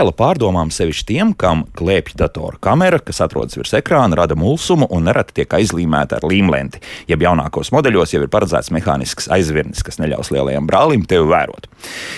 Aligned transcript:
Viela 0.00 0.14
pārdomām 0.16 0.70
sevišķi 0.72 1.04
tiem, 1.10 1.30
kam 1.36 1.66
klēpj 1.76 2.14
datora 2.16 2.56
kamera, 2.64 2.96
kas 3.04 3.18
atrodas 3.20 3.58
virs 3.58 3.74
ekrāna, 3.76 4.16
rada 4.16 4.32
mulsumu 4.38 4.86
un 4.88 5.04
nereti 5.04 5.34
tiek 5.36 5.52
aizlīmēta 5.58 6.16
ar 6.16 6.24
līmlenti. 6.24 6.78
Jeb 7.10 7.20
jaunākos 7.26 7.68
modeļos 7.74 8.14
jau 8.14 8.22
ir 8.24 8.30
paredzēts 8.32 8.72
mehānisks 8.72 9.28
aizvirnis, 9.28 9.82
kas 9.84 10.00
neļaus 10.00 10.32
lielajam 10.32 10.64
brālim 10.70 11.04
tevi 11.04 11.28
vērot. 11.28 11.68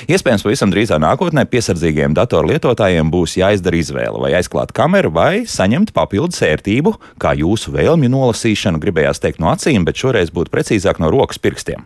Iespējams, 0.07 0.45
pavisam 0.47 0.71
drīzā 0.71 1.01
nākotnē 1.03 1.43
piesardzīgiem 1.51 2.15
datoru 2.15 2.53
lietotājiem 2.53 3.11
būs 3.11 3.35
jāizdara 3.41 3.81
izvēle 3.81 4.23
vai 4.23 4.31
aizklāt 4.39 4.71
kameru 4.77 5.11
vai 5.19 5.43
saņemt 5.51 5.91
papildus 5.97 6.39
ērtību, 6.47 6.95
kā 7.19 7.35
jūsu 7.41 7.75
vēlmju 7.75 8.13
nolasīšanu 8.15 8.79
gribējās 8.83 9.23
teikt 9.25 9.43
no 9.43 9.51
acīm, 9.51 9.83
bet 9.89 9.99
šoreiz 9.99 10.31
būtu 10.31 10.55
precīzāk 10.55 11.03
no 11.03 11.11
rokas 11.11 11.43
pirkstiem. 11.43 11.83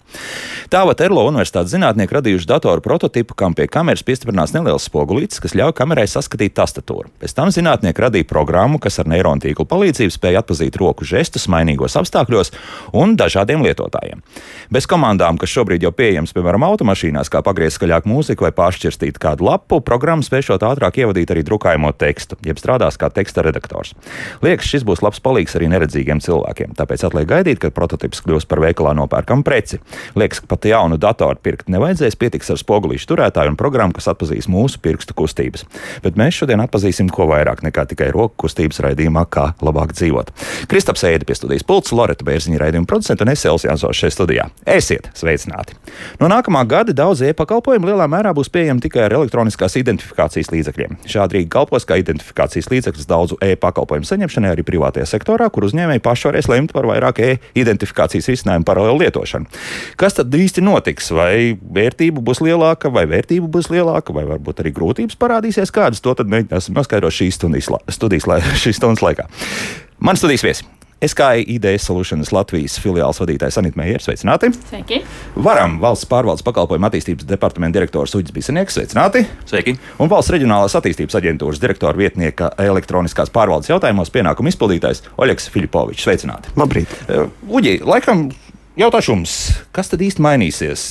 Tāpat 0.72 1.06
Erlo 1.08 1.24
Universitātes 1.30 1.72
zinātnieki 1.72 2.18
radījuši 2.18 2.52
datoru 2.52 2.84
prototipu, 2.84 3.36
kam 3.38 3.56
pie 3.56 3.68
kameras 3.70 4.04
piestiprināts 4.04 4.56
neliels 4.56 4.88
spogulītis, 4.90 5.40
kas 5.40 5.56
ļauj 5.56 5.66
ļauj 5.66 5.76
kamerai 5.86 6.08
saskatīt 6.10 6.56
tastatūru. 6.58 7.12
Pēc 7.22 7.34
tam 7.36 7.52
zinātnieki 7.54 8.02
radīja 8.02 8.26
programmu, 8.26 8.80
kas 8.82 8.98
ar 8.98 9.06
neironu 9.10 9.44
tīklu 9.44 9.68
palīdzību 9.70 10.10
spēja 10.10 10.42
atpazīt 10.42 10.78
roku 10.80 11.06
žestus 11.06 11.46
mainīgos 11.52 11.94
apstākļos 12.00 12.50
un 12.96 13.14
dažādiem 13.18 13.62
lietotājiem. 13.62 14.24
Bez 14.74 14.88
komandām, 14.90 15.38
kas 15.38 15.52
šobrīd 15.54 15.86
jau 15.86 15.92
pieejamas, 15.94 16.34
piemēram, 16.34 16.64
automašīnās, 16.66 17.30
kā 17.30 17.42
pagriezt 17.46 17.78
skaļāk 17.78 18.08
mūziku 18.10 18.48
vai 18.48 18.50
pāršķirstīt 18.56 19.20
kādu 19.22 19.46
lapu, 19.46 19.78
programma 19.86 20.26
spēšot 20.26 20.64
ātrāk 20.66 20.98
ievadīt 21.04 21.30
arī 21.30 21.44
drukājamo 21.46 21.92
tekstu, 21.94 22.40
jeb 22.42 22.58
strādās 22.58 22.98
kā 22.98 23.12
teksta 23.14 23.46
redaktors. 23.46 23.94
Liekas, 24.42 24.66
šis 24.66 24.86
būs 24.88 25.04
labs 25.06 25.22
palīgs 25.22 25.54
arī 25.54 25.70
neredzīgiem 25.70 26.22
cilvēkiem, 26.24 26.74
tāpēc 26.80 27.06
atliek 27.06 27.30
gaidīt, 27.30 27.62
kad 27.62 27.76
prototyps 27.76 28.24
kļūs 28.26 28.48
par 28.50 28.64
veikalā 28.64 28.96
nopērkamu 28.98 29.46
preci. 29.46 29.78
Liekas, 30.18 30.42
ka 30.42 30.50
pat 30.56 30.66
jaunu 30.72 30.98
datoru 30.98 31.38
pirkt 31.42 31.70
nevajadzēs, 31.70 32.18
pietiks 32.18 32.50
ar 32.50 32.58
spogulīšu 32.58 33.12
turētāju 33.12 33.54
un 33.54 33.60
programmu, 33.60 33.94
kas 33.94 34.10
atpazīs 34.10 34.50
mūsu 34.50 34.80
pirkstu 34.82 35.14
kustības. 35.16 35.65
Bet 36.04 36.18
mēs 36.20 36.40
šodien 36.40 36.62
atpazīsim 36.64 37.10
ko 37.12 37.28
vairāk 37.30 37.62
nekā 37.66 37.86
tikai 37.92 38.10
roku 38.14 38.46
kustības 38.46 38.80
raidījumā, 38.84 39.24
kā 39.32 39.48
labāk 39.64 39.94
dzīvot. 39.96 40.32
Kristaps 40.70 41.04
Eidi 41.08 41.26
pie 41.28 41.36
studijas 41.38 41.66
pults, 41.66 41.94
Loreta 41.96 42.26
Bērziņa 42.26 42.60
raidījuma 42.62 42.88
producenta 42.90 43.26
un 43.26 43.32
es 43.32 43.44
Elsijāns 43.48 43.84
šeit 43.96 44.14
studijā. 44.14 44.48
Esiet 44.66 45.10
sveicināti! 45.16 45.76
No 46.20 46.30
nākamā 46.30 46.62
gada 46.68 46.94
daudz 46.96 47.22
e-pakalpojumu 47.26 47.90
lielā 47.90 48.06
mērā 48.10 48.32
būs 48.36 48.50
pieejami 48.52 48.82
tikai 48.84 49.06
ar 49.06 49.16
elektroniskās 49.18 49.78
identifikācijas 49.80 50.52
līdzekļiem. 50.52 50.98
Šādi 51.08 51.38
rīki 51.38 51.50
kalpos 51.52 51.86
kā 51.88 51.98
identifikācijas 52.00 52.70
līdzeklis 52.72 53.08
daudzu 53.10 53.38
e-pakalpojumu 53.44 54.08
saņemšanai 54.08 54.52
arī 54.54 54.66
privātajā 54.66 55.08
sektorā, 55.10 55.48
kur 55.52 55.66
uzņēmēji 55.68 56.04
paši 56.04 56.30
varēs 56.30 56.50
lemt 56.52 56.74
par 56.76 56.88
vairāk 56.90 57.22
e-identifikācijas 57.24 58.30
risinājumu 58.32 58.68
paralēlu 58.68 59.04
lietošanu. 59.04 59.50
Kas 60.00 60.18
tad 60.18 60.34
īsti 60.34 60.64
notiks? 60.64 61.10
Vai 61.16 61.56
vērtība 61.56 62.22
būs 62.24 62.42
lielāka, 62.44 62.90
vai 62.92 63.06
vērtība 63.10 63.48
būs 63.52 63.70
lielāka, 63.72 64.14
vai 64.16 64.26
varbūt 64.28 64.62
arī 64.62 64.74
grūtības 64.76 65.18
parādīsies? 65.20 65.55
Parādīsies 65.56 65.74
kādas, 65.74 66.02
to 66.04 66.14
tad 66.14 66.28
mēģināsim 66.28 66.76
noskaidrot 66.76 67.14
šīs 67.14 67.36
stundas, 67.38 67.68
studijas, 67.88 68.26
šīs 68.62 68.76
stundas 68.76 69.04
laikā. 69.04 69.28
Man 70.00 70.16
studijas 70.16 70.44
viesi. 70.44 70.72
SKI 70.96 71.42
IDS 71.52 71.84
Solutions 71.84 72.30
Latvijas 72.32 72.78
filiāls 72.80 73.18
vadītājs 73.20 73.58
Anita 73.60 73.76
Meijers. 73.76 74.06
Sveicināti! 74.06 74.48
Sveiki! 74.70 75.02
Varam 75.44 75.74
valsts 75.82 76.08
pārvaldes 76.08 76.44
pakalpojumu 76.46 76.88
attīstības 76.88 77.28
departamenta 77.28 77.76
direktors 77.76 78.14
Uģis 78.16 78.32
Bisenieks. 78.32 78.78
Sveicināti! 78.78 79.26
Sveiki! 79.44 79.74
Un 80.00 80.08
valsts 80.08 80.32
reģionālās 80.32 80.72
attīstības 80.80 81.18
aģentūras 81.20 81.60
direktora 81.60 82.00
vietnieka 82.00 82.48
elektroniskās 82.64 83.28
pārvaldes 83.34 83.68
jautājumos 83.68 84.12
pienākumu 84.14 84.48
izpildītājs 84.54 85.04
Oļegs 85.20 85.52
Filipovičs. 85.52 86.08
Sveicināti! 86.08 86.56
Labrīt! 86.56 86.96
Uģi, 87.44 87.76
laikam 87.84 88.30
jautāšu 88.80 89.12
jums, 89.12 89.38
kas 89.76 89.92
tad 89.92 90.00
īsti 90.08 90.24
mainīsies? 90.24 90.88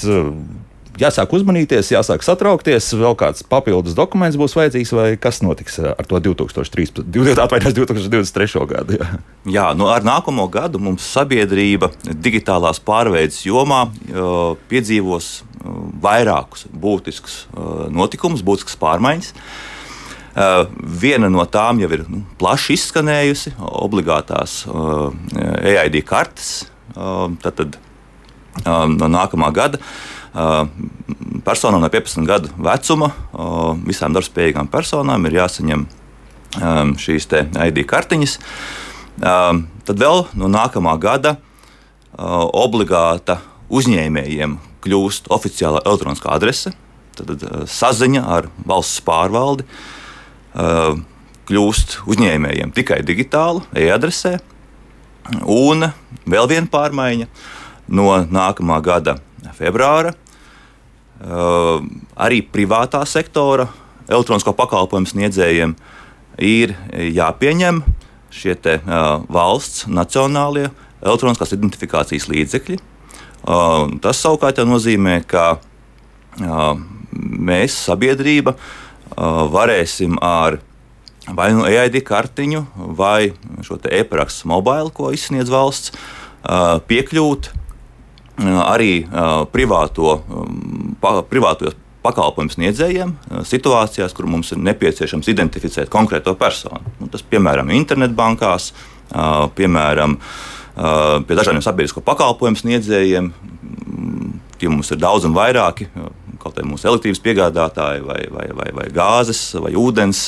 Jāsāk 0.99 1.33
uzmanīties, 1.35 1.91
jāsāk 1.93 2.23
satraukties, 2.25 2.87
vēl 2.97 3.15
kāds 3.19 3.43
papildus 3.47 3.95
dokuments 3.97 4.37
būs 4.39 4.55
vajadzīgs, 4.57 4.93
vai 4.95 5.07
kas 5.21 5.41
notiks 5.45 5.79
ar 5.83 6.07
to 6.07 6.19
2013, 6.29 7.03
2023. 7.11 8.65
gadu? 8.73 8.99
Jā, 8.99 9.19
jā 9.57 9.67
nu 9.77 9.89
ar 9.91 10.05
nākamo 10.07 10.47
gadu 10.51 10.81
mums 10.81 11.05
sabiedrība 11.15 11.91
digitālās 12.05 12.81
pārveides 12.83 13.43
jomā 13.47 13.85
piedzīvos 14.71 15.31
vairākus 16.01 16.67
būtiskus 16.71 17.45
notikumus, 17.93 18.45
būtiskas 18.45 18.77
pārmaiņas. 18.81 19.33
Uh, 20.35 20.65
viena 20.75 21.29
no 21.31 21.45
tām 21.47 21.79
jau 21.79 21.87
ir 21.95 22.01
nu, 22.11 22.17
plaši 22.35 22.75
izskanējusi, 22.75 23.53
obligātās 23.79 24.65
uh, 24.67 25.07
EID 25.63 26.01
kartes. 26.03 26.65
Uh, 26.91 27.29
tad, 27.39 27.55
tad 27.55 27.77
uh, 28.65 28.83
no 28.91 29.07
nākamā 29.07 29.47
gada 29.55 29.79
uh, 29.79 30.14
personām 31.45 31.79
no 31.83 31.89
15 31.91 32.27
gadu 32.27 32.51
vecuma, 32.59 33.11
visām 33.87 34.15
darbspējīgām 34.15 34.67
personām 34.71 35.27
ir 35.29 35.39
jāsaņem 35.39 35.85
šīs 36.99 37.29
ID 37.31 37.83
kartiņas. 37.87 38.37
Tad 39.19 40.01
vēl 40.01 40.25
no 40.35 40.49
nākamā 40.51 40.95
gada 40.99 41.37
obligāta 42.15 43.39
uzņēmējiem 43.71 44.57
kļūst 44.85 45.29
oficiāla 45.33 45.81
elektroniskā 45.85 46.33
adrese, 46.35 46.73
tad 47.15 47.45
saziņa 47.71 48.25
ar 48.37 48.49
valsts 48.67 48.99
pārvaldi 49.07 49.65
kļūst 51.45 51.99
uzņēmējiem 52.09 52.73
tikai 52.75 52.99
digitālu 53.05 53.63
e-adresē. 53.77 54.35
Un 55.49 55.87
vēl 56.29 56.49
viena 56.51 56.69
pārmaiņa 56.69 57.29
no 57.97 58.11
nākamā 58.29 58.77
gada 58.85 59.17
februāra 59.57 60.13
arī 61.19 62.41
privātā 62.51 62.99
sektora 63.07 63.69
elektronisko 64.09 64.53
pakalpojumu 64.57 65.09
sniedzējiem 65.09 65.75
ir 66.43 66.75
jāpieņem 66.91 67.79
šie 68.35 68.55
te, 68.59 68.79
uh, 68.83 69.23
valsts 69.31 69.85
nacionālie 69.87 70.67
elektroniskās 71.05 71.53
identifikācijas 71.55 72.27
līdzekļi. 72.27 72.77
Uh, 73.45 73.95
tas 74.03 74.19
savukārt 74.19 74.59
nozīmē, 74.65 75.21
ka 75.29 75.55
mēs, 77.15 77.77
sabiedrība, 77.85 78.55
varēsim 79.15 80.17
ar 80.19 80.57
vai 81.31 81.51
nu 81.55 81.63
EID 81.63 82.01
kartiņu, 82.05 82.65
vai 82.97 83.31
šo 83.63 83.77
e-parakstu 83.87 84.49
mobili, 84.51 84.91
ko 84.93 85.13
izsniedz 85.15 85.49
valsts, 85.53 85.93
piekļūt 86.89 87.49
arī 88.43 89.05
privāto, 89.53 90.19
pa, 91.01 91.21
privātojos 91.29 91.77
pakalpojumu 92.05 92.53
sniedzējiem 92.53 93.13
situācijās, 93.47 94.13
kur 94.13 94.27
mums 94.29 94.51
ir 94.53 94.61
nepieciešams 94.61 95.29
identificēt 95.31 95.89
konkrēto 95.93 96.35
personu. 96.37 96.83
Nu, 96.99 97.09
tas, 97.11 97.23
piemēram, 97.25 97.71
internetbankās, 97.73 98.73
piemēram, 99.57 100.19
pie 101.25 101.37
dažādiem 101.39 101.63
sabiedrisko 101.65 102.03
pakalpojumu 102.05 102.59
sniedzējiem. 102.61 103.31
Tie 104.59 104.69
mums 104.71 104.91
ir 104.93 104.99
daudz 105.01 105.25
un 105.27 105.33
vairāki, 105.35 105.87
kaut 106.39 106.59
arī 106.59 106.69
mūsu 106.69 106.87
elektrības 106.91 107.23
piegādātāji, 107.25 108.03
vai, 108.05 108.21
vai, 108.31 108.45
vai, 108.55 108.67
vai 108.75 108.85
gāzes, 108.93 109.41
vai 109.59 109.73
ūdens 109.79 110.27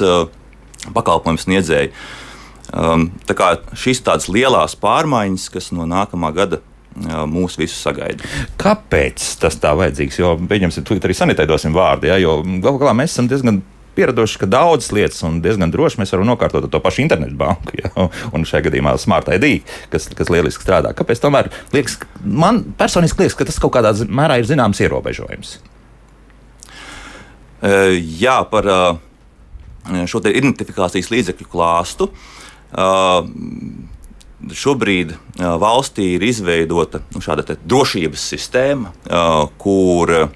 pakalpojumu 0.95 1.43
sniedzēji. 1.43 1.91
Tā 2.67 3.35
kā 3.37 3.53
šīs 3.77 4.01
tādas 4.03 4.27
lielas 4.31 4.75
pārmaiņas, 4.81 5.45
kas 5.53 5.69
no 5.75 5.85
nākamā 5.87 6.33
gada 6.35 6.59
mūs 7.29 7.57
visus 7.59 7.79
sagaida. 7.85 8.25
Kāpēc 8.61 9.23
tas 9.41 9.57
tā 9.61 9.73
vajadzīgs? 9.77 10.19
Jo, 10.21 10.35
pieņemsim, 10.49 10.85
tūlīt 10.87 11.07
arī 11.07 11.17
sanitē 11.17 11.47
dosim 11.49 11.75
vārdu, 11.75 12.09
ja, 12.11 12.19
jo 12.21 12.39
galu 12.63 12.81
galā 12.81 12.95
mēs 12.97 13.15
esam 13.15 13.29
diezgan 13.31 13.61
pieraduši, 13.97 14.41
ka 14.43 14.49
daudzas 14.49 14.91
lietas 14.93 15.23
un 15.25 15.39
diezgan 15.41 15.71
droši 15.73 16.01
mēs 16.01 16.13
varam 16.13 16.29
nokārtot 16.29 16.67
to 16.69 16.81
pašu 16.83 17.01
internetu 17.03 17.37
banku. 17.39 17.79
Ja? 17.79 17.89
Un 18.35 18.45
šajā 18.45 18.67
gadījumā 18.67 18.93
Smart 19.01 19.31
ID, 19.33 19.63
kas, 19.93 20.05
kas 20.17 20.29
lieliski 20.33 20.65
strādā. 20.65 20.93
Kāpēc 20.97 21.21
tomēr 21.23 21.49
liekas, 21.73 21.97
man 22.21 22.61
personīgi 22.77 23.17
liekas, 23.23 23.37
ka 23.39 23.47
tas 23.49 23.57
kaut 23.63 23.73
kādā 23.77 23.95
mērā 24.05 24.37
ir 24.37 24.49
zināms 24.49 24.81
ierobežojums? 24.85 25.57
Jā, 28.21 28.37
par 28.51 28.67
šo 30.05 30.21
identifikācijas 30.29 31.09
līdzekļu 31.09 31.49
klāstu. 31.49 32.11
Šobrīd 34.37 35.15
uh, 35.15 35.55
valstī 35.57 36.11
ir 36.13 36.23
izveidota 36.27 37.01
nu, 37.15 37.21
šāda 37.25 37.55
drošības 37.57 38.25
sistēma, 38.35 38.91
uh, 39.09 39.47
kur 39.57 40.11
uh, 40.13 40.27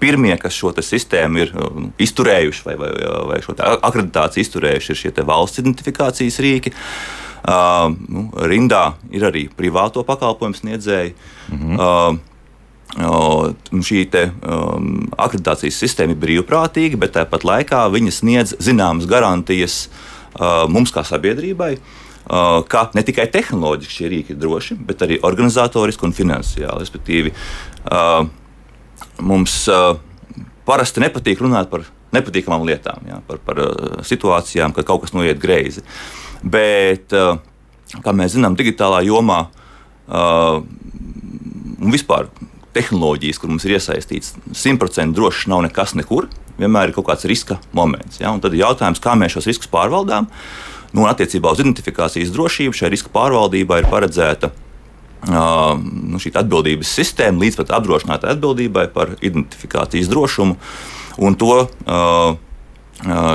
pirmie, 0.00 0.32
kas 0.40 0.56
šo 0.56 0.72
sistēmu 0.80 1.42
ir 1.42 1.52
nu, 1.52 1.90
izturējuši 2.00 2.64
vai, 2.64 2.76
vai, 2.80 2.88
vai 3.32 3.40
šo 3.44 3.56
akreditāciju 3.60 4.46
izturējuši, 4.46 4.92
ir 4.94 5.00
šie 5.02 5.26
valsts 5.28 5.60
identifikācijas 5.60 6.40
rīki. 6.40 6.72
Uh, 7.46 7.92
nu, 8.08 8.24
rindā 8.48 8.94
ir 9.12 9.28
arī 9.28 9.44
privāto 9.52 10.00
pakalpojumu 10.06 10.56
sniedzēji. 10.56 11.12
Mm 11.52 11.76
-hmm. 11.76 12.18
uh, 12.96 13.52
šī 13.84 14.08
te, 14.10 14.30
um, 14.40 15.04
akreditācijas 15.18 15.84
sistēma 15.84 16.16
ir 16.16 16.22
brīvprātīga, 16.24 16.96
bet 16.96 17.12
tāpat 17.20 17.44
laikā 17.44 17.84
viņa 17.92 18.10
sniedz 18.10 18.56
zināmas 18.58 19.06
garantijas 19.06 19.88
uh, 20.40 20.64
mums 20.68 20.90
kā 20.90 21.04
sabiedrībai. 21.04 21.72
Uh, 21.76 21.80
Uh, 21.80 22.05
ka 22.26 22.86
ne 22.96 23.04
tikai 23.06 23.28
tehnoloģiski 23.32 23.98
šie 24.00 24.10
rīki 24.12 24.34
ir 24.34 24.40
droši, 24.42 24.78
bet 24.88 25.04
arī 25.06 25.20
organizatoriski 25.26 26.08
un 26.08 26.14
finansiāli. 26.16 26.82
Respektīvi, 26.82 27.34
uh, 27.90 28.26
mums 29.22 29.58
uh, 29.72 29.98
parasti 30.66 31.04
nepatīk 31.04 31.44
runāt 31.44 31.70
par 31.70 31.86
nepatīkamām 32.16 32.64
lietām, 32.66 33.04
jā, 33.08 33.20
par, 33.28 33.42
par 33.46 33.62
uh, 33.62 34.00
situācijām, 34.06 34.74
kad 34.76 34.88
kaut 34.88 35.04
kas 35.04 35.14
noiet 35.16 35.38
greizi. 35.42 35.84
Bet, 36.42 37.14
uh, 37.14 37.38
kā 38.02 38.14
mēs 38.16 38.34
zinām, 38.36 38.58
digitālā 38.58 39.04
jomā 39.06 39.46
uh, 39.46 40.60
un 41.76 41.94
vispār 41.94 42.30
tehnoloģijas, 42.76 43.40
kur 43.40 43.52
mums 43.52 43.64
ir 43.66 43.76
iesaistīts, 43.78 44.34
simtprocentīgi 44.56 45.16
drošs 45.16 45.46
nav 45.52 45.64
nekas 45.66 45.94
nekur. 45.96 46.28
Vienmēr 46.60 46.90
ir 46.90 46.96
kaut 46.96 47.08
kāds 47.10 47.26
riska 47.28 47.58
moments. 47.76 48.20
Ja? 48.20 48.32
Tad 48.40 48.54
ir 48.54 48.64
jautājums, 48.64 49.00
kā 49.02 49.16
mēs 49.18 49.36
šos 49.36 49.48
riskus 49.50 49.70
pārvaldām. 49.72 50.28
Nu, 50.96 51.04
attiecībā 51.10 51.52
uz 51.52 51.60
identifikācijas 51.60 52.32
drošību 52.32 52.76
šai 52.76 52.88
riska 52.94 53.10
pārvaldībā 53.12 53.82
ir 53.82 53.88
paredzēta 53.92 54.48
uh, 54.48 55.76
nu, 55.76 56.20
šī 56.22 56.32
atbildības 56.40 56.92
sistēma 56.98 57.42
līdz 57.42 57.60
pat 57.60 57.74
apdrošinātai 57.76 58.32
atbildībai 58.32 58.86
par 58.94 59.12
identifikācijas 59.20 60.08
drošumu. 60.08 60.56
Un 61.20 61.36
to 61.36 61.66
uh, 61.66 62.38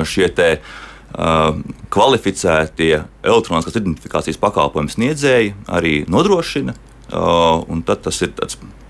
šie 0.09 0.31
te, 0.37 0.49
uh, 0.57 1.59
kvalificētie 1.93 2.93
elektroniskās 3.21 3.77
identifikācijas 3.77 4.41
pakalpojumu 4.41 4.95
sniedzēji 4.95 5.53
arī 5.69 6.01
nodrošina. 6.09 6.77
Tad 7.11 8.05
tas 8.05 8.21
ir 8.23 8.31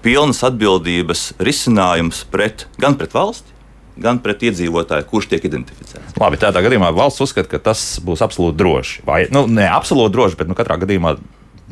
pilnas 0.06 0.44
atbildības 0.46 1.32
risinājums 1.42 2.20
pret, 2.30 2.68
gan 2.78 2.94
pret 3.00 3.16
valsti, 3.18 3.50
gan 4.00 4.22
pret 4.24 4.46
iedzīvotāju, 4.48 5.08
kurš 5.10 5.30
tiek 5.34 5.46
identificēts. 5.50 6.16
Labi, 6.22 6.40
tādā 6.42 6.64
gadījumā 6.64 6.92
valsts 6.96 7.24
uzskata, 7.26 7.50
ka 7.52 7.62
tas 7.72 7.84
būs 8.06 8.24
absolūti 8.24 8.60
droši. 8.62 9.04
Vai 9.08 9.24
nu, 9.34 9.46
ne 9.52 9.68
absolūti 9.72 10.16
droši, 10.16 10.40
bet 10.40 10.52
nu, 10.52 10.58
katrā 10.58 10.80
gadījumā 10.82 11.16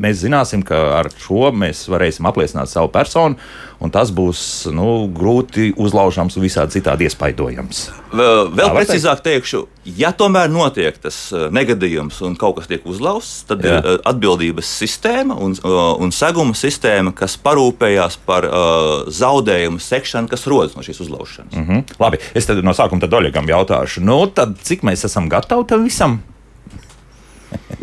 mēs 0.02 0.24
zināsim, 0.24 0.64
ka 0.66 0.78
ar 1.00 1.10
šo 1.20 1.50
mēs 1.56 1.86
varēsim 1.92 2.28
apliecināt 2.30 2.72
savu 2.72 2.92
personu, 2.94 3.40
un 3.80 3.92
tas 3.94 4.12
būs 4.12 4.42
nu, 4.76 5.08
grūti 5.16 5.72
uzlaužams 5.80 6.36
un 6.36 6.44
visādi 6.44 6.80
citādi 6.80 7.08
iespaidojams. 7.08 7.84
Vēl, 8.10 8.50
vēl 8.58 8.74
precīzāk 8.76 9.22
teikšu, 9.26 9.62
ja 10.00 10.12
tomēr 10.16 10.50
notiek 10.52 10.98
tas 11.02 11.18
uh, 11.34 11.48
negadījums 11.54 12.20
un 12.26 12.36
kaut 12.40 12.58
kas 12.60 12.70
tiek 12.72 12.86
uzlausts, 12.90 13.46
tad 13.50 13.64
Jā. 13.64 13.78
ir 13.78 13.88
uh, 13.88 14.00
atbildības 14.12 14.72
sistēma 14.82 15.38
un, 15.40 15.56
uh, 15.64 15.94
un 16.02 16.14
seguma 16.16 16.58
sistēma, 16.58 17.14
kas 17.16 17.38
parūpējās 17.44 18.20
par 18.28 18.48
uh, 18.50 18.90
zaudējumu 19.14 19.82
sekšanu, 19.84 20.32
kas 20.32 20.48
rodas 20.50 20.76
no 20.76 20.86
šīs 20.86 21.04
uzlaušanas. 21.06 21.54
Mm 21.54 21.68
-hmm. 21.68 22.02
Labi, 22.02 22.20
es 22.34 22.50
tad 22.50 22.64
no 22.64 22.76
sākuma 22.76 23.08
Oļegam 23.20 23.48
jautāšu, 23.50 24.04
nu, 24.06 24.20
tad, 24.28 24.56
cik 24.64 24.84
mēs 24.88 25.06
esam 25.06 25.30
gatavi 25.30 25.66
tam 25.68 25.84
visam? 25.84 26.20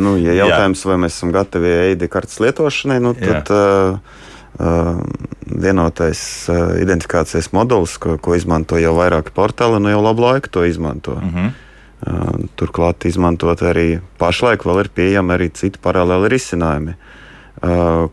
Nu, 0.02 0.16
ja 0.20 0.36
jautājums, 0.36 0.84
Jā. 0.84 0.90
vai 0.90 1.00
mēs 1.04 1.18
esam 1.18 1.32
gatavi 1.34 1.72
EID 1.90 2.06
kartes 2.12 2.40
lietošanai, 2.42 2.98
nu, 3.02 3.12
tad 3.18 3.52
uh, 3.54 3.98
uh, 4.60 5.02
vienotais 5.46 6.20
uh, 6.52 6.76
identifikācijas 6.82 7.52
modelis, 7.56 7.96
ko, 8.02 8.18
ko 8.22 8.36
izmanto 8.38 8.80
jau 8.80 8.94
vairāki 8.98 9.34
portāli, 9.36 9.80
nu 9.82 9.92
jau 9.92 10.02
labu 10.04 10.26
laiku 10.26 10.52
to 10.52 10.64
izmanto. 10.64 11.20
Mm 11.22 11.32
-hmm. 11.34 11.54
turklāt 12.56 13.06
izmantot 13.08 13.62
arī 13.62 14.00
pašlaik 14.18 14.64
vēl 14.64 14.80
ir 14.80 14.88
pieejami 14.88 15.32
arī 15.32 15.48
citi 15.52 15.78
paralēli 15.82 16.28
risinājumi. 16.28 16.92
Uh, 16.92 17.15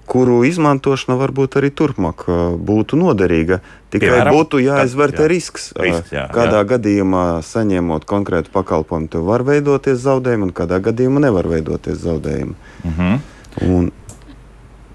kuru 0.08 0.44
izmantošana 0.48 1.18
varbūt 1.20 1.58
arī 1.60 1.72
turpmāk 1.76 2.26
būtu 2.64 3.00
noderīga. 3.00 3.60
Tikai 3.94 4.10
Piemēram, 4.10 4.34
būtu 4.34 4.62
jāizvērtē 4.64 5.26
jā. 5.26 5.30
risks. 5.30 5.66
risks 5.78 6.14
jā, 6.16 6.26
kādā 6.34 6.64
jā. 6.64 6.70
gadījumā, 6.72 7.26
saņemot 7.46 8.08
konkrētu 8.10 8.54
pakalpojumu, 8.56 9.22
var 9.28 9.44
veidoties 9.46 10.00
zaudējumi, 10.02 10.48
un 10.48 10.56
kādā 10.56 10.80
gadījumā 10.82 11.28
nevar 11.28 11.50
veidoties 11.52 12.00
zaudējumi. 12.02 12.56
-huh. 12.88 13.20
un, 13.68 13.92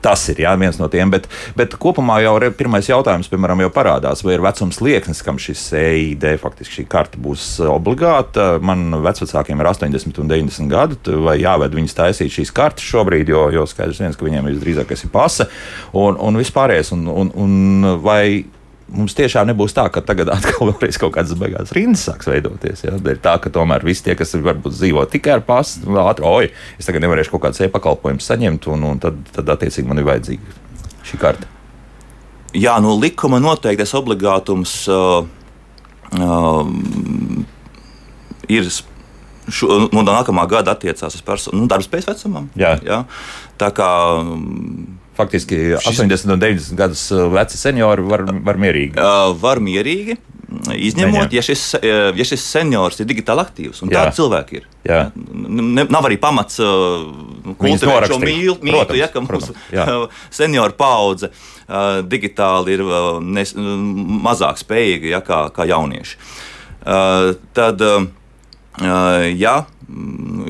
Tas 0.04 0.22
ir 0.30 0.42
jā, 0.44 0.52
viens 0.60 0.78
no 0.78 0.86
tiem, 0.92 1.10
bet, 1.10 1.26
bet 1.58 1.74
kopumā 1.80 2.20
jau 2.22 2.36
re, 2.42 2.50
pirmais 2.54 2.86
jautājums, 2.86 3.30
piemēram, 3.32 3.64
jau 3.64 3.70
parādās, 3.74 4.22
vai 4.24 4.36
ir 4.36 4.44
vecums 4.44 4.78
lieknis, 4.84 5.22
kam 5.26 5.40
šis 5.42 5.64
EID 5.78 6.28
faktiski 6.42 6.80
šī 6.80 6.86
karte 6.90 7.22
būs 7.22 7.46
obligāta. 7.66 8.50
Man 8.62 9.00
vecākiem 9.04 9.58
ir 9.58 9.70
80 9.72 10.22
un 10.22 10.30
90 10.30 10.70
gadi, 10.70 11.16
vai 11.24 11.38
jāved 11.42 11.74
viņus 11.78 11.98
taisīt 11.98 12.34
šīs 12.34 12.54
kartes 12.54 12.86
šobrīd, 12.86 13.32
jo, 13.32 13.48
jo 13.54 13.66
skaidrs 13.68 14.02
viens, 14.04 14.18
ka 14.18 14.28
viņiem 14.28 14.52
visdrīzākais 14.52 15.06
ir 15.06 15.12
pase 15.14 15.48
un, 15.92 16.14
un 16.14 16.38
vispārējais. 16.38 16.94
Un, 16.94 17.08
un, 17.10 17.34
un 17.34 17.98
vai 18.04 18.22
mums 18.92 19.16
tiešām 19.18 19.48
nebūs 19.50 19.74
tā, 19.76 19.86
ka 19.92 20.02
tagad 20.04 20.30
atkal 20.36 20.72
kaut 20.72 21.14
kādas 21.14 21.34
beigās 21.38 21.72
rindas 21.76 22.06
sāks 22.08 22.30
veidoties. 22.30 22.84
Ja? 22.86 22.96
Ir 22.96 23.20
tā, 23.24 23.36
ka 23.42 23.52
tomēr 23.54 23.84
visi 23.86 24.06
tie, 24.06 24.16
kas 24.18 24.36
varbūt 24.36 24.76
dzīvo 24.76 25.04
tikai 25.12 25.38
ar 25.38 25.44
pasu, 25.46 25.84
nu, 25.86 26.00
ātri, 26.04 26.26
oi, 26.28 26.50
es 26.80 26.88
tagad 26.88 27.04
nevarēšu 27.04 27.34
kaut 27.34 27.46
kādas 27.46 27.62
e-pakalpojumus 27.66 28.28
saņemt, 28.32 28.68
un, 28.74 28.88
un 28.92 29.02
tad, 29.02 29.20
tad 29.34 29.54
attiecīgi 29.56 29.88
man 29.90 30.02
ir 30.02 30.08
vajadzīga 30.08 30.58
šī 31.08 31.20
karte. 31.20 31.48
Jā, 32.56 32.78
no 32.80 32.94
nu, 32.94 33.00
likuma 33.02 33.40
noteiktais 33.44 33.92
obligātums 33.98 34.72
uh, 34.88 35.20
uh, 36.16 36.70
ir 38.48 38.70
šo, 39.52 39.88
no 39.92 40.04
nākamā 40.06 40.46
gada 40.48 40.72
attiecās 40.76 41.18
uz 41.18 41.24
personu 41.24 41.60
nu, 41.62 41.68
darbspējas 41.70 42.08
vecumam. 42.08 42.48
Jā. 42.58 42.76
Jā. 42.86 43.02
Tā 43.60 43.68
kā 43.76 43.90
um, 44.22 44.98
Faktiski 45.18 45.56
80 45.74 46.30
un 46.30 46.40
90 46.40 46.76
gadus 46.78 47.08
uh, 47.10 47.26
veci 47.32 47.58
seniori 47.58 48.04
var, 48.06 48.22
var 48.46 48.58
mierīgi. 48.60 48.94
Uh, 48.94 49.32
var 49.40 49.58
mierīgi. 49.58 50.14
Izņemot, 50.78 51.32
ja 51.34 51.42
šis, 51.44 51.64
uh, 51.76 52.10
ja 52.16 52.26
šis 52.28 52.44
seniors 52.46 53.00
ir 53.02 53.08
digitāli 53.10 53.42
aktīvs, 53.42 53.82
un 53.82 53.90
tādi 53.92 54.14
cilvēki 54.16 54.60
ir. 54.60 54.68
Jā. 54.86 55.00
Ne, 55.12 55.84
nav 55.90 56.06
arī 56.06 56.20
pamats 56.22 56.60
kultivēt 56.62 58.06
šo 58.12 58.20
mīl, 58.22 58.54
mītu, 58.62 58.96
ja, 58.96 59.10
ka 59.12 59.20
mūsu 59.24 59.56
senioru 60.38 60.78
paudze 60.78 61.32
digitāli 62.08 62.78
ir 62.78 62.84
nes, 63.26 63.52
mazāk 64.28 64.62
spējīga 64.62 65.12
ja, 65.16 65.20
kā, 65.26 65.42
kā 65.52 65.66
jaunieši. 65.68 66.16
Tad, 67.58 67.84
ja 69.36 69.56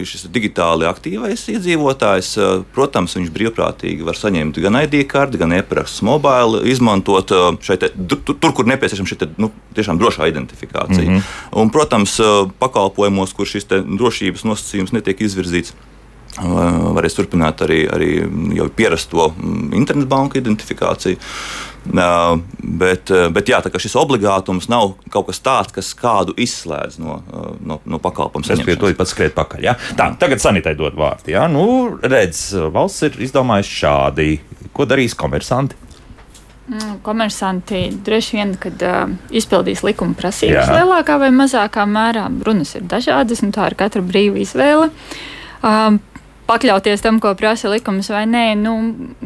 šis 0.09 0.25
digitāli 0.35 0.87
aktīvais 0.89 1.45
iedzīvotājs, 1.53 2.31
eh, 2.43 2.63
protams, 2.75 3.15
viņš 3.19 3.31
brīvprātīgi 3.35 4.07
var 4.07 4.19
saņemt 4.19 4.59
gan 4.63 4.79
ID 4.83 5.05
karti, 5.11 5.39
gan 5.39 5.55
e-parakstu 5.55 6.07
mobili, 6.09 6.65
izmantot 6.73 7.31
eh, 7.31 7.45
šeit, 7.63 7.87
tur, 8.11 8.35
tur, 8.35 8.55
kur 8.57 8.67
nepieciešama 8.67 9.11
šī 9.11 9.31
nu, 9.39 9.53
tiešām 9.79 10.01
drošā 10.01 10.29
identifikācija. 10.33 11.07
Mm 11.07 11.15
-hmm. 11.17 11.61
Un, 11.63 11.71
protams, 11.71 12.19
eh, 12.21 12.51
pakalpojumos, 12.59 13.33
kur 13.33 13.47
šis 13.47 13.69
drošības 13.71 14.45
nosacījums 14.45 14.93
netiek 14.93 15.21
izvirzīts. 15.21 15.73
Varēs 16.39 17.17
turpināt 17.17 17.59
arī, 17.65 17.89
arī 17.91 18.11
jau 18.55 18.69
pierasto 18.69 19.33
mm, 19.33 19.73
internetbanku 19.75 20.39
identifikāciju. 20.39 21.17
Bet, 21.89 23.11
bet 23.33 23.49
jā, 23.49 23.63
šis 23.81 23.97
obligātums 23.97 24.69
nav 24.69 24.93
kaut 25.13 25.31
kas 25.31 25.41
tāds, 25.41 25.73
kas 25.73 25.95
kādu 25.97 26.35
izslēdz 26.37 26.99
no, 27.01 27.19
no, 27.65 27.79
no 27.89 28.01
pakalpojumu 28.03 28.45
saņemšanas. 28.45 28.81
Tas 28.81 28.93
ir 28.93 28.99
pats 28.99 29.15
skriet 29.17 29.37
pakaļ. 29.39 29.65
Ja? 29.65 29.77
Tā, 29.97 30.11
tagad 30.21 30.43
sanitai 30.45 30.77
dod 30.79 30.99
vārdu. 30.99 31.33
Ja? 31.33 31.47
Nu, 31.49 31.99
redz, 32.03 32.51
valsts 32.75 33.09
ir 33.09 33.21
izdomājusi 33.29 33.79
šādi. 33.81 34.31
Ko 34.77 34.87
darīs 34.89 35.17
komersanti? 35.19 35.89
Mm, 36.69 36.99
komersanti 37.03 37.87
droši 38.05 38.37
vien, 38.37 38.51
kad 38.61 38.83
uh, 38.85 39.09
izpildīs 39.33 39.81
likuma 39.87 40.13
prasības 40.19 40.69
Jā. 40.69 40.75
lielākā 40.77 41.17
vai 41.23 41.31
mazākā 41.33 41.87
mērā, 41.89 42.27
runas 42.45 42.75
ir 42.77 42.85
dažādas, 42.91 43.41
un 43.41 43.55
tā 43.57 43.71
ir 43.71 43.77
katra 43.81 44.03
brīva 44.05 44.37
izvēle. 44.43 44.91
Um, 45.65 45.97
pakļauties 46.49 47.05
tam, 47.05 47.21
ko 47.21 47.35
prasa 47.39 47.71
likums 47.73 48.11
vai 48.13 48.25
nē. 48.31 48.45
Nu, 48.59 48.75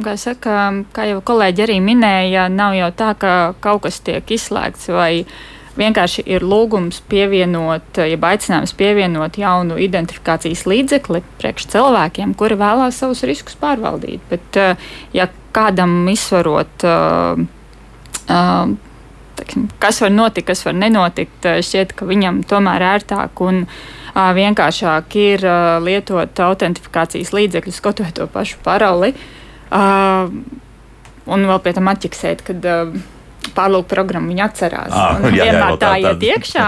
kā, 0.03 0.17
saka, 0.21 0.59
kā 0.95 1.07
jau 1.13 1.23
kolēģi 1.25 1.67
arī 1.67 1.81
minēja, 1.85 2.49
nav 2.53 2.77
jau 2.79 2.91
tā, 2.99 3.15
ka 3.19 3.33
kaut 3.63 3.87
kas 3.87 4.03
tiek 4.05 4.35
izslēgts 4.37 4.91
vai 4.93 5.25
vienkārši 5.79 6.25
ir 6.29 6.45
lūgums 6.45 7.01
pievienot, 7.09 8.03
jeb 8.09 8.25
aicinājums 8.29 8.75
pievienot 8.77 9.39
jaunu 9.41 9.79
identifikācijas 9.81 10.67
līdzekli 10.69 11.23
priekš 11.41 11.71
cilvēkiem, 11.73 12.35
kuri 12.39 12.59
vēlās 12.61 13.01
savus 13.01 13.25
riskus 13.29 13.57
pārvaldīt. 13.61 14.21
Bet, 14.31 14.57
eh, 14.57 14.77
ja 15.17 15.29
kādam 15.53 16.09
izsvarot, 16.13 16.85
eh, 16.85 17.47
eh, 18.29 18.67
kas 19.79 20.01
var 20.01 20.11
notikt, 20.11 20.47
kas 20.47 20.65
var 20.65 20.75
nenotikt, 20.75 21.41
šķiet, 21.41 21.97
ka 21.97 22.05
viņam 22.05 22.45
tomēr 22.45 22.81
ērtāk 22.99 23.41
un 23.41 23.67
ērtāk 23.67 24.02
vienkāršāk 24.15 25.17
ir 25.21 25.47
lietot 25.85 26.43
autentifikācijas 26.47 27.33
līdzekļus, 27.33 27.81
skotot 27.81 28.13
to 28.17 28.29
pašu 28.31 28.61
paroli. 28.65 29.15
Un 29.73 31.49
vēl 31.49 31.61
pie 31.65 31.73
tam 31.77 31.89
atķiksēt, 31.93 32.45
kad 32.45 32.67
pārlūku 33.57 33.89
programmu 33.91 34.33
viņi 34.33 34.43
atcerās. 34.45 34.93
Ah, 34.95 35.21
jā, 35.27 35.47
vienmēr 35.49 35.75
jā, 35.75 35.79
tā, 35.81 35.89
tā 35.89 35.93
iet 36.03 36.27
iekšā. 36.29 36.67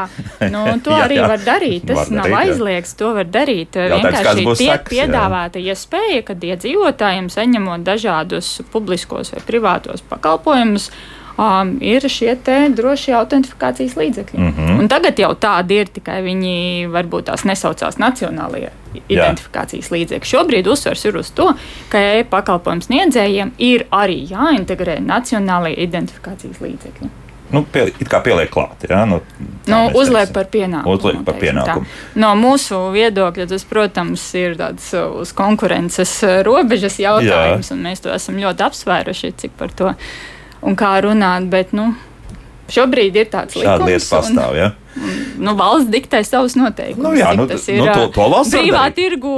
Nu, 0.52 0.64
to 0.84 0.94
jā, 0.96 1.02
arī 1.06 1.18
jā. 1.20 1.28
var 1.30 1.44
darīt. 1.46 1.86
Tas 1.88 2.00
var 2.00 2.14
nav 2.18 2.28
darīt, 2.28 2.52
aizliegts, 2.52 2.94
to 3.00 3.10
var 3.16 3.28
darīt. 3.36 3.78
Vienkārši 3.94 4.34
tiek 4.40 4.62
seks, 4.62 4.92
piedāvāta 4.92 5.62
iespēja, 5.62 6.14
ja 6.18 6.24
kad 6.26 6.48
iedzīvotājiem 6.50 7.30
saņemot 7.32 7.86
dažādus 7.86 8.56
publiskos 8.74 9.34
vai 9.34 9.44
privātos 9.46 10.04
pakalpojumus 10.10 10.90
um, 11.38 11.74
ir 11.80 12.06
šie 12.10 12.36
drošie 12.74 13.14
autentifikācijas 13.18 13.96
līdzekļi. 13.96 14.38
Mm 14.38 14.54
-hmm. 14.54 14.78
Un 14.78 14.88
tagad 14.88 15.18
jau 15.18 15.34
tādi 15.34 15.80
ir, 15.80 15.88
tikai 15.88 16.22
viņi 16.22 16.88
varbūt 16.92 17.30
tās 17.30 17.44
nesaucās 17.44 17.98
nacionālajie 17.98 18.70
identifikācijas 19.08 19.90
Jā. 19.90 19.96
līdzekļi. 19.96 20.30
Šobrīd 20.30 20.70
uzsvers 20.70 21.04
ir 21.04 21.16
uz 21.16 21.30
to, 21.30 21.52
ka 21.88 21.98
e-pakalpojumu 21.98 22.82
sniedzējiem 22.82 23.52
ir 23.58 23.86
arī 23.90 24.24
jāintegrē 24.30 24.98
nacionālajie 25.00 25.82
identifikācijas 25.82 26.60
līdzekļi. 26.60 27.10
nu, 27.50 27.62
pie, 27.72 27.92
pieliek 28.24 28.50
klāt. 28.50 28.86
Ja? 28.88 29.04
Nu, 29.04 29.20
nu, 29.66 29.90
uzliek 29.94 30.32
par 30.32 30.48
pienākumu. 30.50 30.94
Uzliek 30.96 31.24
par 31.24 31.34
pienākumu. 31.38 31.86
Tā. 31.86 32.20
No 32.20 32.34
mūsu 32.34 32.78
viedokļa 32.94 33.46
tas, 33.46 33.64
protams, 33.64 34.34
ir 34.34 34.56
tāds 34.58 34.90
uz 34.94 35.32
konkurences 35.32 36.22
robežas 36.46 36.98
jautājums, 36.98 37.70
Jā. 37.70 37.76
un 37.76 37.82
mēs 37.86 38.02
to 38.04 38.12
esam 38.14 38.40
ļoti 38.42 38.66
apsvēruši, 38.68 39.34
cik 39.36 39.50
par 39.60 39.70
to 39.76 39.92
un 40.64 40.78
kā 40.78 40.94
runāt. 41.04 41.48
Bet, 41.52 41.74
nu, 41.76 41.90
šobrīd 42.72 43.20
ir 43.20 43.30
tāds 43.32 43.58
likums. 43.58 43.70
Šāda 43.70 43.90
lieta 43.90 44.08
pastāv. 44.16 44.56
Un, 44.56 44.60
ja? 44.62 44.72
Nu, 45.38 45.54
valsts 45.58 45.90
diktē 45.92 46.20
savus 46.26 46.56
noteikumus. 46.58 47.04
Nu, 47.04 47.12
jā, 47.18 47.32
nu, 47.38 47.46
tas 47.50 47.66
ir 47.70 47.80
nu, 47.82 47.88
to, 47.90 48.08
to 48.14 48.42
brīvā 48.52 48.84
tirgo. 48.96 49.34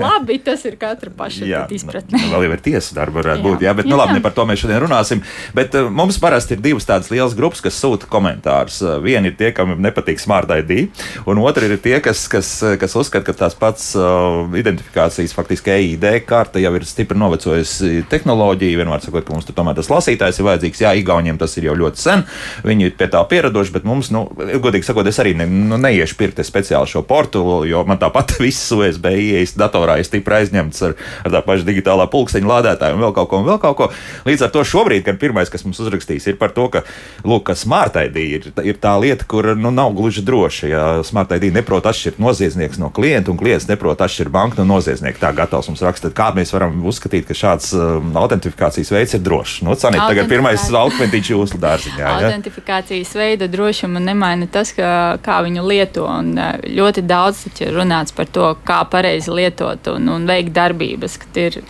Labi, 0.00 0.38
tas 0.44 0.64
ir 0.68 0.76
katra 0.80 1.12
paša 1.16 1.48
jā, 1.48 1.62
izpratne. 1.74 2.18
Nu, 2.18 2.32
vēl 2.34 2.46
jau 2.46 2.54
ir 2.56 2.64
tiesa 2.64 2.96
darba, 2.98 3.20
varētu 3.20 3.42
jā. 3.42 3.46
būt. 3.46 3.64
Jā, 3.66 3.74
bet 3.78 3.88
nu, 3.88 3.94
jā. 3.94 3.96
nu, 3.96 4.00
labi, 4.02 4.16
ne 4.18 4.24
par 4.24 4.34
to 4.36 4.46
mēs 4.48 4.62
šodien 4.62 4.82
runāsim. 4.84 5.22
Bet 5.56 5.76
uh, 5.78 5.90
mums 5.92 6.20
parasti 6.22 6.56
ir 6.56 6.64
divas 6.64 6.88
tādas 6.88 7.10
lielas 7.12 7.36
grupas, 7.38 7.62
kas 7.64 7.78
sūta 7.80 8.08
komentārus. 8.10 8.80
Viena 9.04 9.30
ir 9.30 9.36
tie, 9.38 9.52
kam 9.56 9.76
nepatīk 9.82 10.22
Smart 10.22 10.50
ID, 10.54 10.90
un 11.30 11.42
otra 11.42 11.68
ir 11.68 11.76
tie, 11.82 11.96
kas, 12.04 12.26
kas, 12.30 12.52
kas 12.80 12.96
uzskata, 12.98 13.26
ka 13.26 13.36
tās 13.44 13.56
pats 13.58 13.92
uh, 13.98 14.46
identifikācijas, 14.56 15.34
faktiski 15.36 15.74
EID 15.76 16.06
karte 16.28 16.62
jau 16.62 16.72
ir 16.76 16.86
stipri 16.88 17.18
novecojusi 17.20 18.04
tehnoloģija. 18.10 18.80
Vienmēr 18.80 19.04
sakot, 19.04 19.26
ka 19.26 19.34
mums 19.34 19.48
tomēr 19.48 19.78
tas 19.78 19.90
lasītājs 19.92 20.40
ir 20.40 20.48
vajadzīgs. 20.48 20.84
Jā, 20.84 20.94
Igauniem 21.00 21.38
tas 21.40 21.56
ir 21.58 21.68
jau 21.68 21.76
ļoti 21.78 22.00
sen. 22.02 22.24
Viņi 22.66 22.88
ir 22.88 22.96
pie 22.98 23.08
tā 23.12 23.22
pieraduši, 23.30 23.74
bet 23.74 23.86
mums, 23.88 24.10
nu, 24.14 24.26
godīgi 24.36 24.86
sakot, 24.86 24.99
sakot, 25.00 25.08
es 25.08 25.18
arī 25.22 25.34
ne, 25.36 25.46
nu, 25.46 25.78
neiešu 25.80 26.16
pirkt 26.18 26.40
speciāli 26.44 26.88
šo 26.88 27.02
portulu, 27.02 27.64
jo 27.68 27.82
man 27.86 27.98
tāpat 27.98 28.36
viss 28.42 28.70
USB 28.72 29.06
ieejas 29.16 29.56
datorā 29.56 29.98
ir 29.98 30.06
stipri 30.06 30.40
aizņemts 30.40 30.82
ar, 30.86 30.96
ar 31.24 31.34
tā 31.34 31.42
pašu 31.44 31.66
digitālā 31.66 32.06
pulksteņa 32.10 32.50
lādētāju 32.50 32.96
un 32.96 33.04
vēl 33.04 33.14
kaut 33.16 33.30
ko, 33.30 33.40
un 33.40 33.48
vēl 33.48 33.60
kaut 33.62 33.76
ko. 33.78 33.88
Līdz 34.26 34.46
ar 34.46 34.52
to 34.54 34.64
šobrīd, 34.64 35.04
kad 35.06 35.20
pirmais, 35.20 35.50
kas 35.50 35.64
mums 35.64 35.80
uzrakstīs, 35.80 36.26
ir 36.28 36.38
par 36.40 36.52
to, 36.56 36.68
ka, 36.72 36.84
lūk, 37.24 37.46
ka 37.50 37.56
Smart 37.56 37.96
ID 37.96 38.18
ir, 38.20 38.48
ir 38.64 38.80
tā 38.80 38.94
lieta, 39.00 39.26
kur 39.28 39.52
nu, 39.56 39.72
nav 39.74 39.94
gluži 39.96 40.24
droša. 40.26 40.70
Ja 40.70 40.84
Smart 41.06 41.32
ID 41.36 41.50
neprot 41.54 41.86
atšķirt 41.88 42.20
noziedznieks 42.22 42.80
no 42.80 42.90
klienta, 42.94 43.32
un 43.32 43.40
klients 43.40 43.68
neprot 43.70 44.00
atšķirt 44.00 44.32
banku 44.32 44.60
no 44.60 44.68
noziedznieka. 44.74 45.20
Tā 45.22 45.32
gatavs 45.36 45.70
mums 45.70 45.84
rakstīt, 45.84 46.14
kā 46.16 46.30
mēs 46.36 46.52
varam 46.54 46.80
uzskatīt, 46.88 47.26
ka 47.28 47.36
šāds 47.36 47.72
um, 47.76 48.12
autentifikācijas 48.20 48.92
veids 48.94 49.16
ir 49.16 49.24
drošs. 49.24 49.60
Nu, 49.66 49.76
Sanīt, 49.80 50.02
tagad 50.04 50.28
pirmais 50.30 50.64
autentiķis 50.80 51.32
jūsu 51.32 51.60
dārziņā. 51.60 52.00
Ja? 52.00 52.30
Autentifikācijas 52.30 53.14
veida 53.16 53.48
drošumu 53.50 54.02
nemaina 54.02 54.48
tas, 54.50 54.72
ka 54.76 54.89
kā 55.24 55.40
viņu 55.46 55.64
lieto. 55.66 56.06
Un, 56.08 56.34
ļoti 56.64 57.04
daudz 57.08 57.46
ir 57.60 57.72
runāts 57.76 58.14
par 58.16 58.28
to, 58.32 58.52
kā 58.66 58.82
pareizi 58.90 59.32
lietot 59.34 59.92
un, 59.94 60.10
un 60.14 60.28
veikt 60.28 60.54
darbības, 60.56 61.18
kad 61.24 61.40
ir 61.40 61.60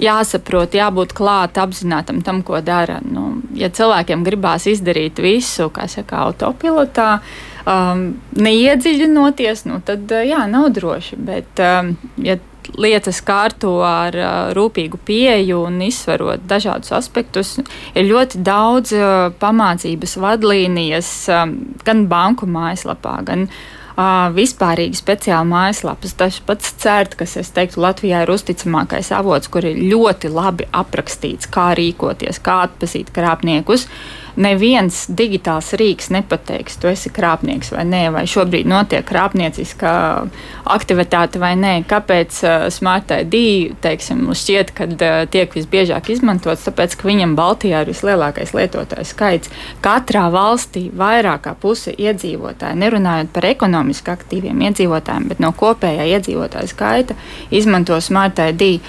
jāsaprot, 0.00 0.74
jābūt 0.76 1.14
klāt, 1.16 1.58
apzinātam 1.60 2.20
tam, 2.24 2.42
ko 2.46 2.60
dara. 2.64 2.98
Nu, 3.04 3.40
ja 3.56 3.70
cilvēkiem 3.72 4.24
gribās 4.26 4.68
izdarīt 4.70 5.20
visu, 5.22 5.70
kā 5.72 5.86
saka, 5.90 6.26
autopilotā, 6.28 7.08
um, 7.64 8.08
neiedziļinoties, 8.36 9.64
nu, 9.70 9.80
tad 9.86 10.12
jā, 10.26 10.44
nav 10.52 10.68
droši. 10.76 11.20
Bet, 11.30 11.64
um, 11.64 11.94
ja 12.22 12.38
lietas 12.78 13.22
kārto 13.26 13.78
ar 13.86 14.16
rūpīgu 14.56 15.00
pieeju 15.06 15.62
un 15.68 15.80
izsverot 15.86 16.44
dažādus 16.48 16.92
aspektus. 16.96 17.56
Ir 17.94 18.08
ļoti 18.10 18.42
daudz 18.46 18.92
pamācības 19.40 20.16
vadlīnijas 20.22 21.10
gan 21.86 22.04
banku 22.10 22.48
mājaslapā, 22.50 23.18
gan 23.26 23.48
vispārīgi 24.36 24.98
speciāli 24.98 25.48
mājaslapas. 25.48 26.12
Tas 26.20 26.42
pats 26.44 26.74
CERT, 26.82 27.16
kas, 27.16 27.38
es 27.40 27.54
teiktu, 27.56 27.80
Latvijā 27.80 28.26
ir 28.26 28.34
uzticamākais 28.34 29.08
avots, 29.16 29.48
kur 29.48 29.64
ir 29.64 29.80
ļoti 29.80 30.28
labi 30.32 30.68
aprakstīts, 30.76 31.48
kā 31.48 31.70
rīkoties, 31.78 32.42
kā 32.44 32.60
atpazīt 32.66 33.14
krāpniekus. 33.16 33.86
Uh, 33.86 34.25
neviens 34.40 35.04
digitāls 35.08 35.72
rīks 35.78 36.10
nepateiks, 36.14 36.78
tu 36.80 36.90
esi 36.90 37.10
krāpnieks 37.14 37.72
vai 37.74 37.84
nē, 37.88 38.02
vai 38.14 38.24
šobrīd 38.28 38.68
notiek 38.68 39.04
krāpnieciska 39.06 39.92
aktivitāte 40.76 41.40
vai 41.42 41.54
nē. 41.58 41.72
Kāpēc 41.88 42.38
uh, 42.44 42.66
Smart 42.72 43.12
ID 43.16 43.36
teiksim, 43.84 44.26
šķiet, 44.36 44.72
ka 44.76 44.88
uh, 44.90 45.16
tiek 45.32 45.56
visbiežāk 45.56 46.10
izmantots? 46.12 46.66
Tāpēc, 46.68 46.98
ka 47.00 47.08
viņam 47.08 47.36
Baltijā 47.38 47.82
ir 47.84 47.92
vislielākais 47.92 48.54
lietotāju 48.56 49.08
skaits. 49.08 49.52
Katrā 49.84 50.26
valstī 50.32 50.86
vairāk 50.94 51.46
kā 51.46 51.56
puse 51.60 51.94
iedzīvotāji, 51.96 52.80
nerunājot 52.82 53.34
par 53.34 53.48
ekonomiski 53.48 54.14
aktīviem 54.14 54.64
iedzīvotājiem, 54.68 55.28
bet 55.32 55.42
no 55.42 55.52
kopējā 55.56 56.08
iedzīvotāja 56.16 56.72
skaita, 56.72 57.18
izmanto 57.54 58.00
Smart 58.04 58.40
ID 58.42 58.80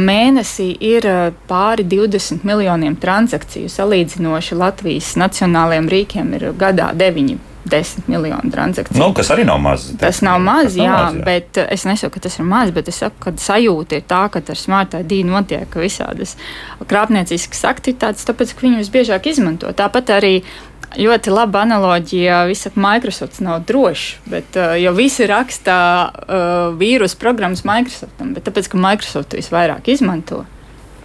mēnesī 0.00 0.72
ir 0.80 1.06
pāri 1.48 1.86
20 1.88 2.44
miljoniem 2.46 2.96
transakciju. 3.00 3.70
Salīdzinoši 3.72 4.58
Latvijas 4.58 5.14
nacionālajiem 5.20 5.88
rīkiem 5.92 6.36
ir 6.38 6.52
gadā 6.58 6.92
9. 6.96 7.40
10 7.64 8.08
miljonu 8.10 8.50
transakciju. 8.50 8.98
Nu, 8.98 9.12
kas 9.14 9.30
arī 9.30 9.44
nav 9.46 9.60
maz. 9.62 9.84
Tas 10.00 10.20
nav 10.20 10.40
maz, 10.42 10.72
tas 10.72 10.76
jā, 10.76 10.88
nav 10.90 11.04
maz, 11.04 11.14
jā, 11.14 11.24
bet 11.24 11.60
es 11.62 11.84
nesaku, 11.86 12.16
ka 12.16 12.24
tas 12.26 12.38
ir 12.40 12.48
maz, 12.48 12.72
bet 12.74 12.90
es 12.90 12.98
saku, 12.98 13.20
ka 13.22 13.32
sajūta 13.38 14.00
ir 14.00 14.06
tā, 14.10 14.24
ka 14.34 14.42
ar 14.42 14.58
Smart 14.58 14.96
ID 14.98 15.22
notiek 15.28 15.78
visādas 15.78 16.34
krāpnieciskas 16.90 17.62
aktivitātes, 17.70 18.26
tāpēc, 18.26 18.56
ka 18.56 18.66
viņi 18.66 18.82
visbiežāk 18.82 19.30
izmanto. 19.30 19.70
Tāpat 19.78 20.10
arī 20.18 20.34
ļoti 20.98 21.32
laba 21.32 21.62
analoģija. 21.66 22.44
Visi 22.50 22.68
saka, 22.68 22.80
Microsoft 22.82 23.42
nav 23.44 23.62
drošs, 23.68 24.16
bet 24.30 24.58
uh, 24.58 24.74
jo 24.80 24.94
visi 24.96 25.26
raksta 25.30 25.76
uh, 26.08 26.72
vīrusu 26.78 27.20
programmas 27.20 27.64
Microsoftam, 27.68 28.34
bet 28.36 28.48
tāpēc, 28.48 28.72
ka 28.72 28.80
Microsoft 28.80 29.38
visvairāk 29.38 29.92
izmanto. 29.92 30.44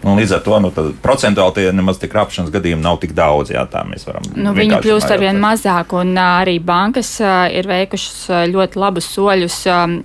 Un 0.05 0.19
līdz 0.19 0.35
ar 0.35 0.41
to 0.45 0.57
nu, 0.61 0.69
procentuāli 1.01 1.55
tie 1.55 1.71
nemaz 1.73 1.97
tik 1.97 2.11
krāpšanas 2.13 2.51
gadījumi 2.53 2.85
nav 2.85 2.99
tik 3.01 3.15
daudz. 3.17 3.49
Jā, 3.51 3.63
tā 3.67 3.81
mēs 3.87 4.05
varam. 4.05 4.27
Nu, 4.37 4.53
viņi 4.55 4.77
kļūst 4.83 5.09
ar 5.11 5.23
vien 5.23 5.39
mazāk, 5.41 5.95
un 5.97 6.13
uh, 6.13 6.35
arī 6.43 6.59
bankas 6.63 7.15
ir 7.51 7.67
veikušas 7.67 8.51
ļoti 8.53 8.79
labus 8.79 9.09
soļus, 9.15 9.57
um, 9.73 9.97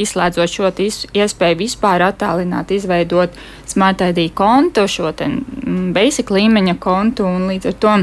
izslēdzot 0.00 0.54
šo 0.54 0.70
iespēju 0.78 1.60
vispār 1.64 2.06
attālināt, 2.12 2.70
izveidot 2.76 3.34
Smart 3.70 4.00
ID 4.06 4.30
kontu, 4.34 4.86
šo 4.90 5.10
mm, 5.10 5.90
basic 5.94 6.30
līmeņa 6.30 6.78
kontu, 6.82 7.26
un 7.26 7.50
līdz 7.50 7.70
ar 7.70 7.78
to 7.82 7.98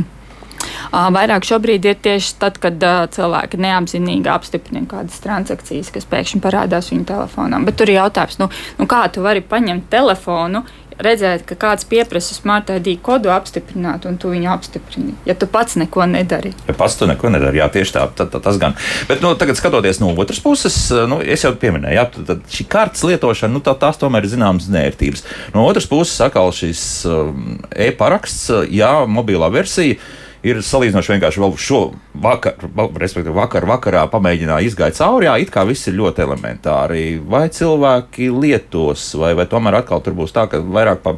Vairāk 0.92 1.46
šobrīd 1.48 1.86
ir 1.90 2.00
tieši 2.04 2.36
tad, 2.42 2.58
kad 2.64 2.82
cilvēki 3.14 3.60
neapzinīgi 3.62 4.32
apstiprina 4.32 4.88
kādas 4.90 5.20
transakcijas, 5.24 5.92
kas 5.94 6.08
pēkšņi 6.10 6.42
parādās 6.44 6.92
viņu 6.94 7.08
telefonā. 7.10 7.62
Bet 7.68 7.80
tur 7.80 7.92
ir 7.92 8.02
jautājums, 8.02 8.40
nu, 8.42 8.50
nu 8.80 8.90
kā 8.90 9.06
tu 9.14 9.26
vari 9.26 9.44
paņemt 9.46 9.90
telefonu, 9.92 10.64
redzēt, 11.04 11.44
ka 11.48 11.58
kāds 11.60 11.86
pieprasa 11.88 12.36
Smart 12.36 12.72
ID 12.74 12.98
kodu 13.06 13.32
apstiprināt, 13.34 14.08
un 14.10 14.18
tu 14.22 14.32
viņu 14.34 14.50
apstiprini. 14.54 15.14
Ja 15.28 15.36
tu 15.38 15.50
pats 15.50 15.78
neko 15.80 16.08
nedari. 16.10 16.54
Ja 16.68 16.76
pats 16.78 16.98
tu 17.00 17.08
neko 17.10 17.32
nedari, 17.34 17.62
jā, 17.62 17.70
tieši 17.74 17.96
tā, 17.96 18.06
tā, 18.18 18.28
tā 18.32 18.42
tas 18.44 18.60
gan. 18.62 18.78
Bet, 19.10 19.22
nu, 19.26 19.34
tagad 19.40 19.60
skatoties 19.60 20.02
no 20.02 20.12
otras 20.18 20.42
puses, 20.44 20.78
nu, 21.10 21.20
es 21.22 21.46
jau 21.46 21.54
pieminēju, 21.60 21.98
jā, 22.00 22.06
tad 22.32 22.46
šī 22.54 22.68
kartes 22.72 23.06
lietošana, 23.08 23.54
nu, 23.54 23.64
tā, 23.66 23.76
tās 23.80 24.00
tomēr 24.02 24.26
ir 24.26 24.34
zināmas 24.34 24.70
nērtības. 24.74 25.26
No 25.56 25.68
otras 25.70 25.90
puses, 25.90 26.18
atkal 26.26 26.54
šis 26.56 26.82
um, 27.10 27.60
e-paraksts, 27.78 28.50
jā, 28.74 28.94
mobilā 29.06 29.52
versija 29.54 30.02
ir 30.46 30.60
salīdzinoši 30.64 31.14
vienkārši 31.14 31.42
vēl 31.42 31.56
šo 31.62 31.80
vakar, 32.22 32.60
respektīvi 33.02 33.36
vakar, 33.36 33.66
vakarā 33.70 34.04
pamēģināja 34.12 34.68
izgāt 34.68 34.98
cauri. 35.00 35.28
Jā, 35.28 35.36
it 35.42 35.52
kā 35.54 35.64
viss 35.68 35.90
ir 35.90 35.98
ļoti 35.98 36.24
elementāri. 36.26 37.04
Vai 37.24 37.48
cilvēki 37.54 38.30
lietos, 38.34 39.10
vai, 39.18 39.34
vai 39.38 39.48
tomēr 39.50 39.80
atkal 39.82 40.04
tur 40.06 40.18
būs 40.18 40.36
tā, 40.36 40.48
ka 40.52 40.62
vairāk 40.62 41.02
pa, 41.06 41.16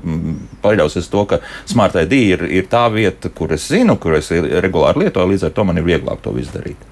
paļausies 0.63 1.11
to, 1.11 1.25
ka 1.29 1.41
Smart 1.69 1.97
ID 1.99 2.15
ir, 2.19 2.47
ir 2.61 2.69
tā 2.71 2.85
vieta, 2.93 3.31
kur 3.35 3.53
es 3.55 3.67
zinu, 3.71 3.97
kur 3.99 4.17
es 4.19 4.31
regulāri 4.31 5.05
lietoju, 5.05 5.33
līdz 5.33 5.49
ar 5.49 5.55
to 5.55 5.67
man 5.67 5.81
ir 5.81 5.88
vieglāk 5.88 6.23
to 6.23 6.33
visu 6.35 6.55
darīt. 6.55 6.88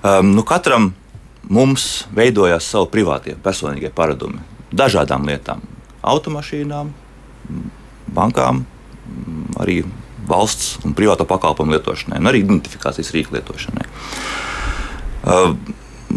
Um, 0.00 0.32
nu 0.36 0.44
katram 0.48 0.92
mums 1.48 2.06
veidojās 2.16 2.68
savi 2.68 2.88
privātie, 2.92 3.36
personīgie 3.42 3.90
paradumi 3.92 4.40
dažādām 4.70 5.26
lietām, 5.26 5.62
automašīnām, 6.06 6.92
bankām, 8.14 8.64
arī 9.60 9.82
valsts 10.30 10.78
un 10.86 10.94
privāto 10.96 11.26
pakalpojumu 11.28 11.76
lietošanai, 11.76 12.20
un 12.22 12.30
arī 12.30 12.42
identifikācijas 12.44 13.12
rīku 13.16 13.36
lietošanai. 13.36 13.86
Uh, 15.20 15.54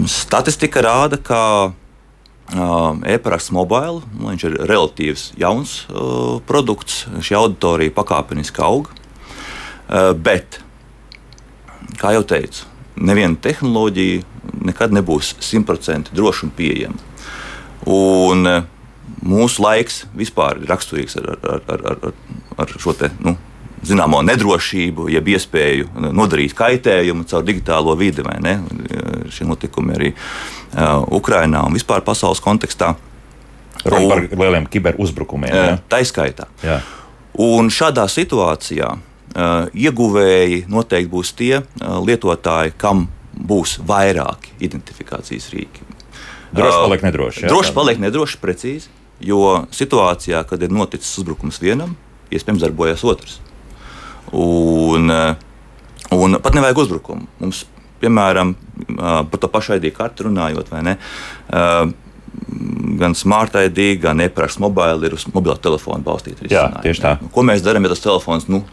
statistika 0.10 0.84
rāda, 0.86 1.20
ka 1.20 1.42
uh, 1.70 3.08
e-paraksts 3.10 3.54
mobile, 3.56 4.02
nu, 4.20 4.34
ir 4.34 4.60
relatīvs 4.70 5.32
jauns 5.40 5.82
uh, 5.90 6.38
produkts, 6.48 7.04
šī 7.20 7.40
auditorija 7.40 7.96
pakāpeniski 7.96 8.64
aug. 8.64 8.92
Bet, 10.26 10.56
kā 12.00 12.14
jau 12.16 12.22
teicu, 12.26 12.64
neviena 12.96 13.36
tehnoloģija 13.44 14.24
nekad 14.66 14.96
nebūs 14.96 15.34
simtprocentīgi 15.44 16.18
droša 16.18 16.48
un 16.48 16.54
pieejama. 16.56 17.12
Un 17.94 18.48
mūsu 19.24 19.64
laiks 19.64 20.04
vispār 20.18 20.62
ir 20.62 20.72
raksturīgs 20.72 21.18
ar, 21.20 21.34
ar, 21.36 21.64
ar, 21.68 21.84
ar, 21.92 22.14
ar 22.64 22.74
šo 22.80 22.96
te, 22.98 23.12
nu, 23.24 23.36
zināmo 23.88 24.22
nedrošību, 24.26 25.08
jeb 25.12 25.30
iespēju 25.34 26.10
nodarīt 26.16 26.56
kaitējumu 26.58 27.28
caur 27.30 27.46
digitālo 27.48 27.96
vidi. 28.00 28.26
Šie 29.34 29.48
notikumi 29.50 29.96
arī 29.96 30.12
uh, 30.14 31.02
Ukrajinā 31.14 31.64
un 31.68 31.76
vispār 31.76 32.04
pasaules 32.06 32.42
kontekstā. 32.44 32.94
Runa 33.84 34.10
par 34.10 34.28
lieliem 34.30 34.68
kiberuzbrukumiem. 34.72 35.56
Uh, 35.56 35.82
tā 35.92 36.04
izskaitā. 36.06 36.48
Jā. 36.64 36.80
Un 37.44 37.72
šādā 37.74 38.06
situācijā 38.12 38.92
ieguvēji 39.74 40.66
noteikti 40.70 41.10
būs 41.10 41.32
tie 41.34 41.64
lietotāji, 41.82 42.76
kam 42.78 43.08
būs 43.34 43.80
vairāki 43.82 44.54
identifikācijas 44.62 45.48
rīki. 45.50 45.88
Droši 46.54 46.84
paliek 46.84 47.06
nedroši. 47.08 47.42
Jā, 47.42 47.50
droši 47.50 47.74
paliek 47.74 48.04
nedroši, 48.04 48.38
precīzi. 48.38 48.92
Jo 49.24 49.64
situācijā, 49.74 50.44
kad 50.46 50.62
ir 50.62 50.74
noticis 50.74 51.18
uzbrukums 51.18 51.58
vienam, 51.64 51.96
iespējams, 52.30 52.62
darbojas 52.62 53.02
otrs. 53.08 53.40
Un, 54.34 55.14
un 56.14 56.38
pat 56.42 56.56
nevajag 56.58 56.84
uzbrukumu. 56.86 57.28
Mums, 57.42 57.64
piemēram, 58.02 58.56
par 58.98 59.40
to 59.40 59.50
pašu 59.52 59.78
ID 59.78 59.92
kartu 59.96 60.30
runājot, 60.30 60.72
vai 60.74 60.82
ne? 60.90 60.98
gan 62.98 63.16
Smart 63.16 63.56
ID, 63.56 64.00
gan 64.02 64.22
e-prasa 64.22 64.60
mobile 64.60 65.08
ir 65.08 65.14
uz 65.14 65.26
mobilo 65.34 65.56
telefonu 65.62 66.04
balstīta. 66.06 66.48
Jā, 66.52 66.68
tieši 66.84 67.04
tā. 67.04 67.14
Ko 67.34 67.44
mēs 67.46 67.64
darām, 67.66 67.86
ja 67.86 67.94
tas 67.94 68.04
telefons 68.04 68.48
nu, 68.52 68.64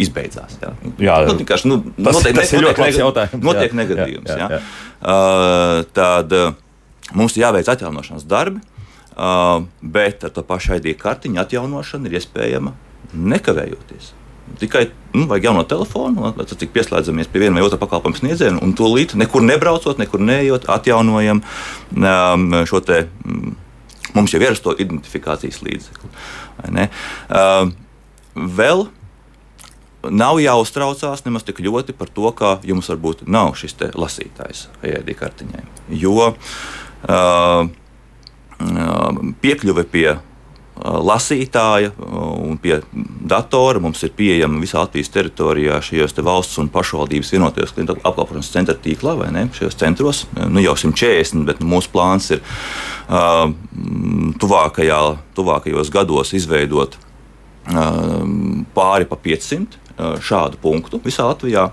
izbeidzās? 0.00 0.58
Jā, 0.62 0.72
jā 1.02 1.16
nu, 1.28 1.36
vienkārši 1.40 1.70
nu, 1.70 1.78
tas, 1.96 2.18
notiek, 2.18 2.36
tas 2.38 2.52
ir 2.52 2.64
ļoti 2.64 2.84
labs 2.84 3.00
jautājums. 3.02 3.44
Notiek 3.44 3.72
jā, 3.72 3.78
negadījums. 3.80 4.32
Jā, 4.32 4.38
jā, 4.38 4.48
jā. 4.56 4.60
Uh, 4.98 5.82
tad 5.96 6.36
mums 7.18 7.36
ir 7.36 7.46
jāveic 7.46 7.72
atjaunošanas 7.72 8.28
darbi, 8.28 8.62
uh, 9.16 9.64
bet 9.82 10.28
ar 10.28 10.34
to 10.34 10.44
pašu 10.46 10.78
ID 10.78 10.92
kartiņu 11.00 11.42
atjaunošana 11.44 12.10
ir 12.10 12.20
iespējama 12.20 12.74
nekavējoties. 13.12 14.12
Tikai 14.58 14.88
nu, 15.14 15.26
vajag 15.30 15.48
jauno 15.48 15.64
telefonu, 15.68 16.32
tad 16.36 16.64
pieslēdzamies 16.74 17.30
pie 17.32 17.44
viena 17.44 17.58
vai 17.58 17.66
otra 17.66 17.78
pakalpojuma 17.80 18.18
sniedzēja, 18.20 18.58
un 18.64 18.74
tūlīt, 18.78 19.14
nekur 19.18 19.44
nebraucot, 19.44 20.00
nekur 20.00 20.22
neejot, 20.22 20.68
atjaunojam 20.72 21.42
um, 21.94 22.46
šo 22.68 22.82
te. 22.84 23.06
Um, 23.26 23.56
mums 24.16 24.32
jau 24.32 24.40
ir 24.42 24.56
to 24.62 24.72
identifikācijas 24.80 25.60
līdzekli. 25.62 26.08
Uh, 27.28 27.68
vēl 28.34 28.86
nav 30.08 30.38
jāuztraucās 30.42 31.24
nemaz 31.26 31.44
tik 31.46 31.60
ļoti 31.64 31.94
par 31.96 32.10
to, 32.14 32.30
ka 32.36 32.56
jums 32.66 32.88
varbūt 32.90 33.26
nav 33.30 33.54
šis 33.58 33.76
lasītājs 33.98 34.68
EID 34.86 35.12
kartiņai. 35.18 35.64
Jo 36.00 36.32
uh, 36.32 37.68
piekļuve 39.42 39.84
pie 39.92 40.08
lasītāja 40.84 41.90
un 41.98 42.58
pie 42.62 42.78
datora 43.28 43.80
mums 43.82 44.02
ir 44.06 44.12
pieejama 44.16 44.60
visā 44.62 44.82
Latvijas 44.84 45.10
teritorijā 45.14 45.80
šajos 45.84 46.14
te 46.14 46.24
valsts 46.24 46.60
un 46.62 46.70
pašvaldības 46.72 47.32
vienotajos 47.34 47.74
klientu 47.74 47.96
apkalpošanas 47.98 48.52
centra 48.54 48.76
tīklā 48.78 49.16
vai 49.18 49.32
ne? 49.34 49.46
Šajos 49.54 49.78
centros 49.80 50.22
nu, 50.38 50.62
jau 50.62 50.76
140, 50.78 51.44
bet 51.48 51.62
nu, 51.62 51.70
mūsu 51.74 51.90
plāns 51.94 52.30
ir 52.34 52.42
uh, 52.44 53.48
tuvākajā, 54.38 55.02
tuvākajos 55.38 55.92
gados 55.94 56.32
izveidot 56.38 56.94
uh, 56.98 58.22
pāri 58.76 59.08
pa 59.08 59.18
500 59.28 59.84
šādu 60.22 60.60
punktu 60.62 61.00
visā 61.02 61.24
Latvijā, 61.26 61.64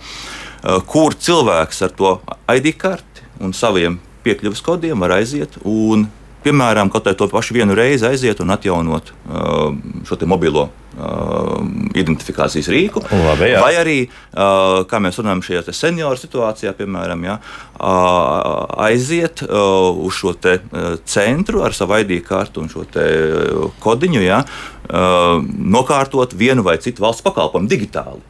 kur 0.89 1.13
cilvēks 1.13 1.83
ar 1.85 1.91
to 1.93 2.15
ID 2.49 2.71
karti 2.81 3.25
un 3.37 3.53
saviem 3.53 3.99
piekļuves 4.25 4.63
kodiem 4.65 5.03
var 5.05 5.19
aiziet 5.19 5.59
un 5.61 6.07
piemēram, 6.45 6.91
kaut 6.93 7.07
to 7.17 7.27
pašu 7.31 7.55
vienu 7.57 7.75
reizi 7.77 8.05
aiziet 8.07 8.41
un 8.43 8.53
atjaunot 8.53 9.11
uh, 9.11 9.73
šo 10.05 10.17
mobilo 10.29 10.67
uh, 10.67 11.63
identifikācijas 11.97 12.69
rīku. 12.71 13.03
Labi, 13.09 13.49
jā. 13.53 13.63
vai 13.63 13.71
arī, 13.79 13.97
uh, 14.05 14.83
kā 14.89 15.01
mēs 15.03 15.19
runājam, 15.21 15.43
šajā 15.45 15.75
senioru 15.75 16.21
situācijā, 16.21 16.75
piemēram, 16.77 17.25
jā, 17.25 17.39
uh, 17.39 18.63
aiziet 18.87 19.43
uh, 19.47 19.89
uz 20.05 20.19
šo 20.19 20.35
te, 20.37 20.59
uh, 20.61 20.95
centru 21.09 21.65
ar 21.65 21.75
savu 21.77 21.99
ID 22.03 22.19
kartu 22.25 22.63
un 22.63 22.71
šo 22.71 22.85
uh, 22.85 23.67
kodiņu, 23.83 24.23
jā, 24.25 24.41
uh, 24.45 25.41
nokārtot 25.77 26.37
vienu 26.37 26.65
vai 26.65 26.77
citu 26.83 27.05
valsts 27.05 27.25
pakalpojumu 27.25 27.71
digitāli. 27.71 28.23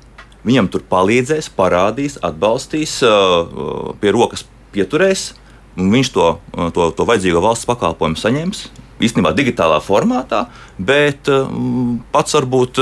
Viņam 0.46 0.68
tur 0.70 0.84
palīdzēs, 0.86 1.50
parādīs, 1.58 2.20
atbalstīs, 2.24 3.00
uh, 3.04 3.96
pie 4.00 4.14
rokas 4.14 4.46
pieturēs 4.76 5.32
viņš 5.76 6.12
to, 6.16 6.28
to, 6.76 6.90
to 6.96 7.08
vajadzīgo 7.08 7.44
valsts 7.44 7.68
pakalpojumu 7.70 8.20
saņems. 8.20 8.66
Īstenībā 9.04 9.34
digitālā 9.36 9.82
formātā, 9.84 10.46
bet 10.80 11.28
pats 12.16 12.38
varbūt 12.38 12.80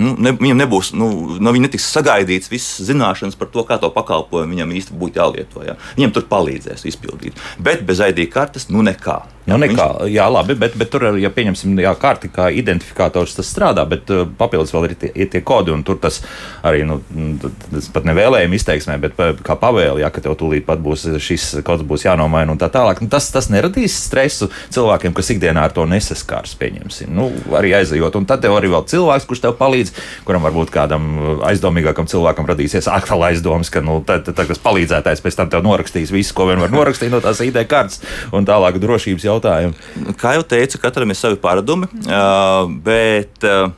nu, 0.00 0.14
ne, 0.18 0.34
viņam 0.38 0.60
nebūs, 0.64 0.92
nu, 0.98 1.10
no 1.42 1.54
viņa 1.54 1.68
netiks 1.68 1.86
sagaidīts 1.94 2.50
visas 2.52 2.88
zināšanas 2.88 3.38
par 3.38 3.50
to, 3.52 3.64
kā 3.68 3.78
to 3.82 3.90
pakalpojumu 3.94 4.56
viņam 4.56 4.74
īsti 4.80 4.98
būtu 4.98 5.20
jālieto. 5.20 5.64
Ja. 5.66 5.78
Viņam 5.98 6.16
tur 6.16 6.26
palīdzēs 6.30 6.86
izpildīt. 6.90 7.40
Bet 7.62 7.84
bez 7.86 8.02
ID 8.04 8.26
kartes, 8.32 8.70
nu 8.72 8.84
nekā. 8.86 9.22
Nu, 9.44 9.58
nekā, 9.60 9.86
Viņš... 10.00 10.12
Jā, 10.14 10.24
labi, 10.32 10.54
bet, 10.56 10.72
bet 10.80 10.88
tur, 10.88 11.04
ja 11.20 11.28
pieņemsim, 11.32 11.76
jā, 11.84 11.90
karti 12.00 12.30
kā 12.32 12.46
identifikators, 12.56 13.34
tas 13.36 13.48
strādā, 13.52 13.82
bet 13.88 14.08
uh, 14.12 14.22
papildus 14.38 14.72
vēl 14.72 14.86
ir 14.88 14.94
tie, 15.02 15.10
ir 15.12 15.28
tie 15.32 15.42
kodi, 15.44 15.72
un 15.74 15.82
tur 15.84 15.98
tas 16.00 16.22
arī, 16.64 16.80
nu, 16.88 16.96
tas 17.42 17.90
pat 17.92 18.08
nevēlējumi 18.08 18.56
izteiksmē, 18.56 18.96
bet 19.02 19.20
kā 19.44 19.56
pavēle, 19.60 20.00
ja, 20.00 20.08
ka 20.14 20.22
tev 20.24 20.38
tūlīt 20.40 20.64
pat 20.64 20.80
būs 20.84 21.04
šis 21.20 21.58
kods 21.66 21.84
būs 21.84 22.06
jānomaina 22.06 22.54
un 22.54 22.60
tā 22.60 22.70
tālāk. 22.72 23.02
Nu, 23.04 23.10
tas, 23.12 23.28
tas 23.34 23.50
neradīs 23.52 23.98
stresu 24.06 24.48
cilvēkiem, 24.72 25.12
kas 25.16 25.34
ikdienā 25.36 25.66
ar 25.68 25.76
to 25.76 25.84
nesaskārs, 25.92 26.56
pieņemsim. 26.60 27.12
Nu, 27.12 27.28
arī 27.52 27.74
aizejot, 27.82 28.16
un 28.16 28.28
tad 28.30 28.40
tev 28.46 28.56
arī 28.56 28.72
vēl 28.72 28.88
cilvēks, 28.88 29.28
kurš 29.28 29.44
tev 29.44 29.58
palīdz, 29.60 29.83
kuram 30.24 30.44
varbūt 30.46 30.72
kādam 30.74 31.10
aizdomīgākam 31.46 32.08
cilvēkam 32.10 32.48
radīsies 32.50 32.88
atkal 32.92 33.24
aizdomas, 33.28 33.70
ka, 33.72 33.82
nu, 33.84 34.00
tad, 34.06 34.26
tad, 34.30 34.48
tas 34.50 34.62
palīdzētājs 34.64 35.22
pēc 35.24 35.38
tam 35.40 35.52
tev 35.52 35.64
norakstīs 35.66 36.12
visu, 36.14 36.34
ko 36.36 36.48
vien 36.50 36.62
var 36.62 36.72
norakstīt 36.74 37.12
no 37.12 37.20
tās 37.24 37.42
ID 37.44 37.60
kartes 37.70 38.02
un 38.34 38.48
tālāk 38.48 38.80
drošības 38.82 39.28
jautājumu? 39.28 40.12
Kā 40.20 40.36
jau 40.38 40.44
teicu, 40.54 40.80
katram 40.82 41.12
ir 41.12 41.20
savi 41.20 41.40
paradumi, 41.40 41.90
uh, 42.08 42.68
bet. 42.84 43.40
Uh, 43.44 43.72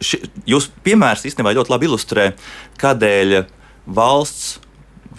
ši, 0.00 0.20
jūs 0.48 0.68
piemērs 0.86 1.26
īstenībā 1.28 1.52
ļoti 1.56 1.72
labi 1.72 1.88
ilustrē, 1.90 2.30
kādēļ 2.80 3.42
valsts 3.86 4.56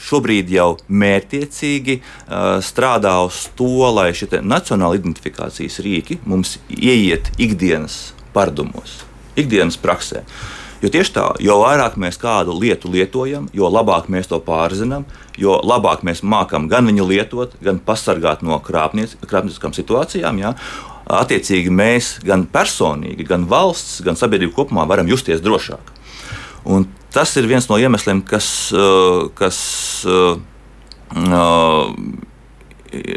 šobrīd 0.01 0.51
jau 0.53 0.69
mērķiecīgi 0.88 1.97
uh, 1.99 2.60
strādā 2.63 3.15
uz 3.25 3.45
to, 3.57 3.89
lai 3.95 4.12
šie 4.17 4.41
nacionāla 4.43 4.99
identifikācijas 4.99 5.81
rīki 5.86 6.19
mums 6.25 6.57
ieiet 6.69 7.31
ikdienas 7.41 8.13
paradumos, 8.36 9.01
ikdienas 9.39 9.79
praksē. 9.81 10.23
Jo 10.77 10.91
tieši 10.93 11.13
tā, 11.15 11.23
jo 11.41 11.55
vairāk 11.63 11.95
mēs 11.97 12.19
kādu 12.21 12.53
lietu 12.53 12.91
lietojam, 12.93 13.47
jo 13.55 13.69
labāk 13.71 14.12
mēs 14.13 14.29
to 14.29 14.38
pārzinām, 14.45 15.07
jo 15.41 15.55
labāk 15.65 16.03
mēs 16.05 16.21
mākam 16.21 16.67
gan 16.69 16.86
viņu 16.86 17.07
lietot, 17.10 17.55
gan 17.65 17.79
pasargāt 17.81 18.43
no 18.45 18.60
krāpnieciskām 18.62 19.73
situācijām. 19.73 20.41
Ja? 20.43 20.53
Attiecīgi 21.17 21.73
mēs 21.73 22.17
gan 22.27 22.45
personīgi, 22.51 23.25
gan 23.25 23.47
valsts, 23.49 24.03
gan 24.05 24.19
sabiedrība 24.19 24.53
kopumā 24.60 24.86
varam 24.89 25.10
justies 25.10 25.41
drošāk. 25.41 25.93
Un 26.67 26.86
tas 27.15 27.31
ir 27.39 27.47
viens 27.49 27.65
no 27.71 27.79
iemesliem, 27.81 28.21
kas, 28.27 28.47
kas 29.39 29.57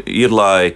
ir, 0.05 0.31
lai 0.31 0.73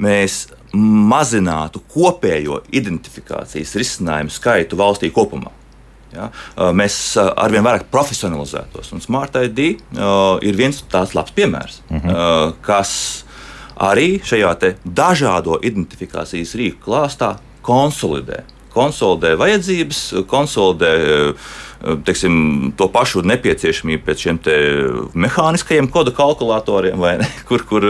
mēs 0.00 0.48
mazinātu 0.74 1.82
kopējo 1.90 2.60
identifikācijas 2.72 3.74
risinājumu 3.78 4.30
skaitu 4.32 4.78
valstī 4.78 5.10
kopumā. 5.14 5.50
Ja? 6.14 6.28
Mēs 6.74 6.94
arvien 7.18 7.64
vairāk 7.66 7.88
profesionalizētos. 7.90 8.92
Un 8.94 9.02
Smart 9.02 9.36
ID 9.38 9.60
uh, 9.70 10.38
ir 10.42 10.58
viens 10.58 10.82
tāds 10.90 11.14
labs 11.14 11.34
piemērs, 11.36 11.80
uh 11.88 11.96
-huh. 11.96 12.14
uh, 12.14 12.54
kas 12.62 13.24
arī 13.80 14.20
šajā 14.22 14.74
dažādo 14.84 15.58
identifikācijas 15.62 16.54
rīku 16.54 16.84
klāstā 16.86 17.36
konsolidē. 17.62 18.42
Konsolidē 18.70 19.34
vajadzības, 19.36 20.00
konsolidē 20.26 21.34
teiksim, 21.80 22.72
to 22.76 22.88
pašu 22.92 23.22
nepieciešamību 23.24 24.04
pēc 24.04 24.26
šiem 24.26 24.40
mehāniskajiem 25.16 25.88
kodu 25.92 26.12
kalkulatoriem, 26.16 27.00
ne, 27.00 27.28
kur, 27.48 27.64
kur, 27.68 27.86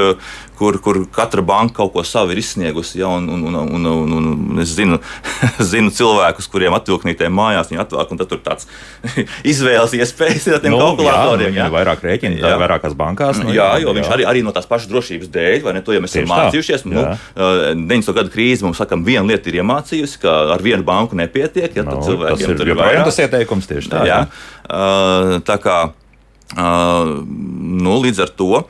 kur, 0.60 0.76
kur 0.84 1.00
katra 1.08 1.42
banka 1.42 1.80
kaut 1.80 1.94
ko 1.94 2.04
savu 2.04 2.34
ir 2.34 2.40
izsniegusi. 2.42 3.00
Ja, 3.00 3.08
un, 3.16 3.28
un, 3.32 3.46
un, 3.48 3.86
un, 3.88 4.12
un, 4.12 4.28
un 4.52 4.62
es 4.62 4.74
zinu, 4.76 5.00
zinu 5.72 5.90
cilvēkus, 5.94 6.50
kuriem 6.52 6.76
atvilknītēm 6.76 7.32
mājās 7.32 7.72
viņi 7.72 7.80
atvēlk, 7.86 8.12
un 8.12 8.20
tur 8.20 8.42
tāds 8.44 8.68
izvēles 9.52 9.96
iespējas 9.96 10.50
ir 10.50 10.58
ar 10.58 10.64
tiem 10.64 10.76
nu, 10.76 10.82
kalkulatoriem. 10.84 11.54
Jā, 11.56 11.64
jā. 11.64 11.68
vairāk 11.72 12.04
rēķini, 12.04 12.42
jā. 12.44 12.52
vairākās 12.60 12.96
bankās. 12.98 13.40
Nu, 13.40 13.54
jā, 13.56 13.70
jo 13.80 13.90
jā. 13.90 13.96
viņš 13.98 14.12
arī, 14.18 14.28
arī 14.34 14.44
no 14.44 14.52
tās 14.54 14.68
pašas 14.70 14.90
drošības 14.92 15.32
dēļ, 15.32 15.58
vai 15.64 15.74
ne, 15.78 15.84
to 15.86 15.96
jau 15.96 16.04
mēs 16.04 16.14
esam 16.14 16.30
mācījušies. 16.30 16.86
Nu, 16.92 17.06
90. 17.40 18.14
gadu 18.20 18.34
krīze 18.34 18.66
mums, 18.66 18.78
sakam, 18.78 19.02
viena 19.06 19.24
lieta 19.32 19.48
ir 19.48 19.62
iemācījusi, 19.62 20.20
ka 20.20 20.36
ar 20.54 20.62
vienu 20.64 20.84
banku 20.86 21.16
nepietiek, 21.18 21.72
ja 21.72 21.86
no, 21.88 21.98
cilvēkiem 22.04 22.60
tur 22.60 22.74
ir 22.74 22.78
vairāk. 22.78 23.08
Tas 23.08 23.22
ieteikums 23.24 23.70
tieši 23.70 23.79
tā. 23.88 24.04
Jā, 24.08 24.20
uh, 24.26 25.38
tā 25.46 25.56
kā, 25.62 25.78
uh, 25.90 27.12
nu, 27.24 27.96
līdz 28.04 28.24
ar 28.26 28.34
to 28.36 28.50
uh, 28.60 28.66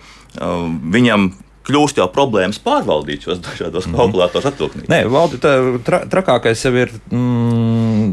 viņam 0.94 1.32
kļūst 1.70 2.00
jau 2.00 2.08
problēmas 2.12 2.60
pārvaldīt 2.62 3.26
šos 3.26 3.42
dažādos 3.44 3.88
mm. 3.88 3.96
kalkulatorus 3.98 4.48
atvilknīt. 4.50 4.88
Nē, 4.90 5.02
valdi, 5.12 5.40
tā, 5.42 5.56
tra, 5.86 6.04
trakākais 6.10 6.64
jau 6.66 6.72
ir 6.78 6.94
mm, 7.10 8.06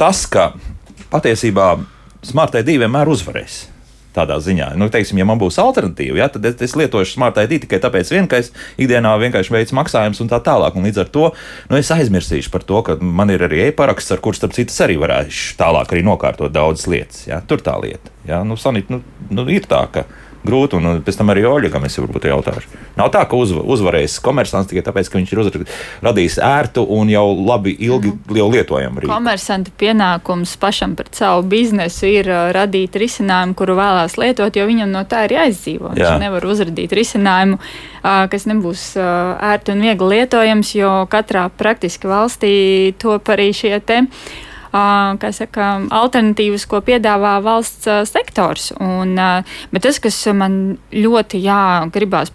tas, 0.00 0.24
ka 0.30 0.52
patiesībā 1.10 1.72
Smartai 2.20 2.60
2 2.66 2.82
vienmēr 2.82 3.08
uzvarēs. 3.08 3.69
Tādā 4.16 4.38
ziņā. 4.42 4.72
Nu, 4.80 4.90
teiksim, 4.92 5.20
ja 5.20 5.26
man 5.28 5.40
būs 5.40 5.58
alternatīva, 5.62 6.18
ja, 6.22 6.28
tad 6.32 6.46
es, 6.48 6.56
es 6.64 6.76
lietošu 6.78 7.14
smart 7.14 7.38
ID 7.42 7.60
tikai 7.64 7.80
tāpēc, 7.82 8.12
vien, 8.14 8.28
ka 8.30 8.40
es 8.42 8.52
ikdienā 8.80 9.12
vienkārši 9.22 9.54
veicu 9.54 9.76
maksājumus 9.78 10.22
un 10.24 10.30
tā 10.32 10.40
tālāk. 10.44 10.78
Un 10.78 10.88
līdz 10.88 11.02
ar 11.04 11.12
to 11.14 11.26
nu, 11.70 11.78
es 11.78 11.90
aizmirsīšu 11.94 12.52
par 12.54 12.66
to, 12.66 12.82
ka 12.86 12.98
man 13.00 13.32
ir 13.34 13.44
arī 13.46 13.66
e-paraksts, 13.68 14.14
ar 14.14 14.22
kuriem, 14.22 14.40
starp 14.40 14.56
citu, 14.56 14.74
arī 14.84 14.96
varēšu 15.02 15.58
tālāk 15.60 15.94
arī 15.94 16.04
nokārtot 16.06 16.54
daudzas 16.54 16.88
lietas. 16.90 17.24
Ja. 17.28 17.42
Tur 17.46 17.62
tā 17.64 17.76
lieta. 17.82 18.12
Ja. 18.28 18.42
Nu, 18.46 18.58
sanit, 18.60 18.90
nu, 18.92 19.02
nu, 19.30 19.46
ir 19.50 19.66
tā, 19.70 19.84
ka 19.92 20.06
grūti. 20.46 20.78
Un 20.78 21.02
pēc 21.04 21.18
tam 21.20 21.32
arī 21.32 21.44
Oļegam 21.48 21.84
es 21.86 21.98
varbūt 22.00 22.28
jautāšu. 22.30 22.80
Nav 22.98 23.10
tā, 23.14 23.24
ka 23.28 23.38
uz, 23.38 23.52
uzvarēs 23.52 24.18
komersants 24.24 24.70
tikai 24.70 24.84
tāpēc, 24.86 25.10
ka 25.10 25.20
viņš 25.20 25.32
ir 25.34 25.42
uzra, 25.42 25.62
radījis 26.06 26.38
ērtu 26.44 26.84
un 26.96 27.12
jau 27.12 27.26
labi 27.36 27.74
ilgi 27.86 28.12
jau 28.36 28.48
lietojamu 28.52 29.04
rīku. 29.04 29.12
Komersanta 29.12 29.74
pienākums 29.80 30.56
pašam 30.60 30.96
par 30.98 31.10
savu 31.16 31.46
biznesu 31.50 32.08
ir 32.10 32.30
uh, 32.30 32.48
radīt 32.56 32.98
risinājumu, 33.00 33.56
kuru 33.58 33.78
vēlās 33.80 34.18
lietot, 34.20 34.56
jo 34.56 34.66
viņam 34.68 34.92
no 34.94 35.04
tā 35.08 35.26
ir 35.28 35.36
jāizdzīvo. 35.38 35.94
Viņš 35.96 36.20
nevar 36.22 36.46
uzradīt 36.50 36.94
risinājumu, 36.96 37.60
uh, 37.60 38.26
kas 38.32 38.46
nebūs 38.50 38.84
uh, 39.00 39.40
ērti 39.52 39.74
un 39.74 39.88
viegli 39.88 40.14
lietojams, 40.16 40.76
jo 40.78 40.94
katrā 41.10 41.48
praktiski 41.56 42.10
valstī 42.10 42.54
top 43.00 43.32
arī 43.34 43.50
šie 43.56 43.76
te 43.84 44.04
saka, 44.72 45.70
alternatīvas, 45.90 46.66
ko 46.70 46.82
piedāvā 46.86 47.38
valsts 47.44 47.88
sektors. 48.10 48.70
Un, 48.80 49.16
bet 49.72 49.86
tas, 49.86 49.98
kas 50.02 50.18
man 50.36 50.78
ļoti 50.94 51.42
jā, 51.42 51.62
gribās 51.94 52.32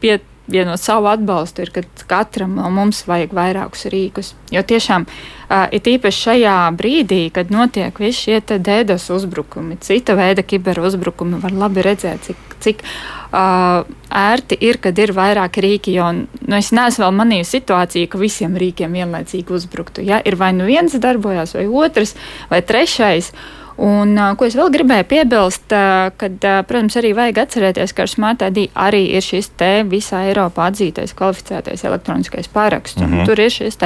pie, 0.00 0.18
vienot 0.46 0.80
savu 0.80 1.10
atbalstu, 1.10 1.64
ir, 1.64 1.72
ka 1.74 1.82
katram 2.06 2.56
no 2.58 2.70
mums 2.72 3.02
vajag 3.08 3.34
vairākus 3.36 3.86
rīkus. 3.92 4.32
Jo 4.54 4.62
tiešām 4.66 5.06
uh, 5.06 5.66
ir 5.74 5.90
īpaši 5.96 6.22
šajā 6.28 6.56
brīdī, 6.78 7.20
kad 7.34 7.50
notiek 7.54 7.98
visi 8.02 8.28
šie 8.28 8.40
dēdas 8.56 9.08
uzbrukumi, 9.14 9.78
cita 9.82 10.14
veida 10.18 10.44
kiberuzbrukumi, 10.46 11.40
var 11.42 11.54
labi 11.64 11.84
redzēt, 11.86 12.28
cik, 12.28 12.56
cik 12.62 12.84
uh, 12.86 13.82
ērti 14.10 14.58
ir, 14.68 14.78
kad 14.82 14.98
ir 14.98 15.12
vairāk 15.16 15.58
rīki. 15.62 15.96
Jo 15.98 16.12
nu, 16.14 16.56
es 16.58 16.72
neesmu 16.74 17.06
vēl 17.06 17.18
manījusi 17.20 17.58
situāciju, 17.58 18.10
ka 18.12 18.22
visiem 18.22 18.56
rīkiem 18.60 18.96
vienlaicīgi 18.96 19.54
uzbruktu. 19.58 20.06
Ja? 20.06 20.22
Ir 20.24 20.38
vai 20.40 20.52
nu 20.56 20.68
viens 20.68 20.94
darbojas, 20.94 21.56
vai 21.58 21.66
otrs, 21.66 22.16
vai 22.52 22.62
trešais. 22.62 23.32
Un, 23.76 24.16
ko 24.40 24.46
es 24.48 24.54
vēl 24.56 24.70
gribēju 24.72 25.04
piebilst, 25.10 25.72
kad, 26.16 26.46
protams, 26.68 26.94
arī 26.96 27.10
vajag 27.16 27.42
atcerēties, 27.42 27.92
ka 27.92 28.06
ar 28.06 28.08
Smart 28.12 28.44
ID 28.46 28.70
arī 28.72 29.02
ir 29.18 29.24
šis 29.24 29.50
te 29.60 29.70
visā 29.84 30.22
Eiropā 30.30 30.70
atzītais 30.70 31.12
kvalificētais 31.16 31.84
elektroniskais 31.84 32.48
paraksts. 32.48 33.02
Mm 33.02 33.12
-hmm. 33.12 33.26
Tur 33.28 33.40
ir 33.40 33.50
šis 33.50 33.76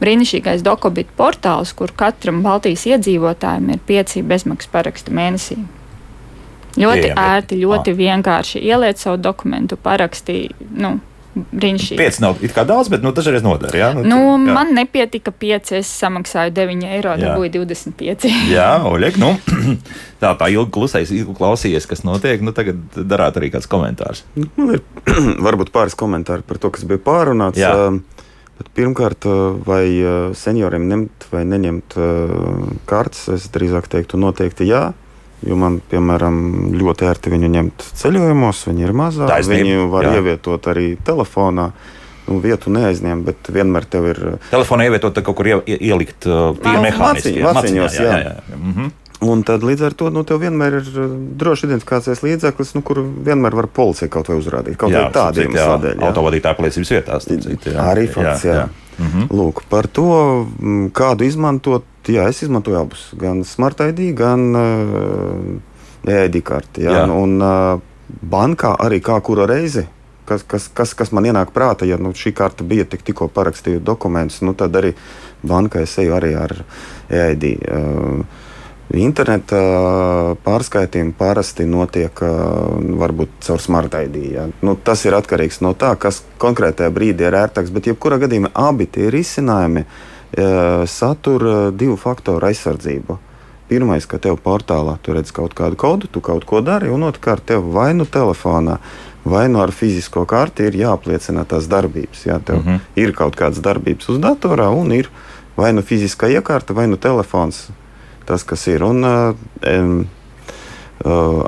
brīnišķīgais 0.00 0.62
dokobit 0.62 1.08
portāls, 1.16 1.72
kur 1.74 1.92
katram 1.96 2.42
Baltijas 2.42 2.86
iedzīvotājam 2.86 3.72
ir 3.72 3.78
pieci 3.86 4.22
bezmaksas 4.22 4.70
paraksti 4.72 5.10
mēnesī. 5.10 5.56
Ļoti 6.76 7.02
Pieejami. 7.02 7.20
ērti, 7.20 7.56
ļoti 7.64 7.90
ah. 7.90 7.96
vienkārši 7.96 8.58
ieliet 8.58 8.98
savu 8.98 9.16
dokumentu, 9.16 9.76
parakstīt. 9.76 10.52
Nu, 10.70 11.00
brīnišķīgi. 11.50 11.98
Pieci 11.98 12.22
nav 12.24 12.42
it 12.44 12.52
kā 12.56 12.64
daudz, 12.68 12.90
bet 12.92 13.04
nu, 13.04 13.12
dažreiz 13.16 13.44
nodara. 13.44 13.78
Jā? 13.78 13.88
Nu, 13.96 14.04
nu, 14.06 14.18
jā. 14.48 14.54
Man 14.56 14.74
nepietika 14.76 15.32
pieci, 15.34 15.78
es 15.80 15.90
samaksāju 16.00 16.54
9 16.56 16.84
eiro, 16.88 17.14
dabūju 17.20 17.52
25. 17.56 18.28
jā, 18.52 18.68
Oļeg, 18.92 19.18
nu, 19.22 19.32
tā, 20.22 20.34
tā 20.38 20.50
ilgi 20.54 20.72
klusējas, 20.76 21.14
ilgi 21.16 21.36
klausījies, 21.38 21.88
kas 21.90 22.04
notiek. 22.06 22.44
Nu, 22.44 22.54
tagad 22.56 22.80
darāt 22.98 23.40
arī 23.40 23.52
kāds 23.54 23.70
komentārs. 23.70 24.24
Man 24.58 24.76
ir 24.76 24.84
varbūt 25.48 25.72
pāris 25.74 25.98
komentāri 25.98 26.46
par 26.46 26.62
to, 26.62 26.72
kas 26.74 26.86
bija 26.88 27.02
pārunāts. 27.04 27.60
Jā. 27.60 27.74
Bet 28.58 28.72
pirmkārt, 28.74 29.22
vai 29.62 29.84
senioriem 30.34 30.88
ņemt 30.90 31.28
vai 31.30 31.44
neņemt 31.46 31.94
kartes, 32.90 33.28
es 33.36 33.44
drīzāk 33.54 33.86
teiktu, 33.92 34.18
noteikti 34.18 34.66
jā. 34.66 34.88
Jo 35.46 35.54
man, 35.58 35.78
piemēram, 35.90 36.38
ļoti 36.74 37.06
ērti 37.06 37.30
viņu 37.30 37.50
ņemt 37.52 37.84
ceļojumos, 38.00 38.64
viņi 38.66 38.86
ir 38.88 38.94
mazāk. 38.98 39.34
Viņu 39.46 39.86
var 39.92 40.08
jā. 40.08 40.16
ievietot 40.18 40.70
arī 40.72 40.90
telefonā. 41.06 41.70
Nu, 42.28 42.42
vietu 42.44 42.68
neaizņem, 42.74 43.22
bet 43.24 43.48
vienmēr 43.48 43.86
tev 43.88 44.08
ir. 44.10 44.18
Telefonā 44.50 44.84
ievietot 44.84 45.16
kaut 45.24 45.38
kur 45.38 45.48
ielikt 45.48 46.26
uh, 46.28 46.50
tīri 46.58 46.82
mehāniski. 46.84 47.38
Maciņos, 47.40 47.94
jā. 47.96 48.04
jā, 48.04 48.18
jā, 48.20 48.34
jā. 48.34 48.58
Mm 48.58 48.74
-hmm. 48.74 48.90
Un 49.18 49.40
tad 49.42 49.64
līdz 49.66 49.86
ar 49.88 49.94
to 49.98 50.10
nu, 50.14 50.22
tev 50.22 50.38
vienmēr 50.44 50.76
ir 50.78 50.90
droši 51.40 51.66
identifikācijas 51.66 52.20
līdzeklis, 52.22 52.74
nu, 52.76 52.82
kur 52.86 53.00
vienmēr 53.02 53.56
var 53.58 53.66
policija 53.66 54.08
kaut 54.08 54.28
ko 54.30 54.36
uzrādīt. 54.38 54.76
Kaut 54.78 54.92
kā 54.94 55.08
tāda 55.14 55.42
iemesla 55.42 55.78
dēļ. 55.82 56.04
Autovadītāja 56.06 56.54
apliecības 56.54 56.92
vietās. 56.94 57.26
Arī 57.82 58.06
fakts, 58.06 58.44
jā. 58.44 58.52
jā. 58.52 58.60
jā. 58.60 58.87
Mm 58.98 59.06
-hmm. 59.06 59.28
Lūk, 59.30 59.62
par 59.68 59.86
to, 59.86 60.46
kādu 60.92 61.24
izmantot 61.24 61.84
jā, 62.12 62.28
es 62.28 62.42
izmantoju 62.42 62.80
abus. 62.80 63.04
Gan 63.18 63.44
Smart 63.44 63.80
ID, 63.80 64.12
gan 64.16 64.56
uh, 64.56 66.12
EID 66.12 66.42
karti. 66.44 66.86
Jā, 66.86 67.02
jā. 67.02 67.04
Un, 67.12 67.38
uh, 67.42 67.80
bankā 68.30 68.74
arī 68.80 69.00
kā 69.04 69.20
kura 69.24 69.46
reizi. 69.46 69.86
Kas, 70.28 70.42
kas, 70.44 70.68
kas, 70.68 70.92
kas 70.94 71.12
man 71.16 71.24
ienāk 71.24 71.54
prātā, 71.54 71.86
ja 71.88 71.96
nu, 71.96 72.12
šī 72.12 72.34
karta 72.36 72.64
bija 72.64 72.84
tik, 72.84 73.02
tikko 73.02 73.30
parakstīta 73.32 73.80
dokumentus, 73.84 74.42
nu, 74.44 74.52
tad 74.54 74.76
arī 74.76 74.92
bankai 75.42 75.86
es 75.86 75.94
eju 75.98 76.12
arī 76.18 76.34
ar 76.36 76.52
EID. 77.08 77.46
Uh, 77.64 78.44
Interneta 78.96 79.58
pārskaitījumi 80.46 81.12
parasti 81.18 81.66
notiek 81.68 82.22
varbūt 83.02 83.34
caur 83.44 83.60
smart 83.60 83.92
ID. 83.98 84.16
Ja. 84.32 84.46
Nu, 84.64 84.78
tas 84.80 85.04
ir 85.04 85.16
atkarīgs 85.18 85.60
no 85.60 85.74
tā, 85.76 85.92
kas 86.00 86.22
konkrētajā 86.40 86.88
brīdī 86.94 87.26
ir 87.28 87.36
ērtāks. 87.36 87.72
Bet, 87.74 87.90
jebkurā 87.90 88.16
gadījumā, 88.22 88.54
abi 88.56 88.86
tie 88.88 89.10
risinājumi 89.12 89.84
uh, 89.84 90.86
satura 90.88 91.68
divu 91.68 91.98
faktoru 92.00 92.48
aizsardzību. 92.48 93.18
Pirmais, 93.68 94.06
ka 94.08 94.16
tev 94.16 94.38
portālā 94.40 94.94
tu 95.04 95.12
redz 95.12 95.34
kaut 95.36 95.52
kādu 95.52 95.76
kodu, 95.76 96.08
tu 96.08 96.22
kaut 96.24 96.46
ko 96.48 96.62
dari, 96.64 96.88
un 96.88 97.04
otrkārt, 97.04 97.44
tev 97.50 97.66
vai 97.74 97.90
nu 97.92 98.06
telefonā, 98.08 98.78
vai 99.28 99.44
nu 99.52 99.60
ar 99.60 99.74
fizisko 99.76 100.24
karti 100.24 100.64
ir 100.64 100.78
jāapliecina 100.80 101.44
tās 101.44 101.68
darbības. 101.68 102.24
Jā, 102.24 102.38
tev 102.40 102.62
mm 102.62 102.64
-hmm. 102.64 102.80
ir 102.96 103.12
kaut 103.12 103.36
kādas 103.36 103.60
darbības 103.60 104.08
uz 104.08 104.18
datorā, 104.18 104.72
un 104.72 104.92
ir 104.92 105.10
vai 105.56 105.72
nu 105.72 105.82
fiziskā 105.82 106.30
iekārta, 106.32 106.72
vai 106.74 106.86
nu 106.86 106.96
telefons. 106.96 107.68
Tas, 108.28 108.44
kas 108.44 108.66
ir. 108.68 108.84
Un, 108.84 109.02
um, 109.08 109.98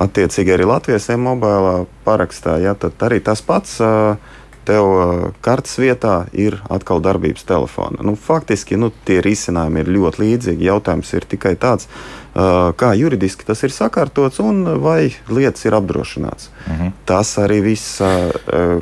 attiecīgi 0.01 0.55
arī 0.55 0.69
Latvijas 0.71 1.11
e-mobilā 1.13 1.83
parakstā, 2.07 2.57
ja, 2.63 2.77
tad 2.79 3.01
arī 3.05 3.19
tas 3.25 3.43
pats. 3.45 3.77
Uh, 3.85 4.37
tev 4.71 4.87
kartes 5.45 5.79
vietā 5.81 6.27
ir 6.37 6.59
atkal 6.71 7.03
darbības 7.03 7.47
telefona. 7.49 8.05
Nu, 8.07 8.15
faktiski 8.19 8.79
nu, 8.81 8.91
tie 9.07 9.21
risinājumi 9.25 9.83
ir 9.83 9.93
ļoti 9.97 10.23
līdzīgi. 10.25 10.69
Jautājums 10.69 11.13
ir 11.17 11.27
tikai 11.31 11.55
tāds, 11.61 11.89
kā 12.35 12.93
juridiski 12.99 13.47
tas 13.49 13.65
ir 13.67 13.75
sakārtots 13.75 14.41
un 14.45 14.63
vai 14.83 15.11
lietas 15.31 15.67
ir 15.67 15.77
apdrošināts. 15.79 16.51
Mhm. 16.67 16.93
Tas 17.09 17.33
arī 17.41 17.61
viss, 17.65 17.99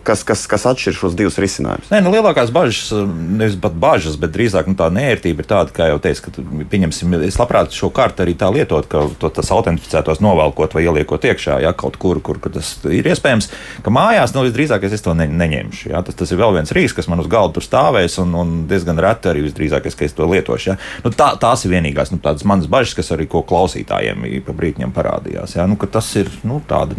kas, 0.04 0.24
kas, 0.26 0.44
kas 0.50 0.66
atšķir 0.68 0.96
šos 0.96 1.14
divus 1.16 1.38
risinājumus. 1.40 1.88
Nē, 1.92 2.00
nu, 2.04 2.12
lielākās 2.12 2.50
bažas, 2.54 2.90
nevis 3.14 3.56
pat 3.60 3.76
bažas, 3.78 4.18
bet 4.20 4.34
drīzāk 4.34 4.68
nu, 4.68 4.76
tā 4.78 4.88
nērtība 4.92 5.44
ir 5.44 5.48
tāda, 5.48 5.72
kā 5.74 5.88
jau 5.92 6.00
teicu, 6.02 6.26
ka 6.26 6.44
pieņemsim, 6.72 7.14
es 7.28 7.38
labprāt 7.40 7.72
šo 7.74 7.90
kartu 7.94 8.24
arī 8.24 8.34
tā 8.38 8.50
lietot, 8.52 8.88
ka 8.90 9.06
to, 9.20 9.30
tas 9.38 9.52
autentificētos 9.54 10.22
novelkot 10.24 10.74
vai 10.76 10.84
ieliekot 10.88 11.28
iekšā, 11.30 11.60
ja 11.64 11.72
kaut 11.76 11.96
kur, 12.02 12.20
kur, 12.24 12.40
kur 12.42 12.52
tas 12.58 12.74
ir 12.90 13.08
iespējams, 13.08 13.50
ka 13.84 13.94
mājās 13.94 14.34
nu, 14.36 14.44
visdrīzāk 14.48 14.84
es 14.88 15.04
to 15.04 15.14
ne, 15.16 15.28
neņemšu. 15.30 15.92
Ja? 15.92 16.02
Tas, 16.06 16.18
tas 16.18 16.34
ir 16.34 16.40
vēl 16.42 16.58
viens 16.58 16.74
rīks, 16.74 16.96
kas 16.96 17.08
man 17.10 17.22
uz 17.22 17.30
galda 17.30 17.56
tur 17.56 17.66
stāvēs, 17.66 18.18
un, 18.22 18.34
un 18.38 18.54
diezgan 18.70 19.00
reti 19.02 19.30
arī 19.30 19.46
visdrīzāk, 19.46 19.88
ka 19.88 20.06
es 20.08 20.16
to 20.16 20.28
lietošu. 20.28 20.72
Ja? 20.72 20.76
Nu, 21.04 21.14
tā, 21.14 21.32
tās 21.40 21.64
ir 21.64 21.76
vienīgās 21.76 22.12
nu, 22.12 22.20
manas 22.48 22.68
bažas, 22.70 22.96
kas 22.98 23.14
arī 23.16 23.28
klausītājiem 23.30 24.28
pa 24.44 24.56
brītņiem 24.56 24.92
parādījās. 24.96 25.56
Ja? 25.58 25.68
Nu, 25.70 25.78
tas 25.88 26.10
ir 26.20 26.30
nu, 26.46 26.60
tāda 26.68 26.98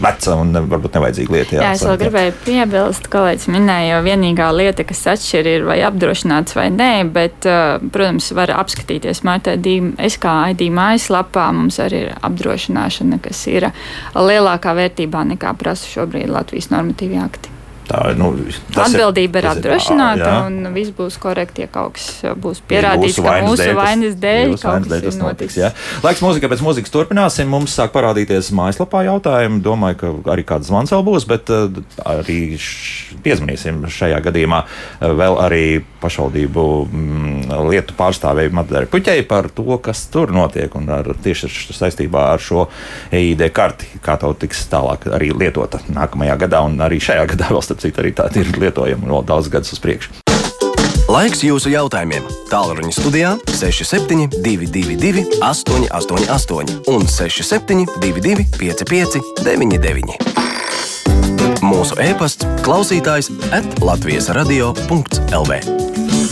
veca 0.00 0.36
un 0.40 0.52
varbūt 0.70 0.96
nevajadzīga 0.96 1.34
lieta. 1.36 1.56
Jā, 1.56 1.62
jā 1.64 1.72
es 1.76 1.84
vēl 1.86 1.98
gribēju 2.00 2.34
piebilst, 2.46 3.06
ka 3.06 3.18
kolēģis 3.18 3.48
minēja, 3.52 3.94
jo 3.94 4.00
vienīgā 4.06 4.48
lieta, 4.56 4.86
kas 4.88 5.04
atšķir, 5.14 5.50
ir 5.52 5.66
vai 5.68 5.78
apdrošināts 5.86 6.56
vai 6.58 6.68
nē, 6.74 6.90
bet, 7.12 7.48
protams, 7.94 8.32
var 8.36 8.54
apskatīties 8.56 9.22
SKID 9.22 10.66
mājaslapā. 10.78 11.48
Mums 11.56 11.80
arī 11.82 12.06
ir 12.06 12.12
apdrošināšana, 12.24 13.20
kas 13.24 13.46
ir 13.52 13.70
lielākā 14.16 14.76
vērtībā 14.78 15.26
nekā 15.34 15.56
prasa 15.60 15.90
šobrīd 15.92 16.32
Latvijas 16.32 16.72
normatīvi 16.72 17.20
akti. 17.22 17.51
Tā, 17.92 18.12
nu, 18.16 18.30
Atbildība 18.72 19.42
ir, 19.42 19.44
ir 19.44 19.48
apdrošināta, 19.50 20.24
jā. 20.24 20.36
un 20.48 20.70
viss 20.72 20.94
būs 20.96 21.18
korekti, 21.20 21.66
ja 21.66 21.68
kaut 21.72 21.98
kas 21.98 22.06
būs 22.40 22.62
pierādīts, 22.68 23.18
ka 23.20 23.34
mūsu 23.44 23.66
dēļ, 23.66 23.74
vainas 23.76 24.16
dēļ 24.22 24.54
kaut 24.62 24.86
kas 24.88 25.04
ir 25.10 25.18
notiks. 25.20 25.58
Jā. 25.60 25.72
Laiks 26.04 26.22
mūzikai 26.24 26.48
pēc 26.52 26.62
mūzikas 26.64 26.94
turpināsim. 26.94 27.50
Mums 27.52 27.74
sāk 27.76 27.92
parādīties 27.92 28.48
mājaslapā 28.56 29.02
jautājumi. 29.10 29.60
Domāju, 29.64 29.98
ka 30.00 30.12
arī 30.32 30.46
kāds 30.48 30.70
zvans 30.70 30.94
vēl 30.94 31.04
būs, 31.04 31.26
bet 31.28 31.52
uh, 31.52 31.68
arī 32.08 32.38
piezvanīsim 33.26 33.84
šajā 33.92 34.22
gadījumā 34.24 34.62
uh, 34.64 35.12
vēl 35.18 35.36
arī 35.44 35.64
pašvaldību 36.02 36.66
mm, 36.86 37.52
lietu 37.68 37.96
pārstāvēju 37.98 38.54
Madarai 38.56 38.88
Puķei 38.90 39.26
par 39.28 39.50
to, 39.52 39.76
kas 39.84 40.06
tur 40.12 40.32
notiek 40.34 40.72
un 40.78 40.88
ar, 40.96 41.12
tieši 41.22 41.50
saistībā 41.76 42.24
ar 42.32 42.42
šo 42.42 42.66
EID 43.14 43.44
karti, 43.54 43.88
kā 44.02 44.16
tā 44.20 44.32
tiks 44.40 44.64
tālāk 44.72 45.06
arī 45.12 45.30
lietota 45.36 45.82
nākamajā 45.92 46.40
gadā 46.46 46.64
un 46.66 46.80
arī 46.82 47.02
šajā 47.02 47.28
gadā 47.34 47.50
vēl 47.54 47.64
starp 47.66 47.81
citu, 47.82 48.02
arī 48.02 48.14
tāda 48.16 48.42
ir 48.42 48.52
lietojama 48.56 49.10
vēl 49.10 49.26
daudz 49.28 49.50
gadus 49.52 49.74
uz 49.76 49.82
priekšu. 49.82 50.22
Laiks 51.12 51.42
jūsu 51.44 51.68
jautājumiem. 51.74 52.24
Tālruņa 52.48 52.92
studijā 52.94 53.32
6722, 53.50 55.26
888, 55.42 56.78
un 56.88 57.04
6722, 57.10 58.46
559, 58.56 59.20
99. 59.42 60.32
Mūsu 61.62 61.98
e-pasts, 62.02 62.46
klausītājs, 62.64 63.28
atlatvijas 63.54 64.30
radio.lv. 64.34 65.60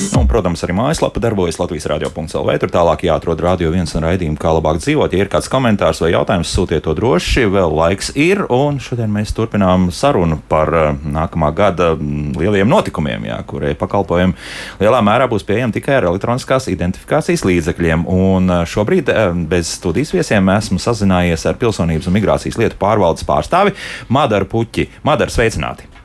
Un, 0.01 0.25
protams, 0.25 0.63
arī 0.65 0.73
mājaslapa 0.73 1.21
darbojas 1.21 1.59
Latvijas 1.61 1.85
radio.CLV. 1.91 2.55
Tur 2.63 2.71
tālāk 2.73 3.03
jāatrod 3.05 3.43
radio 3.45 3.69
viens 3.75 3.93
un 3.93 4.07
raidījumu, 4.07 4.39
kā 4.41 4.55
labāk 4.57 4.79
dzīvot. 4.81 5.13
Ja 5.13 5.27
ir 5.27 5.29
kāds 5.33 5.51
komentārs 5.53 6.01
vai 6.01 6.15
jautājums, 6.15 6.53
sūtiet 6.57 6.87
to 6.87 6.95
droši. 6.97 7.45
Vēl 7.53 7.75
laiks 7.77 8.09
ir, 8.17 8.41
un 8.49 8.81
šodien 8.81 9.13
mēs 9.13 9.35
turpinām 9.37 9.91
sarunu 9.93 10.41
par 10.49 10.73
uh, 10.73 10.89
nākamā 11.05 11.53
gada 11.57 11.91
lielajiem 12.01 12.73
notikumiem, 12.73 13.29
jā, 13.29 13.39
kurie 13.51 13.75
pakalpojumi 13.77 14.81
lielā 14.81 15.05
mērā 15.05 15.29
būs 15.29 15.45
pieejami 15.45 15.77
tikai 15.77 15.99
ar 15.99 16.09
elektroniskās 16.15 16.71
identifikācijas 16.73 17.45
līdzekļiem. 17.45 18.09
Un 18.09 18.49
uh, 18.49 18.65
šobrīd 18.65 19.13
uh, 19.13 19.37
bez 19.53 19.77
studijas 19.77 20.17
viesiem 20.17 20.49
esmu 20.57 20.81
sazinājies 20.81 21.45
ar 21.45 21.61
Pilsonības 21.61 22.09
un 22.09 22.17
migrācijas 22.17 22.57
lietu 22.63 22.81
pārvaldes 22.81 23.29
pārstāvi 23.29 23.77
Madaru 24.09 24.49
Puķi. 24.49 24.89
Madara, 25.05 25.37
sveicināti! 25.37 26.00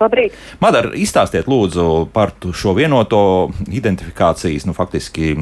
Labrīt. 0.00 0.36
Madara, 0.62 0.94
izstāstiet 0.96 1.48
lūdzu 1.50 2.08
par 2.14 2.32
šo 2.56 2.74
vienoto 2.78 3.22
identifikācijas 3.68 4.66
nu, 4.68 4.74
faktiski, 4.76 5.34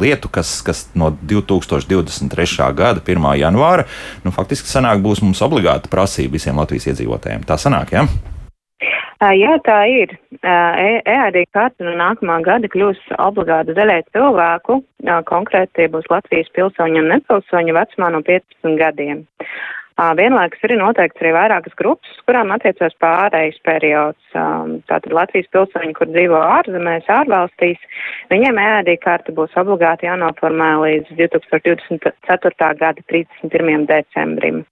lietu, 0.00 0.30
kas, 0.32 0.58
kas 0.66 0.86
no 0.98 1.12
2023. 1.28 2.72
gada 2.78 3.04
1. 3.04 3.30
janvāra 3.42 3.86
nu, 4.24 4.32
faktiski 4.34 4.70
sanāk, 4.70 5.02
būs 5.04 5.22
mums 5.24 5.42
obligāta 5.44 5.92
prasība 5.92 6.38
visiem 6.38 6.60
Latvijas 6.60 6.88
iedzīvotājiem. 6.92 7.44
Tā 7.48 7.60
sanāk, 7.60 7.96
ja? 7.96 8.06
Jā, 9.22 9.52
tā 9.62 9.78
ir. 9.86 10.16
EAD 10.42 11.36
karte 11.54 11.84
no 11.86 11.92
nākamā 11.94 12.40
gada 12.42 12.66
kļūs 12.72 12.98
obligāta 13.22 13.76
daļai 13.76 14.00
cilvēku, 14.10 14.80
konkrēti 15.28 15.76
tie 15.78 15.86
būs 15.92 16.08
Latvijas 16.10 16.50
pilsoņi 16.56 17.04
un 17.04 17.12
nepilsoņi 17.12 17.76
vecumā 17.76 18.10
no 18.16 18.22
15 18.26 18.80
gadiem. 18.80 19.22
Vienlaikus 20.18 20.62
ir 20.66 20.72
noteikts 20.80 21.20
arī 21.22 21.30
vairākas 21.36 21.74
grupas, 21.78 22.14
kurām 22.26 22.50
attiecās 22.54 22.94
pārējais 23.02 23.58
periods. 23.66 24.22
Tātad 24.32 25.12
Latvijas 25.12 25.50
pilsoņi, 25.54 25.92
kur 25.98 26.08
dzīvo 26.10 26.40
ārzemēs, 26.40 27.10
ārvalstīs, 27.12 27.82
viņiem 28.32 28.58
ēdī 28.62 28.96
karta 29.02 29.34
būs 29.36 29.54
obligāti 29.62 30.08
jānoformē 30.08 30.70
līdz 30.86 31.12
2024. 31.20 32.72
gada 32.80 33.06
31. 33.12 33.86
decembrim. 33.90 34.64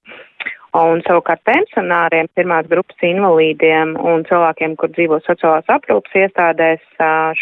Un 0.79 1.01
savukārt 1.03 1.43
pensionāriem, 1.49 2.29
pirmās 2.39 2.69
grupas 2.71 3.03
invalīdiem 3.03 3.97
un 4.07 4.23
cilvēkiem, 4.29 4.77
kur 4.79 4.93
dzīvo 4.95 5.19
sociālās 5.27 5.67
aprūpas 5.75 6.15
iestādēs, 6.25 6.83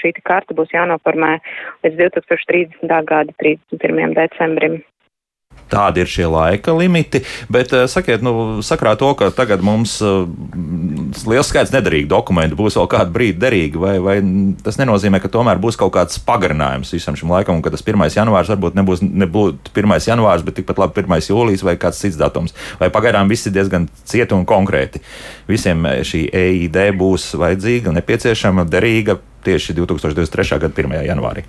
šī 0.01 0.15
karta 0.25 0.57
būs 0.57 0.73
jānoformē 0.73 1.35
līdz 1.85 1.99
2030. 2.05 2.95
gada 3.13 3.37
31. 3.45 4.17
decembrim. 4.17 4.81
Tādi 5.69 6.01
ir 6.01 6.09
šie 6.09 6.25
laika 6.31 6.73
limiti. 6.73 7.21
Bet 7.53 7.73
eh, 7.77 7.85
sakiet, 7.91 8.25
nu, 8.25 8.61
sakrā 8.65 8.95
to, 8.99 9.11
ka 9.19 9.29
tagad 9.35 9.61
mums 9.65 9.99
uh, 10.05 10.25
liels 11.29 11.51
skaits 11.53 11.75
nederīgu 11.75 12.09
dokumentu 12.09 12.57
būs 12.59 12.79
vēl 12.79 12.89
kādu 12.91 13.13
brīdi 13.15 13.41
derīgi, 13.43 13.81
vai, 13.81 13.95
vai 14.03 14.17
tas 14.65 14.81
nenozīmē, 14.81 15.21
ka 15.21 15.31
tomēr 15.33 15.61
būs 15.61 15.77
kaut 15.81 15.93
kāds 15.99 16.21
pagarinājums 16.25 16.95
visam 16.97 17.19
šim 17.19 17.33
laikam, 17.35 17.59
un 17.59 17.65
ka 17.65 17.73
tas 17.75 17.85
1. 17.85 18.09
janvārs 18.17 18.53
varbūt 18.55 18.81
nebūs 18.81 19.05
nebūt 19.05 19.73
1. 19.77 19.97
janvārs, 20.09 20.47
bet 20.47 20.57
tikpat 20.61 20.81
labi 20.81 21.05
1. 21.05 21.29
jūlijas 21.29 21.67
vai 21.69 21.77
kāds 21.81 22.01
cits 22.01 22.19
datums. 22.21 22.57
Vai 22.81 22.89
pagaidām 22.95 23.29
viss 23.29 23.49
ir 23.49 23.57
diezgan 23.59 23.91
cieti 24.09 24.37
un 24.37 24.49
konkrēti. 24.49 25.05
Visiem 25.53 25.85
eh, 25.93 26.01
šī 26.01 26.27
EID 26.33 26.83
būs 26.97 27.35
vajadzīga 27.39 27.93
nepieciešama 28.01 28.65
derīga 28.73 29.21
tieši 29.45 29.77
2023. 29.77 30.63
gada 30.65 30.87
1. 30.89 31.03
janvārī. 31.13 31.45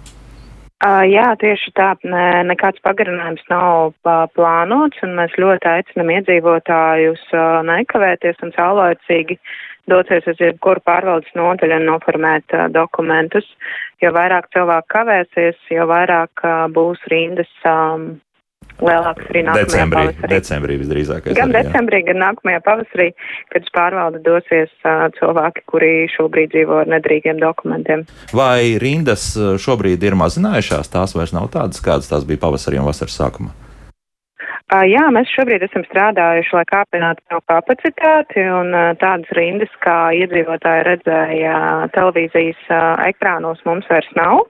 Uh, 0.79 1.03
jā, 1.11 1.25
tieši 1.35 1.73
tā, 1.75 1.89
ne, 2.07 2.27
nekāds 2.47 2.79
pagarinājums 2.85 3.41
nav 3.51 3.89
uh, 3.91 4.21
plānots, 4.31 5.01
un 5.03 5.17
mēs 5.17 5.33
ļoti 5.35 5.67
aicinam 5.67 6.13
iedzīvotājus 6.13 7.25
uh, 7.35 7.59
nekavēties 7.67 8.39
un 8.47 8.53
caurlaicīgi 8.55 9.35
doties 9.91 10.29
uz 10.31 10.39
jebkuru 10.39 10.79
pārvaldes 10.87 11.35
nodaļu 11.35 11.81
un 11.81 11.85
noformēt 11.89 12.55
uh, 12.55 12.69
dokumentus. 12.71 13.49
Jo 13.99 14.13
vairāk 14.15 14.47
cilvēku 14.55 14.87
kavēsies, 14.95 15.59
jo 15.75 15.89
vairāk 15.91 16.45
uh, 16.47 16.63
būs 16.71 17.03
rindas 17.11 17.51
um, 17.67 18.13
lielāks 18.83 19.29
arī 19.29 19.43
nākamajā 19.47 19.67
decembrī, 19.69 20.03
pavasarī. 20.03 20.31
Decembrī 20.33 20.79
visdrīzākais. 20.81 21.37
Gan 21.37 21.53
arī, 21.53 21.63
decembrī, 21.67 22.01
gan 22.09 22.21
nākamajā 22.23 22.63
pavasarī, 22.65 23.07
kad 23.53 23.67
uz 23.67 23.73
pārvaldi 23.75 24.23
dosies 24.25 24.73
uh, 24.83 25.07
cilvēki, 25.19 25.65
kuri 25.69 25.93
šobrīd 26.15 26.53
dzīvo 26.55 26.83
ar 26.83 26.91
nedrīgiem 26.95 27.41
dokumentiem. 27.43 28.05
Vai 28.35 28.75
rindas 28.81 29.31
šobrīd 29.37 30.03
ir 30.07 30.19
mazinājušās? 30.19 30.91
Tās 30.93 31.17
vairs 31.17 31.35
nav 31.35 31.49
tādas, 31.55 31.81
kādas 31.83 32.11
tās 32.11 32.27
bija 32.29 32.45
pavasarī 32.45 32.81
un 32.81 32.89
vasaras 32.89 33.17
sākumā. 33.19 33.55
Uh, 34.69 34.83
jā, 34.85 35.01
mēs 35.09 35.31
šobrīd 35.33 35.63
esam 35.65 35.81
strādājuši, 35.87 36.51
lai 36.53 36.65
kāpinātu 36.69 37.23
savu 37.25 37.41
kapacitāti, 37.49 38.43
un 38.53 38.69
uh, 38.77 38.91
tādas 39.01 39.31
rindas, 39.33 39.71
kā 39.81 40.11
iedzīvotāji 40.13 40.83
redzēja 40.85 41.55
televīzijas 41.95 42.59
uh, 42.69 43.01
ekrānos, 43.09 43.63
mums 43.65 43.89
vairs 43.89 44.11
nav. 44.13 44.43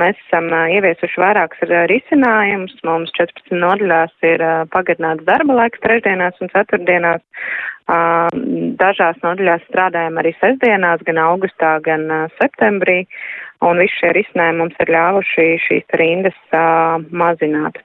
Mēs 0.00 0.18
esam 0.26 0.48
ieviesuši 0.52 1.20
vairākus 1.20 1.62
risinājumus. 1.90 2.74
Mums 2.86 3.12
14 3.18 3.54
nodaļās 3.58 4.12
ir 4.26 4.44
pagarināts 4.72 5.26
darba 5.28 5.60
laiks 5.60 5.82
trešdienās 5.84 6.40
un 6.40 6.52
ceturtdienās. 6.54 7.22
Dažās 8.80 9.18
nodaļās 9.20 9.64
strādājam 9.68 10.20
arī 10.22 10.32
sestdienās, 10.40 11.02
gan 11.04 11.20
augustā, 11.20 11.76
gan 11.84 12.06
septembrī. 12.38 13.02
Un 13.64 13.78
visi 13.80 13.96
šie 13.96 14.10
risinājumi 14.16 14.60
mums 14.60 14.80
ir 14.82 14.90
ļāvuši 14.92 15.44
šīs 15.64 15.94
rindas 15.96 16.36
uh, 16.52 16.98
mazināt. 17.16 17.78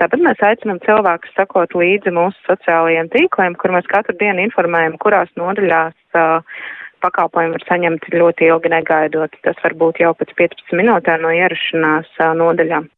Tāpat 0.00 0.20
mēs 0.20 0.42
aicinām 0.44 0.80
cilvēkus 0.84 1.32
sakot 1.38 1.72
līdzi 1.78 2.12
mūsu 2.12 2.36
sociālajiem 2.48 3.08
tīkliem, 3.14 3.56
kur 3.56 3.72
mēs 3.72 3.88
katru 3.88 4.16
dienu 4.20 4.44
informējam, 4.44 4.98
kurās 5.00 5.32
nodaļās 5.40 5.96
uh, 6.18 6.60
pakalpojumu 7.02 7.58
var 7.58 7.66
saņemt 7.68 8.08
ļoti 8.14 8.48
ilgi 8.48 8.72
negaidot. 8.72 9.36
Tas 9.44 9.58
var 9.64 9.76
būt 9.78 10.02
jau 10.02 10.14
pēc 10.18 10.34
15 10.38 10.74
minūtēm 10.78 11.24
no 11.24 11.34
ierašanās 11.36 12.10
nodaļām. 12.38 12.88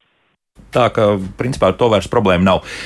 Tā 0.75 0.89
ka, 0.95 1.07
principā, 1.39 1.71
ar 1.71 1.77
to 1.79 1.89
vairs 1.91 2.09
problēma 2.11 2.47
nav. 2.47 2.79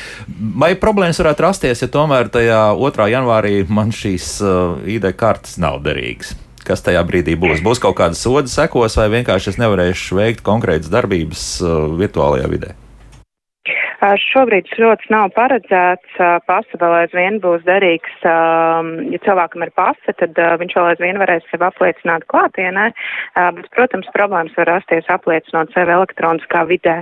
Vai 0.60 0.74
problēmas 0.80 1.20
varētu 1.20 1.44
rasties, 1.44 1.82
ja 1.84 1.88
tomēr 1.92 2.28
tajā 2.32 2.60
2. 2.76 3.08
janvārī 3.12 3.54
man 3.68 3.92
šīs 3.94 4.34
uh, 4.44 4.76
ID 4.88 5.10
kartes 5.16 5.56
nav 5.60 5.80
derīgas? 5.84 6.34
Kas 6.68 6.84
tajā 6.84 7.00
brīdī 7.08 7.36
būs? 7.40 7.62
Būs 7.64 7.80
kaut 7.80 7.96
kāda 8.00 8.16
soda 8.16 8.50
sekos, 8.52 8.98
vai 9.00 9.08
vienkārši 9.16 9.54
es 9.54 9.60
nevarēšu 9.60 10.20
veikt 10.20 10.44
konkrētas 10.44 10.92
darbības 10.92 11.46
uh, 11.64 11.88
virtuālajā 11.96 12.52
vidē? 12.52 12.74
Šobrīd 13.98 14.68
šrots 14.70 15.08
nav 15.10 15.32
paredzēts. 15.34 16.18
Pasa 16.46 16.78
vēl 16.78 16.94
aizvien 17.00 17.40
būs 17.42 17.64
derīgs. 17.66 18.14
Ja 18.22 19.20
cilvēkam 19.24 19.66
ir 19.66 19.72
pasa, 19.74 20.14
tad 20.22 20.38
viņš 20.38 20.76
vēl 20.78 20.90
aizvien 20.92 21.18
varēs 21.18 21.46
sevi 21.50 21.66
apliecināt 21.66 22.28
klātienē. 22.30 22.92
Bet, 23.34 23.70
protams, 23.74 24.10
problēmas 24.14 24.54
var 24.60 24.70
rasties 24.76 25.10
apliecinot 25.10 25.74
sevi 25.74 25.96
elektroniskā 25.98 26.62
vidē. 26.70 27.00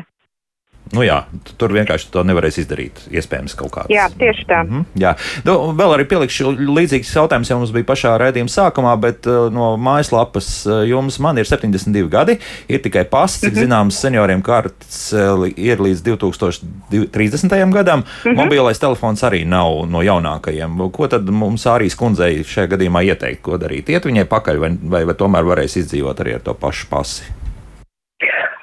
Nu 0.94 1.02
jā, 1.02 1.16
tur 1.58 1.72
vienkārši 1.74 2.12
to 2.14 2.22
nevarēs 2.22 2.60
izdarīt. 2.62 3.00
Iespējams, 3.10 3.56
kaut 3.58 3.72
kādā. 3.74 3.90
Jā, 3.90 4.04
tieši 4.18 4.44
tā. 4.46 4.60
Mm 4.62 4.70
-hmm, 4.70 4.84
jā. 5.02 5.14
nu, 5.44 5.54
vēl 5.74 5.94
arī 5.96 6.04
pielikšu 6.06 6.52
līdzīgs 6.62 7.10
jautājums, 7.16 7.50
jau 7.50 7.58
mums 7.58 7.72
bija 7.74 7.88
pašā 7.88 8.12
raidījuma 8.22 8.52
sākumā, 8.52 8.92
bet 9.00 9.26
uh, 9.26 9.50
no 9.50 9.74
mājaslapas 9.76 10.48
uh, 10.66 10.84
jums 10.86 11.18
man 11.18 11.38
ir 11.38 11.44
72 11.44 12.08
gadi. 12.08 12.38
Ir 12.68 12.82
tikai 12.82 13.04
pasts, 13.04 13.40
cik 13.40 13.52
mm 13.52 13.56
-hmm. 13.56 13.66
zināms, 13.66 13.98
senioriem 13.98 14.42
kārtas 14.42 15.12
uh, 15.12 15.48
ir 15.56 15.78
līdz 15.78 16.02
2030. 16.02 17.72
gadam. 17.72 17.98
Mm 17.98 18.30
-hmm. 18.30 18.36
Mobilais 18.36 18.78
telefons 18.78 19.22
arī 19.22 19.44
nav 19.44 19.90
no 19.90 20.02
jaunākajiem. 20.02 20.90
Ko 20.90 21.08
tad 21.08 21.30
mums 21.30 21.66
arī 21.66 21.90
skundzei 21.90 22.44
šajā 22.44 22.68
gadījumā 22.68 23.02
ieteikt, 23.02 23.42
ko 23.42 23.58
darīt? 23.58 23.90
Iet 23.90 24.06
viņai 24.06 24.24
pakaļ 24.24 24.58
vai, 24.58 24.70
vai, 24.82 25.04
vai 25.04 25.14
tomēr 25.14 25.44
varēs 25.44 25.76
izdzīvot 25.76 26.20
arī 26.20 26.34
ar 26.34 26.40
to 26.40 26.54
pašu 26.54 26.86
pasi? 26.90 27.22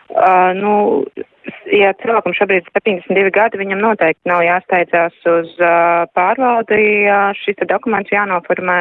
Uh, 0.09 0.53
nu, 0.55 1.03
ja 1.73 1.93
cilvēkam 2.01 2.36
šobrīd 2.38 2.67
ir 2.67 2.73
72 2.77 3.31
gadi, 3.33 3.59
viņam 3.62 3.81
noteikti 3.83 4.29
nav 4.29 4.43
jāsteidzās 4.45 5.15
uz 5.29 5.53
uh, 5.59 6.03
pārvaldi. 6.17 6.81
Uh, 7.07 7.31
šis 7.38 7.62
dokuments 7.69 8.13
jānoformē 8.13 8.77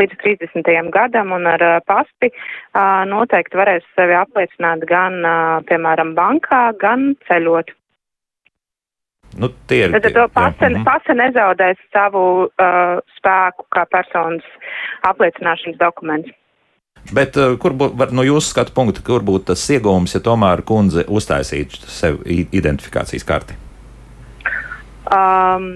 līdz 0.00 0.16
30. 0.22 0.70
gadam 0.94 1.34
un 1.36 1.48
ar 1.50 1.64
uh, 1.66 1.76
pasti 1.86 2.30
uh, 2.32 3.02
noteikti 3.10 3.60
varēs 3.60 3.86
sevi 3.98 4.16
apliecināt 4.18 4.86
gan, 4.90 5.20
uh, 5.20 5.60
piemēram, 5.68 6.16
bankā, 6.18 6.70
gan 6.80 7.12
ceļot. 7.28 7.74
Nu, 9.38 9.52
tie 9.70 9.84
ir. 9.86 9.94
Tad 9.94 10.10
to 10.16 10.26
pase, 10.34 10.72
jā. 10.74 10.82
pase 10.86 11.14
nezaudēs 11.14 11.78
savu 11.94 12.24
uh, 12.48 12.98
spēku 13.18 13.68
kā 13.74 13.86
personas 13.92 14.46
apliecināšanas 15.06 15.78
dokuments. 15.78 16.34
Bet 17.14 17.38
uh, 17.40 17.56
kur 17.60 17.74
būtu 17.74 18.14
no 18.14 18.26
jūsu 18.26 18.52
skatu 18.52 18.74
punkta, 18.76 19.02
kur 19.06 19.24
būtu 19.26 19.50
tas 19.52 19.64
iegūms, 19.74 20.14
ja 20.14 20.22
tomēr 20.24 20.62
kundze 20.66 21.06
uztaisītu 21.08 21.82
sev 21.90 22.20
identifikācijas 22.28 23.26
karti? 23.26 23.58
Um, 25.10 25.72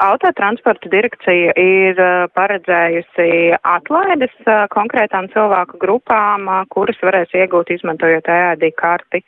autotransporta 0.00 0.90
direkcija 0.90 1.52
ir 1.60 2.00
paredzējusi 2.34 3.28
atlaides 3.60 4.34
konkrētām 4.72 5.28
cilvēku 5.34 5.78
grupām, 5.82 6.48
kuras 6.72 6.98
varēs 7.04 7.34
iegūt 7.36 7.70
izmantojot 7.76 8.30
EAD 8.32 8.64
karti. 8.80 9.22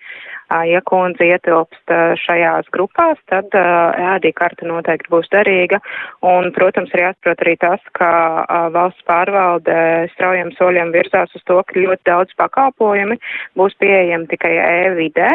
Ja 0.68 0.82
kundze 0.84 1.24
ietilpst 1.30 1.92
šajās 2.22 2.68
grupās, 2.74 3.20
tad 3.30 3.54
EAD 3.56 4.28
karta 4.36 4.68
noteikti 4.68 5.10
būs 5.12 5.30
derīga. 5.32 5.80
Un, 6.28 6.50
protams, 6.56 6.92
ir 6.92 7.06
jāsaprot 7.06 7.44
arī 7.44 7.56
tas, 7.62 7.82
ka 7.96 8.12
valsts 8.74 9.06
pārvalde 9.08 9.76
straujiem 10.12 10.52
soļiem 10.58 10.92
virzās 10.94 11.32
uz 11.38 11.44
to, 11.48 11.60
ka 11.66 11.80
ļoti 11.80 12.04
daudz 12.08 12.36
pakalpojumi 12.40 13.18
būs 13.58 13.76
pieejami 13.80 14.28
tikai 14.32 14.56
e-vidē. 14.60 15.30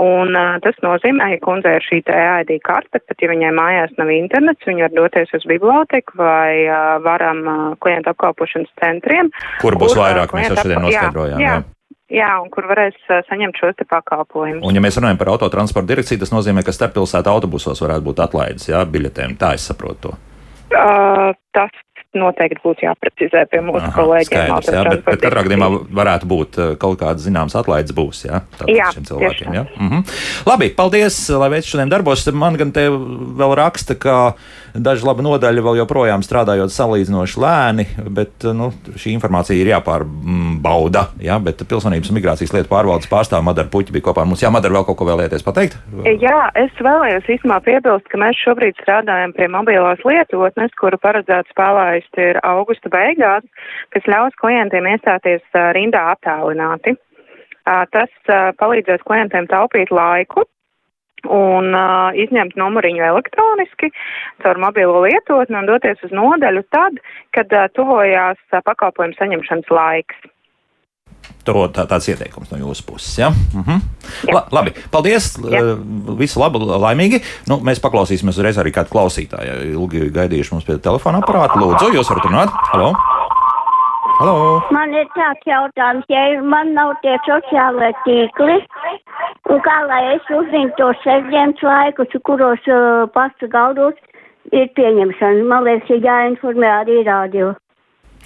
Un 0.00 0.32
uh, 0.32 0.56
tas 0.64 0.78
nozīmē, 0.80 1.26
ja 1.34 1.40
kundzei 1.42 1.74
ir 1.76 1.84
šī 1.84 1.98
EID 2.08 2.54
karte, 2.64 2.96
pat 2.96 3.20
ja 3.20 3.28
viņai 3.28 3.50
mājās 3.52 3.92
nav 3.98 4.08
internets, 4.14 4.64
viņa 4.64 4.86
var 4.86 4.94
doties 4.96 5.34
uz 5.36 5.44
biblioteku 5.50 6.16
vai 6.16 6.64
uh, 6.64 6.96
varam 7.04 7.42
uh, 7.44 7.66
klientu 7.82 8.14
apkalpošanas 8.14 8.72
centriem. 8.80 9.28
Kur 9.60 9.76
būs 9.76 9.92
kur, 9.92 10.00
vairāk, 10.00 10.32
mēs 10.32 10.48
jau 10.48 10.62
šodien 10.62 10.84
noskaidrojām. 10.86 11.44
Jā, 11.44 11.44
jā. 11.44 11.60
Jā, 11.60 11.81
un 12.42 12.50
kur 12.52 12.66
varēs 12.70 12.98
saņemt 13.28 13.60
šos 13.60 13.78
te 13.78 13.86
pakalpojumus. 13.88 14.64
Un, 14.66 14.76
ja 14.76 14.82
mēs 14.84 14.98
runājam 15.00 15.20
par 15.20 15.32
autotransporta 15.34 15.92
direkciju, 15.94 16.20
tas 16.22 16.34
nozīmē, 16.34 16.64
ka 16.66 16.74
starppilsētu 16.76 17.32
autobusos 17.32 17.80
varētu 17.84 18.06
būt 18.10 18.20
atlaides, 18.26 18.68
jā, 18.68 18.82
biļetēm. 18.84 19.38
Tā 19.40 19.54
es 19.56 19.64
saprotu 19.70 20.10
to. 20.10 20.18
Uh, 20.72 21.32
tas 21.52 21.72
noteikti 22.16 22.60
būtu 22.60 22.84
jāprecizē 22.84 23.44
pie 23.48 23.60
mūsu 23.64 23.86
Aha, 23.86 23.92
kolēģiem. 23.96 24.28
Skaidrs, 24.28 24.70
jā, 24.74 24.82
bet, 24.88 25.04
bet 25.06 25.22
katrā 25.22 25.44
gadījumā 25.46 25.68
varētu 25.96 26.28
būt 26.28 26.58
kaut 26.82 26.98
kādas 27.00 27.24
zināmas 27.24 27.56
atlaides 27.58 27.94
būs, 27.96 28.24
jā, 28.26 28.42
jā 28.68 28.90
šiem 28.92 29.06
cilvēkiem. 29.08 29.56
Jā? 29.56 29.64
Mhm. 29.78 30.04
Labi, 30.48 30.68
paldies, 30.76 31.18
lai 31.40 31.48
veids 31.54 31.70
šodien 31.72 31.92
darbos. 31.92 32.26
Man 32.36 32.58
gan 32.60 32.74
te 32.76 32.84
vēl 32.92 33.56
raksta, 33.58 33.96
ka 33.96 34.18
daži 34.74 35.06
labi 35.08 35.24
nodaļi 35.26 35.64
vēl 35.64 35.80
joprojām 35.82 36.24
strādājot 36.24 36.72
salīdzinoši 36.74 37.42
lēni, 37.42 37.86
bet 38.12 38.46
nu, 38.56 38.70
šī 38.96 39.14
informācija 39.16 39.56
ir 39.58 39.72
jāpārbauda, 39.72 41.08
jā, 41.22 41.38
bet 41.42 41.64
Pilsonības 41.68 42.12
un 42.12 42.18
migrācijas 42.18 42.54
lietu 42.56 42.72
pārvaldes 42.72 43.10
pārstāvja 43.12 43.46
Madara 43.46 43.70
Puķa 43.72 43.94
bija 43.94 44.08
kopā 44.10 44.24
ar 44.24 44.30
mums. 44.30 44.44
Jā, 44.44 44.52
Madara, 44.54 44.76
vēl 44.78 44.88
kaut 44.88 45.00
ko 45.00 45.08
vēlēties 45.08 45.46
pateikt? 45.46 45.78
Jā, 46.22 46.38
es 46.60 46.74
vēlējos 46.82 47.30
īstenībā 47.36 47.62
piebilst, 47.64 48.08
ka 48.12 48.20
mēs 48.20 48.38
šobrīd 48.44 48.78
strādājam 48.82 49.34
pie 49.36 49.48
mobilās 49.52 50.02
lietotnes, 50.08 50.74
kuru 50.80 51.00
paredzēts 51.02 51.52
spēlējas 51.52 52.02
laisti 52.02 52.28
ir 52.32 52.40
augusta 52.46 52.90
beigās, 52.92 53.44
kas 53.92 54.08
ļaus 54.08 54.36
klientiem 54.40 54.88
iestāties 54.94 55.42
rindā 55.76 56.12
attālināti. 56.16 56.96
Tas 57.64 58.10
palīdzēs 58.58 59.04
klientiem 59.06 59.46
taupīt 59.50 59.92
laiku 59.94 60.46
un 61.30 61.72
uh, 61.76 62.10
izņemt 62.18 62.56
numuriņu 62.58 63.04
elektroniski 63.12 63.92
caur 64.42 64.60
mobilo 64.62 65.04
lietotni 65.06 65.58
un 65.60 65.70
doties 65.70 66.02
uz 66.06 66.14
nodaļu 66.14 66.64
tad, 66.74 67.00
kad 67.36 67.52
uh, 67.56 67.68
tuvojās 67.76 68.40
uh, 68.50 68.62
pakalpojumu 68.66 69.18
saņemšanas 69.18 69.74
laiks. 69.74 70.30
To, 71.46 71.66
tā, 71.74 71.84
tāds 71.90 72.06
ieteikums 72.10 72.52
no 72.52 72.58
jūsu 72.60 72.84
puses. 72.86 73.14
Ja? 73.18 73.32
Mhm. 73.32 73.80
Jā. 74.28 74.34
La, 74.36 74.42
labi, 74.60 74.74
paldies. 74.94 75.32
Jā. 75.42 75.62
Visu 76.18 76.42
labu, 76.42 76.62
laimīgi. 76.62 77.22
Nu, 77.50 77.58
mēs 77.66 77.82
paklausīsimies 77.82 78.38
uzreiz 78.38 78.60
arī 78.62 78.74
kādu 78.74 78.94
klausītāju. 78.94 79.58
Ilgi 79.74 80.06
gaidījuši 80.14 80.54
mums 80.54 80.68
pie 80.68 80.78
telefona 80.82 81.22
aparāta. 81.22 81.58
Lūdzu, 81.58 81.90
jūs 81.96 82.14
varat 82.14 82.30
runāt. 82.30 82.62
Halo! 82.70 82.94
Halo. 84.22 84.60
Man 84.70 84.92
ir 84.94 85.08
tāds 85.16 85.42
jautājums, 85.50 86.04
ja 86.06 86.20
man 86.46 86.68
nav 86.76 86.92
tie 87.02 87.16
sociālai 87.26 87.88
tīkli, 88.04 88.60
un 89.50 89.62
kā 89.64 89.74
lai 89.88 89.98
es 90.12 90.28
uzzinu 90.30 90.70
tos 90.78 91.00
sestdienas 91.02 91.64
laikus, 91.66 92.14
kuros 92.28 92.62
uh, 92.70 93.02
pasta 93.16 93.50
galdos 93.50 93.98
ir 94.54 94.70
pieņemšana, 94.78 95.42
man 95.50 95.66
liekas, 95.66 95.90
ir 95.90 96.06
jāinformē 96.06 96.70
arī 96.84 97.00
radio. 97.10 97.50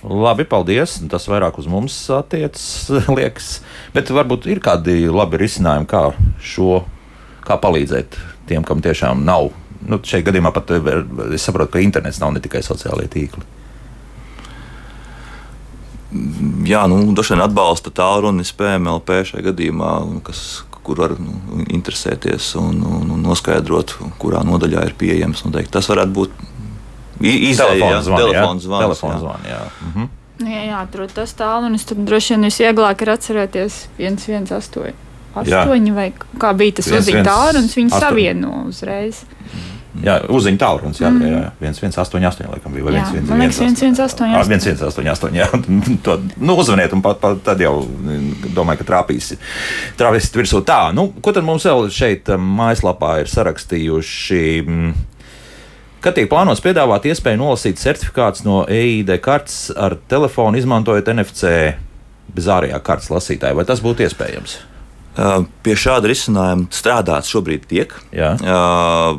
Labi, 0.04 0.44
paldies. 0.44 0.98
Tas 1.08 1.30
vairāk 1.32 1.56
uz 1.64 1.72
mums 1.72 1.96
attiecas, 2.12 2.68
liekas. 3.16 3.50
Bet 3.96 4.12
varbūt 4.12 4.50
ir 4.52 4.60
kādi 4.60 5.06
labi 5.08 5.40
risinājumi, 5.46 5.88
kā 5.88 6.10
šo, 6.44 6.82
kā 7.48 7.56
palīdzēt 7.64 8.20
tiem, 8.52 8.68
kam 8.68 8.84
tiešām 8.84 9.24
nav. 9.24 9.48
Nu, 9.88 10.04
šeit 10.04 10.28
gadījumā 10.28 10.52
pat 10.52 10.76
es 10.76 11.48
saprotu, 11.48 11.78
ka 11.78 11.86
internets 11.88 12.20
nav 12.20 12.36
ne 12.36 12.44
tikai 12.44 12.60
sociālai 12.68 13.08
tīkli. 13.08 13.55
Jā, 16.66 16.84
nu, 16.90 17.00
droši 17.16 17.34
vien 17.34 17.42
atbalsta 17.42 17.90
tālrunis 17.94 18.52
PMLP 18.56 19.22
šajā 19.30 19.42
gadījumā, 19.48 19.92
kas, 20.26 20.42
kur 20.86 21.00
var 21.02 21.16
nu, 21.18 21.64
interesēties 21.66 22.52
un, 22.60 22.78
un, 22.86 23.08
un 23.16 23.24
noskaidrot, 23.26 23.96
kurā 24.22 24.44
nodaļā 24.46 24.84
ir 24.86 24.94
pieejams. 24.98 25.42
Noteikti. 25.48 25.74
Tas 25.78 25.90
varētu 25.90 26.14
būt 26.20 26.44
Izēja, 27.16 28.02
telefons 28.04 28.66
zvans. 28.66 28.84
Telefons 28.84 29.20
zvans, 29.22 29.48
jā. 29.48 29.64
Mhm. 29.88 30.14
Nu, 30.36 30.50
ja 30.52 30.66
jāatrod 30.66 31.14
tas 31.16 31.32
tālrunis, 31.32 31.86
tad 31.88 32.02
droši 32.04 32.34
vien 32.34 32.44
visvieglāk 32.44 33.02
ir 33.06 33.14
atcerēties 33.14 33.78
118. 33.96 34.92
8 35.36 35.94
vai 35.96 36.10
kā 36.40 36.50
bija 36.56 36.78
tas 36.78 36.90
uzziņu 36.92 37.22
tālrunis, 37.24 37.76
viņi 37.76 37.92
savieno 37.96 38.52
uzreiz. 38.68 39.22
Jā, 40.04 40.16
uzziņu 40.32 40.60
tālrunis, 40.60 41.00
jā, 41.00 41.08
mm. 41.08 41.22
jā, 41.24 41.40
jā, 41.40 41.72
1188, 41.72 42.50
laikam 42.52 42.74
bija. 42.76 42.92
Jā, 42.92 43.04
1, 43.14 43.22
1, 43.22 43.30
man 43.30 43.42
liekas, 43.44 43.60
1188. 43.62 44.36
1188, 44.36 45.38
jā, 45.40 45.48
to, 46.06 46.18
nu, 46.36 46.56
uzvaniet, 46.60 46.92
un 46.96 47.04
pat, 47.04 47.20
pat 47.22 47.40
tad 47.46 47.64
jau 47.64 47.74
domāju, 48.56 48.82
ka 48.82 48.88
trāpīs, 48.92 49.32
trāpīs 50.00 50.30
virsū 50.36 50.62
tā. 50.66 50.80
Nu, 50.96 51.08
ko 51.22 51.34
tad 51.36 51.46
mums 51.46 51.66
vēl 51.68 51.90
šeit 51.94 52.32
mājaslapā 52.36 53.20
ir 53.24 53.32
sarakstījuši? 53.32 54.46
Mm, 54.66 54.96
Kad 56.06 56.14
tiek 56.14 56.28
plānots 56.30 56.60
piedāvāt 56.62 57.08
iespēju 57.10 57.40
nolasīt 57.40 57.80
certifikātus 57.80 58.44
no 58.46 58.60
EID 58.70 59.16
kartes 59.24 59.72
ar 59.74 59.96
telefonu, 60.06 60.54
izmantojot 60.60 61.08
NFC 61.10 61.50
bez 62.36 62.46
ārējā 62.52 62.78
kartes 62.86 63.10
lasītāja, 63.10 63.56
vai 63.58 63.64
tas 63.66 63.82
būtu 63.82 64.04
iespējams? 64.06 64.58
Uh, 65.16 65.46
pie 65.64 65.74
šāda 65.80 66.10
risinājuma 66.10 66.68
strādāts 66.76 67.32
šobrīd 67.32 67.64
tiek. 67.70 67.94
Jā. 68.14 68.34
Uh, 68.38 69.16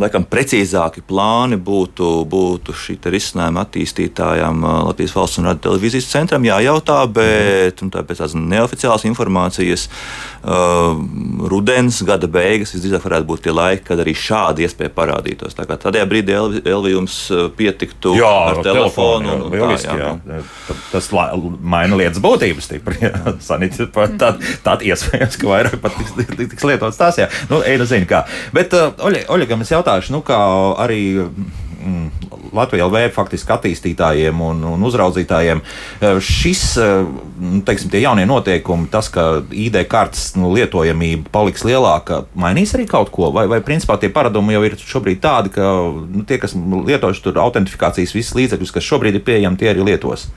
laikam, 0.00 0.24
precīzāki 0.28 1.02
plāni 1.06 1.58
būtu, 1.60 2.10
būtu 2.28 2.74
šī 2.76 2.96
risinājuma 3.12 3.64
attīstītājām 3.66 4.64
Latvijas 4.88 5.14
valsts 5.16 5.40
un 5.40 5.50
radio 5.50 5.64
televīzijas 5.68 6.08
centram 6.10 6.44
jājautā, 6.46 6.98
bet 7.12 7.82
pēc 7.82 8.20
tādas 8.20 8.36
neoficiālas 8.36 9.06
informācijas 9.08 9.86
uh, 9.88 10.96
rudens, 11.50 12.00
gada 12.06 12.28
beigas 12.30 12.74
visdrīzāk 12.74 13.04
varētu 13.06 13.28
būt 13.30 13.44
tie 13.46 13.54
laiki, 13.54 13.84
kad 13.86 14.02
arī 14.02 14.14
šāda 14.16 14.64
iespēja 14.66 14.92
parādītos. 14.96 15.56
Tā 15.56 15.66
kā 15.68 15.78
tādā 15.80 16.04
brīdī 16.08 16.36
Elvi 16.36 16.94
jums 16.94 17.18
pietiktu 17.56 18.16
jā, 18.18 18.32
ar 18.52 18.62
telefonu. 18.64 19.26
telefonu 19.26 19.56
jā, 19.56 19.62
lieliski, 19.62 19.90
tā, 19.90 19.96
jā. 20.00 20.12
Jā. 20.36 20.78
Tas 20.92 21.10
maina 21.60 21.98
lietas 21.98 22.22
būtību 22.24 22.64
stipri. 22.64 23.12
Tāda 24.16 24.34
tā 24.64 24.76
iespējams, 24.86 25.38
ka 25.40 25.50
vairāk 25.50 25.78
pat 25.82 25.96
tiks, 25.98 26.36
tiks 26.54 26.66
lietots 26.68 27.00
tās. 27.00 27.20
Jā. 27.20 27.28
Nu, 27.50 27.60
Eina 27.66 27.86
zina 27.88 28.08
kā. 28.08 28.22
Bet 28.56 28.74
uh, 28.76 28.94
Oļegam 29.02 29.65
es 29.66 29.74
jautāšu, 29.74 30.14
nu, 30.16 30.22
kā 30.26 30.38
arī. 30.86 31.02
Mm, 31.86 32.08
Latvijas 32.56 32.88
LV 32.88 33.10
faktiski 33.14 33.52
attīstītājiem 33.52 34.40
un, 34.42 34.62
un 34.64 34.84
uzraudzītājiem 34.88 35.60
eh, 35.60 36.16
šis, 36.24 36.62
eh, 36.82 37.04
nu, 37.42 37.60
teiksim, 37.66 37.90
tie 37.92 38.00
jaunie 38.00 38.24
noteikumi, 38.26 38.88
tas, 38.90 39.10
ka 39.12 39.42
ID 39.52 39.76
kartes 39.90 40.30
nu, 40.38 40.48
lietojamība 40.56 41.30
paliks 41.34 41.66
lielāka, 41.68 42.22
mainīs 42.38 42.72
arī 42.78 42.88
kaut 42.90 43.12
ko? 43.14 43.28
Vai, 43.34 43.44
vai 43.50 43.60
principā 43.66 43.98
tie 44.00 44.10
paradumi 44.10 44.56
jau 44.56 44.64
ir 44.66 44.78
šobrīd 44.80 45.20
tādi, 45.22 45.52
ka 45.58 45.68
nu, 45.92 46.24
tie, 46.26 46.40
kas 46.42 46.56
lietojuši 46.56 47.24
tur 47.28 47.44
autentifikācijas 47.44 48.16
visas 48.16 48.34
līdzekļus, 48.38 48.74
kas 48.78 48.90
šobrīd 48.90 49.20
ir 49.20 49.26
pieejami, 49.28 49.60
tie 49.60 49.70
arī 49.74 49.86
lietos? 49.90 50.30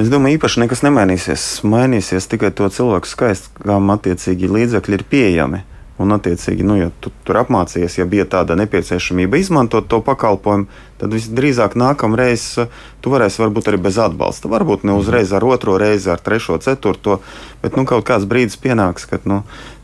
Es 0.00 0.08
domāju, 0.08 0.38
īpaši 0.38 0.62
nekas 0.62 0.84
nemainīsies. 0.86 1.48
Mainīsies 1.66 2.28
tikai 2.30 2.52
to 2.56 2.68
cilvēku 2.72 3.08
skaits, 3.10 3.50
kam 3.58 3.90
attiecīgi 3.92 4.48
līdzekļi 4.48 4.96
ir 4.96 5.08
pieejami. 5.10 5.64
Un, 6.00 6.14
attiecīgi, 6.16 6.64
nu, 6.64 6.78
ja 6.78 6.88
tu 7.04 7.10
tur 7.26 7.42
apmācījies, 7.42 7.98
ja 7.98 8.06
bija 8.08 8.24
tāda 8.30 8.54
nepieciešamība 8.56 9.36
izmantot 9.36 9.88
to 9.90 9.98
pakalpojumu, 10.04 10.70
tad 11.00 11.12
visdrīzāk 11.12 11.74
nākamreiz 11.76 12.44
eh, 12.62 12.70
tu 13.04 13.12
varēsi 13.12 13.42
varbūt 13.42 13.68
arī 13.68 13.80
bez 13.84 13.98
atbalsta. 14.00 14.48
Varbūt 14.48 14.86
ne 14.88 14.96
uzreiz 14.96 15.34
ar 15.36 15.44
otro 15.44 15.76
reizi, 15.80 16.08
ar 16.12 16.22
trešo, 16.24 16.56
ceturto, 16.64 17.18
bet 17.60 17.76
nu, 17.76 17.84
kaut 17.88 18.06
kāds 18.08 18.24
brīdis 18.30 18.56
pienāks, 18.62 19.04
kad 19.10 19.28
nu, 19.28 19.42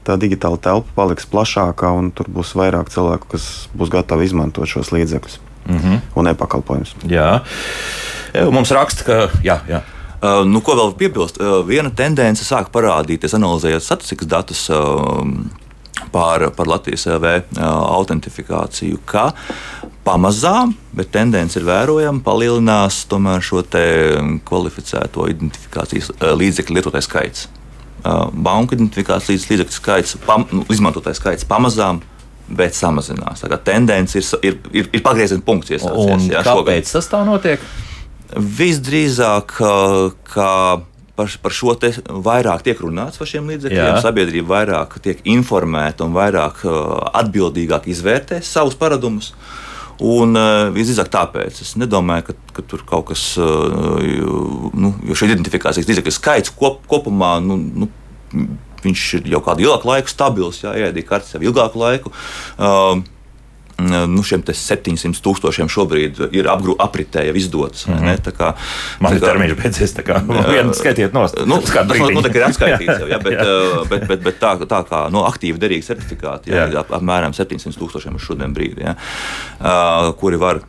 tā 0.08 0.16
digitāla 0.20 0.60
telpa 0.62 0.96
paliks 0.96 1.28
plašākā 1.28 1.90
un 1.98 2.08
tur 2.16 2.30
būs 2.32 2.54
vairāk 2.56 2.88
cilvēku, 2.94 3.34
kas 3.34 3.50
būs 3.76 3.92
gatavi 3.92 4.30
izmantot 4.30 4.70
šos 4.70 4.94
līdzekļus 4.96 5.36
mm 5.66 5.76
-hmm. 5.76 6.00
un 6.14 6.32
e-pakalpojumus. 6.32 6.94
Jā, 7.10 7.42
mums 8.50 8.70
raksta, 8.70 9.04
ka 9.04 9.28
jā. 9.44 9.60
jā. 9.68 9.82
Uh, 10.16 10.46
nu, 10.48 10.62
ko 10.64 10.72
vēl 10.78 10.94
piebilst? 10.96 11.36
Uh, 11.36 11.60
viena 11.66 11.90
tendence 11.92 12.44
sāk 12.44 12.70
parādīties, 12.72 13.34
analizējot 13.36 13.84
statistikas 13.84 14.28
datus. 14.28 14.70
Uh, 14.70 15.26
par, 16.12 16.44
par 16.56 16.70
Latvijas 16.70 17.06
LV 17.10 17.58
autentifikāciju, 17.60 19.00
ka 19.08 19.30
pamazām, 20.06 20.74
bet 20.96 21.10
tendence 21.14 21.58
ir 21.58 21.66
vērojama, 21.66 22.22
palielinās 22.24 23.04
šo 23.42 23.62
kvalificēto 24.46 25.28
identifikācijas 25.32 26.12
līdzekļu 26.20 26.78
lietotāju 26.78 27.06
skaits. 27.08 27.48
Banku 28.32 28.76
identifikācijas 28.76 29.48
līdzekļu 29.50 29.74
skaits, 29.74 30.18
pam, 30.26 30.46
nu, 30.52 30.66
izmantotāju 30.70 31.18
skaits 31.18 31.48
pamazām 31.48 32.02
bet 32.46 32.76
samazinās. 32.78 33.42
Tā 33.42 33.58
tendence 33.66 34.18
ir, 34.18 34.26
ir, 34.46 34.58
ir, 34.70 34.90
ir 34.94 35.02
pagrieziena 35.04 35.42
punkts. 35.42 35.72
Jā, 35.72 35.80
kāpēc 36.46 36.86
šogad. 36.86 36.92
tas 36.92 37.10
tā 37.10 37.22
notiek? 37.26 37.64
Visdrīzāk, 38.36 39.56
ka 40.30 40.50
par, 41.16 41.30
par 41.42 41.54
šo 41.54 41.74
te 41.80 41.92
vairāk 42.06 42.64
tiek 42.66 42.80
runāts 42.84 43.20
par 43.20 43.30
šiem 43.30 43.48
līdzekļiem. 43.52 44.00
Sabiedrība 44.04 44.52
vairāk 44.54 44.98
tiek 45.04 45.22
informēta 45.32 46.06
un 46.06 46.16
vairāk 46.16 46.64
atbildīgāk 47.22 47.88
izvērtē 47.92 48.42
savus 48.44 48.76
paradumus. 48.78 49.32
Un 49.96 50.36
uh, 50.36 50.68
visdrīzāk 50.74 51.08
tāpēc 51.08 51.62
es 51.64 51.72
nedomāju, 51.80 52.26
ka, 52.26 52.34
ka 52.58 52.64
tur 52.68 52.82
kaut 52.84 53.06
kas, 53.14 53.22
uh, 53.40 53.96
nu, 54.76 54.90
jo 55.08 55.16
šī 55.16 55.30
identifikācijas 55.30 55.88
līdzekļu 55.88 56.12
skaits 56.12 56.52
kop, 56.52 56.82
kopumā, 56.90 57.38
nu, 57.40 57.56
nu, 57.56 57.88
viņš 58.84 59.04
ir 59.20 59.30
jau 59.32 59.40
kādu 59.46 59.64
ilgāku 59.64 59.88
laiku 59.88 60.12
stabils, 60.12 60.60
jā, 60.66 60.74
ēdīja 60.90 61.08
kartes 61.08 61.32
jau 61.32 61.40
ilgāku 61.48 61.80
laiku. 61.80 62.12
Uh, 62.58 63.00
nu, 63.78 64.22
šiem 64.24 64.40
700 64.46 65.20
tūkstošiem 65.20 65.68
šobrīd 65.72 66.20
ir 66.36 66.48
apgru, 66.48 66.76
apritē 66.80 67.26
jau 67.28 67.34
izdotas. 67.36 67.86
Mm 67.86 67.94
-hmm. 67.94 68.22
Tā 68.24 68.32
kā 68.32 68.52
man 69.00 69.16
ir 69.16 69.20
termiņš 69.20 69.54
beidzies, 69.62 69.94
tā 69.96 70.02
kā 70.06 70.20
vienu 70.54 70.74
skaitiet 70.74 71.12
no 71.12 71.26
nu, 71.46 71.60
tas 71.60 71.86
nu, 71.86 72.10
nu, 72.10 72.22
ir 72.34 72.44
atskaitīts 72.46 73.00
jau, 73.00 73.08
ja, 73.08 73.18
bet, 73.26 73.38
bet, 73.90 74.08
bet, 74.08 74.22
bet 74.22 74.40
tā, 74.40 74.56
tā 74.66 74.80
kā 74.88 75.10
no 75.12 75.24
aktīvi 75.28 75.58
derīgi 75.58 75.86
certifikāti 75.86 76.50
jā, 76.50 76.68
jā. 76.72 76.80
Ap, 76.80 76.92
apmēram 77.00 77.32
700 77.36 77.76
tūkstošiem 77.76 78.16
uz 78.16 78.22
šodien 78.22 78.54
brīdi, 78.54 78.80
ja, 78.80 78.96
uh, 78.96 80.14
kuri 80.14 80.36
var, 80.36 80.60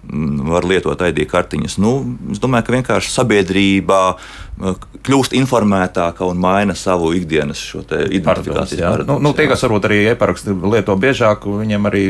var 0.52 0.66
lietot 0.66 1.02
ID 1.02 1.26
kartiņas. 1.30 1.78
Nu, 1.78 2.18
es 2.32 2.40
domāju, 2.40 2.68
ka 2.68 2.74
vienkārši 2.74 3.12
sabiedrībā 3.12 4.02
kļūst 4.58 5.36
informētāka 5.38 6.26
un 6.26 6.40
maina 6.42 6.76
savu 6.78 7.12
ikdienas 7.18 7.62
identifikācijas 7.78 8.82
paradumus. 8.82 9.10
Nu, 9.10 9.20
nu, 9.30 9.34
tie, 9.38 9.46
kas 9.52 9.64
varbūt 9.68 9.90
arī 9.90 10.00
e-parakstu 10.12 10.56
lieto 10.74 10.96
biežāk, 10.98 11.46
viņiem 11.46 11.90
arī 11.92 12.06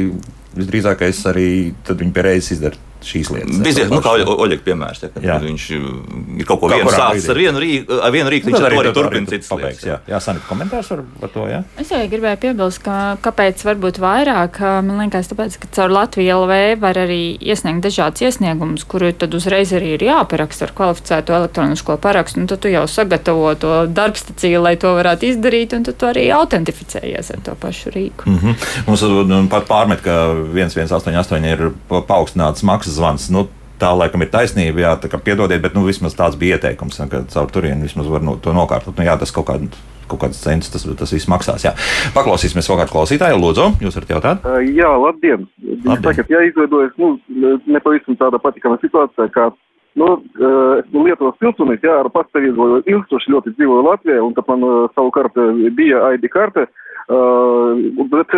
visdrīzākais 0.58 1.24
arī 1.32 1.50
viņi 1.88 2.14
pie 2.16 2.28
reizes 2.30 2.56
izdara 2.58 2.87
šīs 3.06 3.32
lietas. 3.34 3.60
Bizies, 3.64 3.90
nu, 3.92 4.00
kā 4.04 4.16
Oļegs 4.18 4.64
piemērs, 4.66 5.04
ja, 5.04 5.12
kad 5.14 5.46
viņš 5.46 5.66
ir 5.74 6.46
kaut 6.48 6.62
ko 6.62 6.72
vienu 6.72 6.92
sācis 6.94 7.28
ar 7.32 7.40
vienu 7.40 7.62
rīku, 7.62 8.00
ar 8.04 8.14
vienu 8.14 8.32
rīku, 8.34 8.50
viņš 8.50 8.66
arī, 8.70 8.80
arī 8.82 8.94
turpina 8.96 9.32
citas 9.32 9.52
lietas. 9.54 9.86
Jā, 9.88 9.98
jā 10.10 10.20
Sanita, 10.24 10.46
komentārs 10.50 10.92
par, 10.92 11.04
par 11.22 11.34
to, 11.34 11.46
jā? 11.52 11.62
Es 11.82 11.92
jau 11.94 12.02
gribēju 12.12 12.42
piebilst, 12.44 12.82
ka 12.86 13.18
kāpēc 13.24 13.64
varbūt 13.68 14.00
vairāk, 14.04 14.60
man 14.88 15.04
liekas, 15.04 15.32
tāpēc, 15.32 15.60
ka 15.64 15.72
caur 15.78 15.94
Latviju 15.94 16.40
LV 16.44 16.60
var 16.84 17.02
arī 17.04 17.22
iesniegt 17.38 17.86
dažādas 17.86 18.26
iesniegumus, 18.28 18.86
kuru 18.90 19.12
tad 19.14 19.36
uzreiz 19.38 19.74
arī 19.78 19.96
ir 19.98 20.08
jāparaksta 20.08 20.68
ar 20.68 20.74
kvalificēto 20.78 21.36
elektronisko 21.38 21.98
parakstu, 22.04 22.44
un 22.44 22.50
tad 22.52 22.64
tu 22.64 22.72
jau 22.72 22.86
sagatavo 22.92 23.54
to 23.60 23.74
darbstaciju, 23.92 24.62
lai 24.64 24.76
to 24.82 24.94
varētu 24.98 25.32
izdarīt, 25.32 25.76
un 25.78 25.88
tad 25.88 26.00
tu 26.00 26.10
arī 26.10 26.28
autentificējies 26.36 27.34
ar 27.36 27.44
to 27.46 27.56
pašu 27.62 27.94
rīku. 27.96 28.30
Mm 28.30 28.40
-hmm. 28.42 28.68
Mums 28.88 29.02
nu, 29.02 29.48
pat 29.50 29.68
pārmet, 29.68 30.02
ka 30.02 30.34
1188 30.54 31.46
ir 31.52 31.72
paaugstināts 31.90 32.64
maksas 32.64 32.87
zvans. 32.96 33.28
Nu, 33.34 33.48
tā 33.82 33.92
laikam 33.94 34.24
ir 34.26 34.32
taisnība, 34.34 34.84
jā, 34.84 34.96
tā 35.02 35.12
kā 35.12 35.20
piedodiet, 35.22 35.62
bet 35.62 35.76
nu, 35.78 35.86
vismaz 35.88 36.18
tāds 36.18 36.40
bija 36.40 36.58
ieteikums, 36.58 36.98
ka 37.12 37.26
caur 37.34 37.52
turieni 37.54 37.86
vismaz 37.86 38.10
var 38.10 38.26
no, 38.26 38.38
to 38.42 38.56
nokārtot. 38.56 38.98
Nu, 38.98 39.06
jā, 39.06 39.18
tas 39.20 39.34
kaut 39.36 39.50
kādā 39.52 39.70
kaut 40.08 40.22
kādas 40.22 40.40
cenas 40.40 40.72
tas, 40.72 40.86
tas 40.88 41.12
viss 41.12 41.28
maksās. 41.28 41.66
Jā. 41.68 41.74
Paklausīsimies 42.16 42.70
vēl 42.70 42.82
kādu 42.82 42.94
klausītāju. 42.94 43.40
Lūdzu, 43.42 43.66
jūs 43.84 43.98
varat 44.00 44.14
jautāt? 44.16 44.46
Jā, 44.72 44.92
labdien. 45.04 45.44
labdien. 45.60 46.04
Sakat, 46.06 46.32
jā, 46.32 46.46
izveidojas 46.48 46.96
nu, 47.02 47.18
nepavisam 47.68 48.16
tāda 48.20 48.40
patīkama 48.40 48.80
situācija, 48.80 49.28
kā 49.36 49.50
nu, 49.98 50.10
esmu 50.82 51.06
Lietuvas 51.08 51.40
pilsonis, 51.42 51.84
jā, 51.84 52.00
ar 52.02 52.12
pastāvīgu 52.14 52.84
ilgstoši 52.86 53.34
ļoti 53.34 53.56
dzīvoju 53.58 53.88
Latvijā, 53.88 54.20
un 54.24 54.36
tad 54.38 54.50
man 54.52 54.66
savukārt 54.96 55.38
bija 55.78 56.04
ID 56.16 56.30
karte. 56.34 56.68
Uh, 56.68 56.84
Uh, 57.08 57.80
bet 58.12 58.34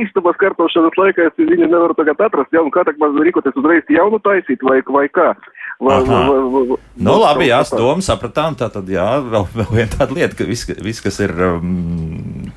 istabas 0.00 0.38
kārtošanas 0.40 0.94
laikā 0.96 1.26
es 1.28 1.34
viņu 1.36 1.66
nevaru 1.68 1.92
tagad 1.98 2.22
atrast, 2.24 2.48
ja, 2.56 2.62
un 2.64 2.70
kā 2.72 2.80
tā 2.88 2.94
man 2.96 3.18
rīkoties 3.20 3.58
uzreiz 3.60 3.90
jaunu 3.92 4.16
taisīt 4.24 4.64
vai, 4.64 4.78
vai 4.96 5.04
kā. 5.12 5.34
Vai, 5.76 5.98
vai, 6.06 6.22
vai, 6.30 6.62
vai, 6.70 6.78
nu, 7.04 7.18
labi, 7.20 7.50
jā, 7.50 7.58
domu 7.74 8.00
sapratām. 8.06 8.56
Tā 8.56 8.70
tad, 8.72 8.88
jā, 8.88 9.04
vēl, 9.20 9.44
vēl 9.60 9.68
viena 9.76 9.92
tāda 9.92 10.16
lieta, 10.16 10.38
ka 10.38 10.48
viss, 10.48 10.70
vis, 10.86 11.02
kas 11.04 11.20
ir 11.20 11.36
um, 11.50 12.48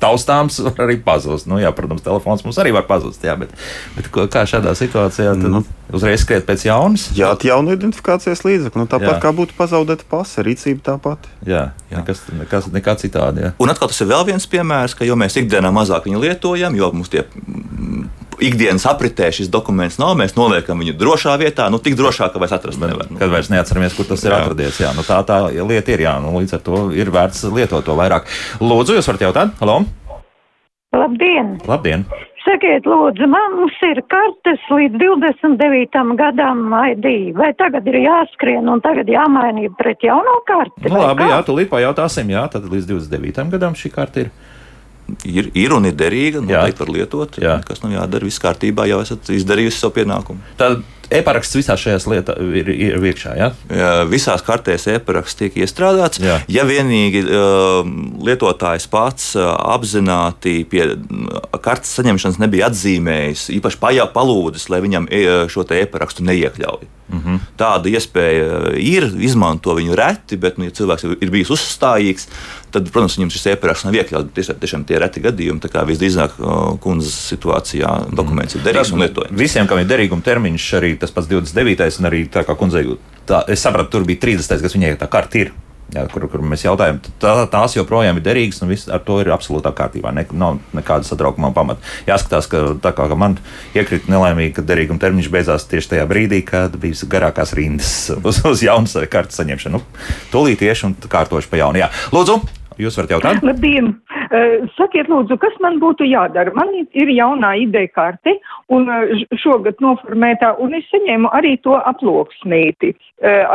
taustāms 0.00 0.58
var 0.64 0.84
arī 0.86 0.96
pazust. 1.04 1.48
Nu, 1.50 1.58
jā, 1.60 1.70
protams, 1.76 2.02
telefons 2.04 2.44
mums 2.46 2.58
arī 2.62 2.72
var 2.76 2.86
pazust. 2.88 3.22
Jā, 3.24 3.36
bet, 3.40 3.52
bet 3.96 4.10
kā 4.10 4.44
šādā 4.48 4.72
situācijā 4.78 5.34
tad, 5.36 5.48
nu, 5.52 5.62
uzreiz 5.96 6.24
skriet 6.24 6.46
pēc 6.48 6.66
jaunas? 6.68 7.08
Jā, 7.16 7.32
jaunu 7.46 7.74
identifikācijas 7.76 8.44
līdzekli. 8.46 8.82
Nu, 8.82 8.88
tāpat 8.90 9.16
jā. 9.16 9.20
kā 9.22 9.34
būtu 9.36 9.56
pazaudēta 9.58 10.06
pase, 10.10 10.44
rīcība 10.46 10.84
tāpat. 10.92 11.28
Jā, 11.46 11.70
jā. 11.92 12.00
Nekas, 12.00 12.24
nekas, 12.36 12.70
nekā 12.72 12.96
citādi. 13.02 13.46
Jā. 13.46 13.52
Un 13.60 13.72
atkal 13.72 13.92
tas 13.92 14.00
ir 14.02 14.10
vēl 14.10 14.26
viens 14.32 14.48
piemērs, 14.50 14.96
ka 14.98 15.08
jo 15.08 15.18
mēs 15.20 15.38
ikdienā 15.40 15.72
mazāk 15.74 16.08
viņu 16.08 16.24
lietojam, 16.24 16.76
jo 16.78 16.92
mums 16.96 17.12
tie 17.12 17.26
ikdienas 18.40 18.86
apritē 18.88 19.30
šis 19.34 19.50
dokuments 19.52 19.98
nav. 20.00 20.16
Mēs 20.18 20.36
noliekam 20.38 20.80
viņu 20.82 20.96
drošā 21.00 21.36
vietā, 21.40 21.68
nu 21.72 21.80
tik 21.82 21.98
drošā, 21.98 22.30
ka 22.32 22.42
vairs 22.42 22.56
atrast 22.56 22.80
nevar. 22.82 23.10
Nu. 23.10 23.20
Kad 23.20 23.32
vairs 23.32 23.52
neatceramies, 23.52 23.96
kur 23.96 24.08
tas 24.08 24.24
ir 24.24 24.32
jā. 24.32 24.40
atradies. 24.42 24.80
Jā, 24.82 24.94
nu, 24.96 25.04
tā 25.06 25.20
tā 25.28 25.42
lieta 25.50 25.94
ir. 25.94 26.06
Jā, 26.08 26.16
nu, 26.22 26.34
līdz 26.40 26.58
ar 26.58 26.64
to 26.66 26.82
ir 26.96 27.12
vērts 27.14 27.46
lietot 27.52 27.86
to 27.86 27.96
vairāk. 27.98 28.28
Lūdzu, 28.62 28.98
jūs 28.98 29.12
varat 29.12 29.28
jautāt? 29.28 29.54
Halo! 29.62 29.82
Labdien! 30.96 31.54
Labdien. 31.70 32.08
Sakiet, 32.40 32.86
lūdzu, 32.88 33.26
mums 33.28 33.76
ir 33.84 34.00
kartes 34.08 34.62
līdz 34.72 34.96
29. 34.98 36.00
gadam 36.16 36.72
ID. 36.72 37.36
Vai 37.36 37.50
tagad 37.58 37.86
ir 37.90 37.98
jāskrien 38.00 38.68
un 38.72 38.80
tagad 38.80 39.10
jāmaina 39.12 39.68
pret 39.78 40.00
jauno 40.02 40.38
karti? 40.48 40.88
Nu, 40.88 40.96
labi, 41.02 41.26
kā? 41.26 41.34
jā, 41.34 41.40
tūlīt 41.46 41.68
pajautāsim, 41.70 42.32
jā, 42.32 42.46
tad 42.50 42.64
līdz 42.72 42.88
29. 42.94 43.44
gadam 43.52 43.76
šī 43.76 43.92
karta 43.92 44.24
ir 44.24 44.32
ir, 45.26 45.50
ir 45.56 45.74
un 45.76 45.88
ir 45.88 45.96
derīga. 45.98 46.44
Noteikti 46.44 46.84
var 46.84 46.94
lietot. 46.94 47.42
Jā. 47.42 47.58
Kas 47.66 47.84
nav 47.84 47.94
jādara, 47.96 48.26
viss 48.28 48.42
kārtībā, 48.42 48.88
jau 48.90 49.02
esat 49.04 49.30
izdarījusi 49.34 49.82
savu 49.82 49.96
pienākumu. 50.00 50.42
Tad 50.60 50.82
e-paraksts 51.10 51.58
visās 51.58 51.80
šajās 51.82 52.06
lietās 52.10 52.38
ir, 52.60 52.70
ir 52.70 53.08
iekšā. 53.10 53.34
Ja? 53.38 53.50
Visās 54.10 54.44
kartēs 54.46 54.86
e-paraksts 54.94 55.38
tiek 55.40 55.58
iestrādāts. 55.64 56.22
Jā. 56.22 56.38
Ja 56.50 56.66
vienīgi 56.68 57.24
uh, 57.26 57.82
lietotājs 58.26 58.86
pats 58.90 59.32
uh, 59.38 59.50
apzināti 59.74 60.60
pie 60.70 60.86
kartes 61.64 61.92
saņemšanas 61.98 62.40
nebija 62.42 62.70
atzīmējis, 62.70 63.48
īpaši 63.58 63.82
pajā 63.82 64.06
palūdzis, 64.14 64.70
lai 64.72 64.80
viņam 64.84 65.10
e, 65.10 65.26
šo 65.50 65.66
e-parakstu 65.76 66.24
neiekļauj. 66.26 66.88
Mm 67.10 67.22
-hmm. 67.24 67.38
Tāda 67.58 67.90
iespēja 67.90 68.74
ir, 68.78 69.10
izmanto 69.18 69.74
viņu 69.74 69.96
reti, 69.98 70.36
bet, 70.36 70.58
nu, 70.58 70.64
ja 70.64 70.70
cilvēks 70.70 71.04
ir 71.20 71.30
bijis 71.30 71.50
uzstājīgs, 71.50 72.28
tad, 72.70 72.90
protams, 72.90 73.16
viņam 73.18 73.30
šis 73.30 73.46
e-paraksts 73.46 73.84
nav 73.84 73.94
iekļauts. 73.94 74.34
Tiešām, 74.34 74.60
tiešām 74.60 74.84
tie 74.84 74.98
reti 74.98 75.20
gadījumi, 75.20 75.60
visdrīzāk 75.86 76.36
kundzes 76.80 77.16
situācijā 77.32 78.14
dokuments 78.14 78.54
ir 78.54 78.62
derīgs 78.62 78.92
un 78.92 79.00
lietojams. 79.00 79.38
Visiem, 79.38 79.66
kam 79.66 79.78
ir 79.78 79.86
derīguma 79.86 80.22
termiņš, 80.22 80.74
arī 80.78 80.98
tas 80.98 81.10
pats 81.10 81.28
29. 81.28 81.98
un 81.98 82.06
arī 82.06 82.28
tā 82.28 82.44
kā 82.44 82.56
kundzei, 82.56 82.96
tā, 83.26 83.44
es 83.48 83.60
sapratu, 83.60 83.90
tur 83.90 84.04
bija 84.04 84.20
30. 84.20 84.62
kas 84.62 84.74
viņai 84.74 84.96
tā 84.96 85.10
karta 85.10 85.38
ir. 85.38 85.52
Jā, 85.90 86.04
kur, 86.12 86.26
kur 86.30 86.42
mēs 86.46 86.62
jautājām, 86.62 87.00
tā, 87.22 87.32
tās 87.50 87.74
joprojām 87.74 88.20
ir 88.20 88.24
derīgas, 88.24 88.60
un 88.62 88.70
viss 88.70 88.90
ar 88.92 89.02
to 89.06 89.18
ir 89.22 89.32
absolūtā 89.34 89.72
kārtībā. 89.74 90.12
Ne, 90.14 90.26
nav 90.30 90.60
nekāda 90.76 91.08
satraukuma 91.08 91.50
pamata. 91.56 91.82
Jāskatās, 92.06 92.46
ka 92.50 92.62
tā 92.82 92.94
kā 92.94 93.08
man 93.18 93.38
iekrita 93.74 94.12
nelaimīgi, 94.12 94.54
ka 94.58 94.66
derīguma 94.66 95.02
termiņš 95.02 95.32
beidzās 95.34 95.66
tieši 95.70 95.94
tajā 95.96 96.06
brīdī, 96.10 96.44
kad 96.46 96.78
bija 96.80 97.10
garākās 97.10 97.56
rindas 97.58 97.94
uz, 98.28 98.42
uz 98.46 98.64
jaunas 98.66 98.94
kartes 99.10 99.40
saņemšanu. 99.40 99.80
Nu, 99.80 100.06
tūlīt 100.32 100.62
tieši 100.62 100.90
un 100.90 100.96
kārtoši 101.10 101.50
pa 101.50 101.62
jaunu. 101.64 101.82
Jā. 101.82 101.90
Lūdzu, 102.14 102.40
Jūs 102.80 102.96
varat 102.98 103.12
jautāt? 103.14 103.42
Labdien! 103.44 103.86
Uh, 104.30 104.68
sakiet, 104.76 105.08
lūdzu, 105.10 105.36
kas 105.42 105.54
man 105.64 105.74
būtu 105.82 106.02
jādara? 106.08 106.52
Man 106.56 106.68
ir 106.78 107.08
jaunā 107.12 107.50
ideja 107.60 107.90
karte 107.92 108.32
un 108.72 108.82
uh, 108.90 109.00
šogad 109.42 109.76
noformētā, 109.84 110.48
un 110.62 110.68
es 110.78 110.84
saņēmu 110.92 111.28
arī 111.36 111.52
to 111.64 111.74
aploksnīti 111.78 112.88
uh, 112.94 112.98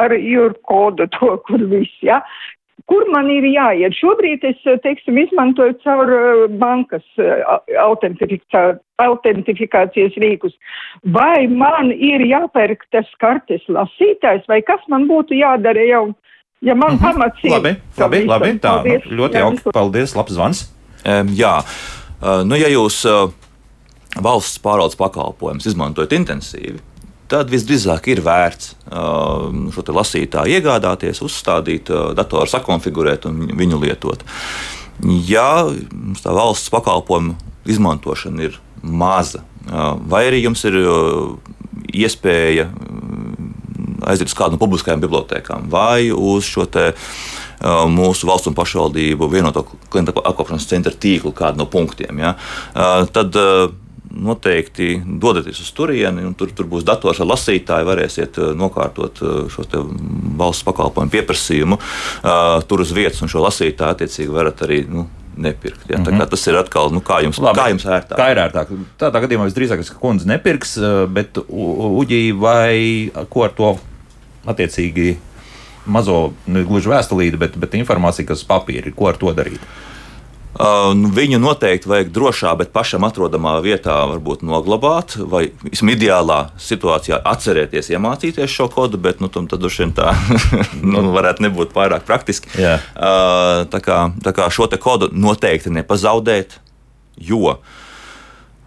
ar 0.03 0.11
jūru 0.19 0.55
kodu, 0.67 1.03
to, 1.15 1.27
kur 1.47 1.61
viss. 1.71 1.95
Ja? 2.05 2.17
Kur 2.91 3.03
man 3.09 3.25
ir 3.33 3.45
jāiet? 3.49 3.93
Šobrīd 3.97 4.41
es, 4.45 4.59
teiksim, 4.83 5.15
izmantoju 5.17 5.73
caur 5.81 6.07
bankas 6.61 7.05
autentifikācijas 7.81 10.13
rīkus. 10.21 10.53
Vai 11.15 11.47
man 11.49 11.89
ir 11.95 12.21
jāpērk 12.29 12.85
tas 12.93 13.09
kartes 13.23 13.63
lasītājs, 13.65 14.45
vai 14.51 14.59
kas 14.67 14.83
man 14.91 15.07
būtu 15.09 15.33
jādara 15.39 15.83
jau 15.87 16.03
ja 16.65 16.75
man 16.75 16.93
uh 16.93 16.95
mhm. 16.95 17.05
-huh. 17.05 17.13
pamats 17.13 17.43
ir. 17.43 17.51
Labi, 17.51 17.75
labi, 17.97 18.25
labi 18.25 18.51
tā 18.59 18.73
paldies. 18.73 19.05
nu, 19.05 19.17
ļoti 19.17 19.41
jauki. 19.43 19.71
Paldies, 19.73 20.15
labs 20.15 20.33
zvans. 20.33 20.65
Um, 21.05 21.29
jā, 21.37 21.61
uh, 21.61 22.41
nu, 22.45 22.55
ja 22.55 22.67
jūs 22.67 23.05
uh, 23.05 23.31
valsts 24.21 24.59
pārvaldes 24.59 24.97
pakalpojumus 24.97 25.65
izmantojat 25.65 26.13
intensīvi, 26.15 26.79
tad 27.27 27.49
visdrīzāk 27.49 28.07
ir 28.13 28.21
vērts 28.21 28.75
šo 29.73 29.83
lasītāju 29.97 30.59
iegādāties, 30.59 31.21
uzstādīt, 31.25 31.89
datoru 32.15 32.47
sakonfigurēt 32.49 33.25
un 33.25 33.47
viņu 33.57 33.81
lietot. 33.81 34.23
Ja 35.27 35.65
mums 35.91 36.21
tā 36.21 36.31
valsts 36.31 36.69
pakalpojumu 36.69 37.35
izmantošana 37.65 38.43
ir 38.43 38.59
maza, 38.81 39.41
vai 40.07 40.27
arī 40.29 40.43
jums 40.45 40.63
ir 40.69 40.77
iespēja 41.93 42.69
aiziet 44.05 44.31
uz 44.31 44.37
kādu 44.37 44.55
no 44.55 44.61
publiskajām 44.61 45.03
bibliotekām 45.03 45.69
vai 45.71 46.11
uz 46.11 46.47
šo 46.49 46.67
te, 46.71 46.91
uh, 46.91 47.85
mūsu 47.91 48.29
valsts 48.29 48.51
un 48.51 48.57
pašvaldību 48.57 49.29
vienoto 49.31 49.65
klientu 49.89 50.15
apkalpošanas 50.21 50.69
centra 50.69 50.93
tīklu, 50.93 51.33
kādu 51.35 51.63
no 51.63 51.69
punktiem. 51.71 52.21
Ja? 52.21 52.35
Uh, 52.73 53.03
tad, 53.11 53.35
uh, 53.39 53.73
noteikti 54.15 55.01
dodaties 55.19 55.59
uz 55.59 55.71
turieni, 55.75 56.23
un 56.23 56.35
tur, 56.39 56.51
tur 56.55 56.69
būs 56.71 56.85
dators 56.87 57.19
ar 57.19 57.27
lasītāju, 57.33 57.87
varēsiet 57.89 58.39
nokārtot 58.55 59.19
šo 59.51 59.65
valsts 60.39 60.63
pakalpojumu 60.63 61.11
pieprasījumu 61.11 61.79
tur 62.69 62.83
uz 62.85 62.93
vietas, 62.95 63.19
un 63.25 63.31
šo 63.33 63.43
lasītāju 63.43 63.97
attiecīgi 63.97 64.31
varat 64.31 64.63
arī. 64.63 64.85
Nu, 64.87 65.07
nepirkt. 65.35 65.89
Ja? 65.89 65.97
Mm 65.97 66.05
-hmm. 66.05 66.29
Tas 66.29 66.47
ir 66.47 66.55
atkal, 66.55 66.89
nu, 66.89 66.99
kā 66.99 67.23
jums, 67.23 67.39
Labi, 67.39 67.59
kā 67.59 67.69
jums 67.69 67.85
ērtāk? 67.85 68.15
Kā 68.15 68.31
ir 68.31 68.37
ērtāk? 68.37 68.67
Tādā 68.99 69.19
gadījumā 69.19 69.49
visdrīzāk, 69.49 69.83
ka 69.87 69.99
kundze 69.99 70.27
nepirks, 70.27 70.77
bet 71.07 71.37
uģī 71.47 72.39
vai 72.39 73.11
ko 73.29 73.43
ar 73.43 73.51
to 73.51 73.77
attiecīgi 74.49 75.15
mazo, 75.85 76.33
ne 76.49 76.63
gluži 76.65 76.89
vēstulīti, 76.91 77.39
bet, 77.41 77.59
bet 77.61 77.77
informāciju, 77.77 78.29
kas 78.31 78.45
ir, 78.89 78.95
ko 78.97 79.11
ar 79.11 79.19
to 79.21 79.33
darīt? 79.37 79.61
Uh, 80.55 80.93
nu, 80.95 81.09
viņu 81.11 81.35
noteikti 81.43 81.89
vajag 81.91 82.11
drošā, 82.15 82.53
bet 82.55 82.69
pašam 82.71 83.03
atrodamā 83.03 83.57
vietā 83.59 83.97
varbūt 84.07 84.45
noglabāt, 84.47 85.17
vai 85.19 85.49
ideālā 85.91 86.37
situācijā 86.63 87.17
atcerēties, 87.27 87.89
iemācīties 87.91 88.53
šo 88.53 88.69
kodu, 88.71 88.95
bet 89.03 89.19
nu, 89.19 89.27
tad 89.51 89.59
droši 89.59 89.83
vien 89.83 89.91
tā 89.97 90.13
nu, 90.93 91.09
varētu 91.11 91.43
nebūt 91.43 91.73
pārāk 91.75 92.07
praktiski. 92.07 92.53
Uh, 92.55 93.65
tā, 93.67 93.81
kā, 93.83 93.97
tā 94.23 94.31
kā 94.37 94.47
šo 94.47 94.69
kodu 94.79 95.09
noteikti 95.11 95.73
nepazaudēt, 95.75 96.55
jo 97.19 97.57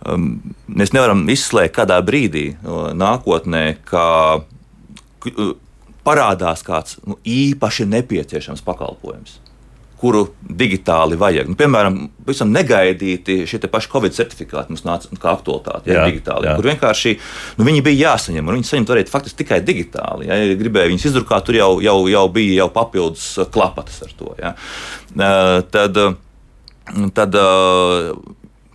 um, 0.04 0.28
mēs 0.68 0.92
nevaram 0.92 1.24
izslēgt 1.32 1.78
kādā 1.80 1.96
brīdī 2.04 2.50
uh, 2.52 2.90
nākotnē, 2.92 3.64
ka 3.88 4.04
uh, 4.44 5.56
parādās 6.08 6.64
kāds 6.66 6.96
nu, 7.04 7.20
īpaši 7.28 7.86
nepieciešams 7.92 8.64
pakalpojums 8.64 9.38
kuru 9.98 10.28
digitāli 10.58 11.18
vajag. 11.18 11.48
Nu, 11.50 11.56
piemēram, 11.58 11.96
pavisam 12.22 12.52
negaidīti 12.54 13.40
šie 13.50 13.58
paši 13.70 13.90
Covid 13.90 14.14
certifikāti 14.14 14.72
mums 14.72 14.84
nāca 14.86 15.10
kā 15.18 15.32
aktualitāte, 15.34 15.90
ja, 15.90 16.04
digitāli, 16.06 16.46
jā. 16.46 16.54
kur 16.58 16.68
vienkārši 16.70 17.14
nu, 17.58 17.66
viņi 17.66 17.82
bija 17.86 18.12
jāsaņem, 18.12 18.46
un 18.46 18.58
viņi 18.58 18.68
saņemt 18.70 18.92
varēja 18.92 19.10
faktiski 19.10 19.42
tikai 19.42 19.58
digitāli. 19.66 20.28
Ja, 20.30 20.38
ja 20.38 20.58
gribēja 20.60 20.92
viņus 20.92 21.08
izdrukāt, 21.10 21.48
tur 21.48 21.58
jau, 21.58 21.70
jau, 21.82 21.98
jau 22.12 22.24
bija 22.34 22.60
jau 22.62 22.68
papildus 22.78 23.26
uh, 23.40 23.50
klapatas 23.50 23.98
ar 24.06 24.14
to. 24.20 24.34
Ja. 24.38 24.54
Uh, 25.18 25.58
tad, 25.74 25.98
uh, 25.98 27.10
tad 27.18 27.34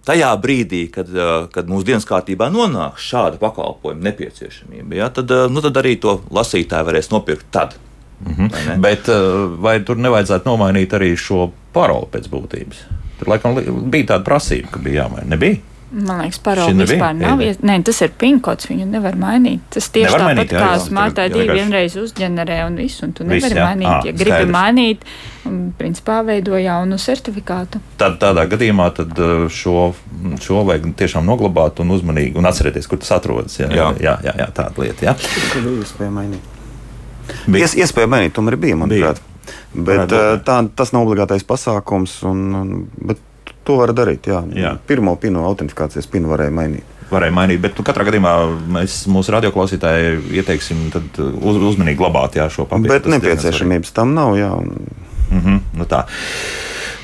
tajā 0.08 0.30
brīdī, 0.44 0.84
kad, 0.94 1.10
kad 1.54 1.70
mūsu 1.72 1.88
dienas 1.88 2.08
kārtībā 2.08 2.50
nonāks 2.54 3.06
šāda 3.08 3.40
pakalpojuma 3.42 4.10
nepieciešamība, 4.10 5.00
ja, 5.00 5.10
tad, 5.14 5.32
nu, 5.52 5.64
tad 5.64 5.80
arī 5.80 5.96
to 6.02 6.20
lasītāju 6.34 6.90
varēs 6.90 7.12
nopirkt 7.14 7.50
tad. 7.52 7.78
Mm 8.24 8.34
-hmm. 8.34 8.80
Bet 8.80 9.10
eh, 9.10 9.16
vai 9.60 9.80
tur 9.84 9.98
nevajadzētu 9.98 10.48
nomainīt 10.50 10.94
arī 10.94 11.16
šo 11.18 11.52
paroli 11.74 12.08
pēc 12.12 12.30
būtības? 12.30 12.78
Tur 13.20 13.28
laikam 13.28 13.56
bija 13.90 14.06
tāda 14.06 14.24
prasība, 14.24 14.72
ka 14.72 14.80
bija 14.80 15.04
jāmaina. 15.04 15.28
Nebija? 15.28 15.58
Man 15.94 16.24
liekas, 16.24 16.40
paroli 16.42 16.74
vispār 16.74 17.14
nav. 17.14 17.42
Ies... 17.46 17.60
Nē, 17.62 17.76
tas 17.86 18.00
ir 18.02 18.14
pinkots, 18.18 18.66
viņu 18.66 18.88
nevar 18.90 19.14
mainīt. 19.20 19.62
Tas 19.76 19.92
tieši 19.94 20.10
nevar 20.10 20.24
tāpat 20.24 20.38
mainīt, 20.40 20.54
jā, 20.56 20.62
kā 20.64 20.78
smartā 20.82 21.26
divi 21.30 21.58
vienreiz 21.60 21.98
uzģenerē 22.02 22.56
un 22.66 22.80
visu, 22.82 23.04
un 23.06 23.12
tu 23.14 23.28
nevari 23.28 23.54
Viss, 23.54 23.60
mainīt. 23.60 23.90
À, 23.92 23.98
ja 24.08 24.14
gribi 24.16 24.32
skaidrs. 24.32 24.54
mainīt, 24.56 25.04
un 25.50 25.60
principā 25.78 26.16
veido 26.26 26.58
jaunu 26.58 26.98
certifikātu. 27.02 27.82
Tad 28.02 28.18
tādā 28.24 28.48
gadījumā 28.50 28.88
tad 28.98 29.22
šo, 29.54 29.92
šo 30.42 30.64
vajag 30.70 30.88
tiešām 31.04 31.30
noglabāt 31.30 31.84
un 31.84 31.94
uzmanīgi 31.94 32.42
un 32.42 32.50
atcerēties, 32.50 32.90
kur 32.90 33.02
tas 33.04 33.14
atrodas. 33.20 33.60
Jā, 33.62 33.70
jā, 33.70 33.92
jā, 34.02 34.16
jā, 34.26 34.34
jā 34.42 34.48
tāda 34.58 34.82
lieta. 34.82 35.12
Jā. 35.12 35.14
Tur 35.54 35.68
bija 35.68 35.84
iespēja 35.86 36.16
mainīt. 36.16 36.50
Bija. 37.46 37.68
Ies, 37.68 37.78
iespēja 37.86 38.10
mainīt, 38.10 38.34
tomēr 38.34 38.58
bija, 38.66 38.80
manuprāt. 38.82 39.22
Bija. 39.22 39.30
Bet 39.74 40.18
tā, 40.48 40.58
tas 40.74 40.94
nav 40.96 41.06
obligātais 41.06 41.46
pasākums, 41.46 42.18
un, 42.30 42.44
un, 42.58 42.74
bet 42.98 43.22
to 43.64 43.78
var 43.80 43.94
darīt. 43.96 44.28
Jā. 44.28 44.44
Jā. 44.58 44.74
Pirmo 44.88 45.16
pinu, 45.22 45.46
autentifikācijas 45.50 46.10
pinu 46.12 46.34
varēja 46.34 46.54
mainīt 46.56 46.90
varēja 47.14 47.36
mainīt. 47.36 47.62
Bet 47.64 47.78
nu, 47.78 47.86
katrā 47.86 48.06
gadījumā 48.08 48.34
mēs 48.78 49.04
mūsu 49.12 49.36
radioklausītājai 49.36 50.16
ieteiksim 50.40 50.86
uz, 50.90 51.60
uzmanīgi 51.72 52.00
glabāt 52.00 52.40
jā, 52.40 52.48
šo 52.54 52.66
papīru. 52.70 52.94
Bet 52.96 53.10
nepieciešamības 53.12 53.94
tam 53.96 54.16
nav. 54.18 54.38
Jā, 54.40 54.52
un... 54.58 54.88
mm 55.30 55.42
-hmm, 55.42 55.60
nu 55.80 55.90
tā. 55.90 56.06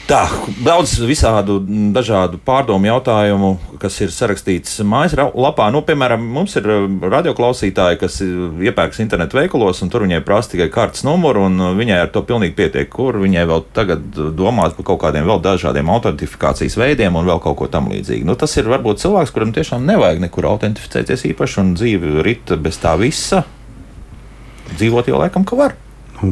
Tā, 0.10 0.24
daudz 0.66 0.96
visādu 1.06 1.60
dažādu 1.94 2.40
pārdomu 2.42 2.88
jautājumu, 2.88 3.50
kas 3.78 3.94
ir 4.02 4.10
sarakstīts 4.10 4.80
mājaslapā. 4.82 5.68
Nu, 5.70 5.84
piemēram, 5.86 6.24
mums 6.34 6.56
ir 6.58 6.66
uh, 6.66 6.86
radioklausītāji, 7.14 8.00
kas 8.02 8.16
iepērks 8.26 9.04
internetu 9.04 9.38
veikalos, 9.38 9.84
un 9.86 9.92
tur 9.94 10.08
viņai 10.08 10.24
prasa 10.26 10.56
tikai 10.56 10.66
kartes 10.74 11.04
numuru, 11.06 11.44
un 11.46 11.62
uh, 11.62 11.76
viņai 11.78 12.00
ar 12.08 12.10
to 12.16 12.24
pilnīgi 12.26 12.58
pietiek. 12.58 12.90
Kur 12.90 13.20
viņai 13.22 13.44
vēl 13.52 13.62
tagad 13.78 14.18
domāt 14.40 14.74
par 14.80 14.88
kaut 14.88 15.04
kādiem 15.04 15.30
vēl 15.30 15.44
dažādiem 15.46 15.92
autentifikācijas 15.94 16.80
veidiem 16.82 17.20
un 17.20 17.30
vēl 17.30 17.44
kaut 17.44 17.60
ko 17.60 17.68
tam 17.70 17.92
līdzīgu. 17.94 18.26
Nu, 18.26 18.34
tas 18.34 18.58
ir 18.58 18.72
varbūt 18.72 19.04
cilvēks, 19.04 19.36
kuram 19.36 19.54
tiešām 19.54 19.86
nevajag 19.92 20.24
nekur 20.26 20.50
autentificēties 20.56 21.28
īpaši, 21.36 21.62
un 21.62 21.76
dzīve 21.78 22.26
rit 22.26 22.56
bez 22.58 22.82
tā 22.82 22.96
visa. 22.98 23.44
Dzīvot 24.74 25.14
jau 25.14 25.22
laikam, 25.22 25.46
ka 25.46 25.62
var. 25.62 25.78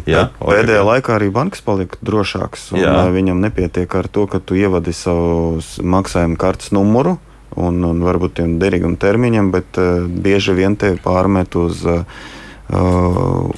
Jā, 0.09 0.27
pēdējā 0.41 0.81
laikā 0.83 1.15
arī 1.15 1.29
bankas 1.33 1.63
palika 1.65 1.99
drošākas. 2.05 2.69
Viņam 3.13 3.39
nepietiek 3.43 3.95
ar 3.99 4.09
to, 4.11 4.25
ka 4.31 4.41
tu 4.43 4.57
ievadi 4.59 4.93
savu 4.95 5.61
maksājuma 5.81 6.39
kartes 6.39 6.73
numuru 6.75 7.17
un, 7.57 7.79
un 7.88 8.01
varbūt 8.05 8.38
tiem 8.39 8.57
derīgam 8.61 8.97
termiņam, 8.99 9.51
bet 9.53 9.79
uh, 9.81 10.03
bieži 10.07 10.55
vien 10.57 10.75
te 10.79 10.93
pārmet 11.01 11.55
uz 11.57 11.83
uh, 11.88 12.03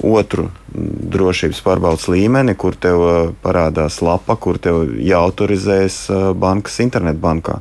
otru 0.05 0.49
drošības 0.69 1.63
pārbaudas 1.65 2.07
līmeni, 2.11 2.55
kur 2.59 2.77
tev 2.77 3.03
uh, 3.03 3.17
parādās 3.43 3.99
lapa, 4.05 4.38
kur 4.38 4.61
tev 4.61 4.86
jāautorizējas 4.93 5.99
uh, 6.13 6.30
bankas 6.38 6.80
internetbankā. 6.86 7.59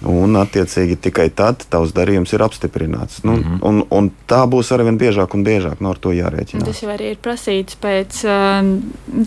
Uh, 0.00 0.20
Un, 0.20 0.32
attiecīgi, 0.40 0.96
tikai 1.04 1.26
tad 1.36 1.66
tavs 1.68 1.90
darījums 1.92 2.32
ir 2.32 2.40
apstiprināts. 2.40 3.20
Nu, 3.22 3.34
mm 3.34 3.42
-hmm. 3.42 3.58
un, 3.68 3.82
un 3.90 4.10
tā 4.28 4.40
būs 4.48 4.72
arvien 4.72 4.96
biežāk 4.98 5.34
un 5.36 5.44
biežāk. 5.44 5.80
No 5.80 5.88
nu, 5.88 5.94
to 5.94 6.12
jārēķinās. 6.16 6.64
Tas 6.64 6.82
jau 6.82 6.90
arī 6.90 7.10
ir 7.12 7.18
prasīts 7.20 7.76
pēc 7.76 8.22
uh, 8.24 8.70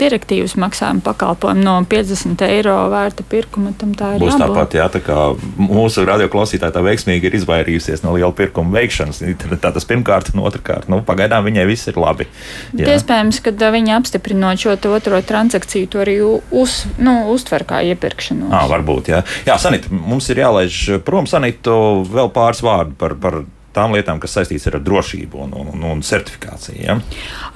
direktīvas 0.01 0.55
maksājuma 0.57 1.01
pakalpojuma 1.05 1.61
no 1.61 1.85
50 1.89 2.41
eiro 2.47 2.89
vērta 2.89 3.23
pirkuma. 3.29 3.73
Tam 3.77 3.93
tā 3.93 4.15
ir. 4.15 4.19
Būs 4.21 4.33
jābūt. 4.33 4.47
tāpat, 4.47 4.73
jā, 4.73 4.87
tā 4.89 5.01
kā 5.05 5.17
mūsu 5.57 6.05
radioklausītāja 6.05 6.73
tā 6.73 6.81
veiksmīgi 6.81 7.29
ir 7.29 7.35
izvairījusies 7.35 8.03
no 8.03 8.15
liela 8.17 8.31
pirkuma 8.31 8.73
veikšanas. 8.79 9.21
Tā 9.61 9.73
tas 9.73 9.85
pirmkārt, 9.85 10.33
un 10.33 10.41
otrkārt, 10.41 10.89
nu, 10.89 11.01
pagaidām 11.05 11.45
viņai 11.45 11.67
viss 11.69 11.87
ir 11.87 12.01
labi. 12.01 12.27
Jā. 12.73 12.97
Iespējams, 12.97 13.41
ka 13.45 13.71
viņa 13.71 13.97
apstiprinot 13.97 14.57
šo 14.57 14.73
otro 14.73 15.21
transakciju, 15.21 15.87
to 15.87 15.99
arī 15.99 16.17
uz, 16.51 16.85
nu, 16.97 17.29
uztver 17.29 17.63
kā 17.63 17.83
iepirkšanos. 17.93 18.51
À, 18.51 18.65
varbūt, 18.67 19.13
jā. 19.13 19.23
Jā, 19.45 19.57
Sanita, 19.57 19.89
mums 19.91 20.29
ir 20.29 20.37
jālaiž 20.37 20.62
jālaiž 20.63 21.03
prom 21.03 21.27
sanītu 21.27 22.05
vēl 22.09 22.31
pāris 22.33 22.63
vārdu 22.63 22.95
par, 22.97 23.15
par 23.19 23.43
tām 23.73 23.95
lietām, 23.95 24.19
kas 24.21 24.35
saistītas 24.37 24.67
ar 24.69 24.75
drošību 24.85 25.39
un, 25.47 25.53
un, 25.57 25.83
un 25.89 26.01
certifikāciju. 26.05 26.77
Ja? 26.77 26.95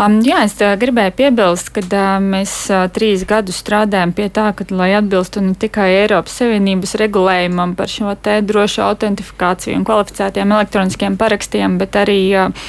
Um, 0.02 0.18
jā, 0.26 0.42
es 0.48 0.56
uh, 0.64 0.74
gribēju 0.80 1.14
piebilst, 1.14 1.70
ka 1.76 1.84
uh, 1.86 2.18
mēs 2.24 2.54
uh, 2.74 2.88
trīs 2.90 3.22
gadus 3.30 3.60
strādājam 3.62 4.16
pie 4.18 4.26
tā, 4.34 4.48
ka, 4.58 4.66
lai 4.74 4.90
atbilstu 4.98 5.44
ne 5.46 5.54
tikai 5.54 5.92
Eiropas 6.00 6.40
Savienības 6.42 6.96
regulējumam 6.98 7.76
par 7.78 7.92
šo 7.94 8.16
te 8.18 8.40
drošu 8.42 8.82
autentifikāciju 8.88 9.78
un 9.78 9.86
kvalificētiem 9.86 10.56
elektroniskiem 10.58 11.20
parakstiem, 11.22 11.78
bet 11.78 12.00
arī 12.02 12.20
uh, 12.34 12.66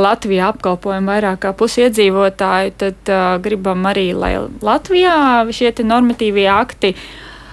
Latvijā 0.00 0.48
apkalpojam 0.54 1.12
vairāk 1.12 1.44
kā 1.44 1.52
pusi 1.52 1.84
iedzīvotāju, 1.84 2.74
tad 2.80 3.12
uh, 3.12 3.36
gribam 3.44 3.84
arī, 3.92 4.10
lai 4.16 4.38
Latvijā 4.64 5.44
šie 5.52 5.74
normatīvie 5.84 6.48
akti, 6.48 6.94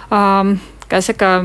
um, 0.08 0.56
kā 0.88 1.04
saka, 1.04 1.36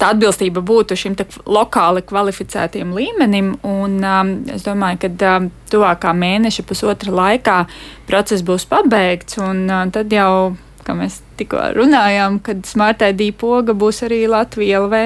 tā 0.00 0.10
atbilstība 0.14 0.62
būtu 0.66 0.96
šim 0.98 1.16
lokāli 1.46 2.02
kvalificētiem 2.06 2.92
līmenim. 2.96 3.52
Un, 3.66 3.98
um, 4.00 4.32
es 4.52 4.66
domāju, 4.66 5.02
ka 5.04 5.36
um, 5.36 5.50
tuvākā 5.72 6.14
mēneša, 6.16 6.66
pusotra 6.68 7.14
laikā 7.14 7.58
process 8.10 8.44
būs 8.46 8.68
pabeigts. 8.70 9.38
Un, 9.42 9.64
uh, 9.68 9.86
tad 9.94 10.12
jau, 10.14 10.56
kā 10.86 10.96
mēs 10.98 11.20
tikko 11.40 11.72
runājām, 11.78 12.40
kad 12.44 12.64
Smart 12.68 13.02
ID 13.06 13.30
poga 13.40 13.76
būs 13.76 14.04
arī 14.08 14.24
Latvija 14.30 14.82
LV. 14.84 15.02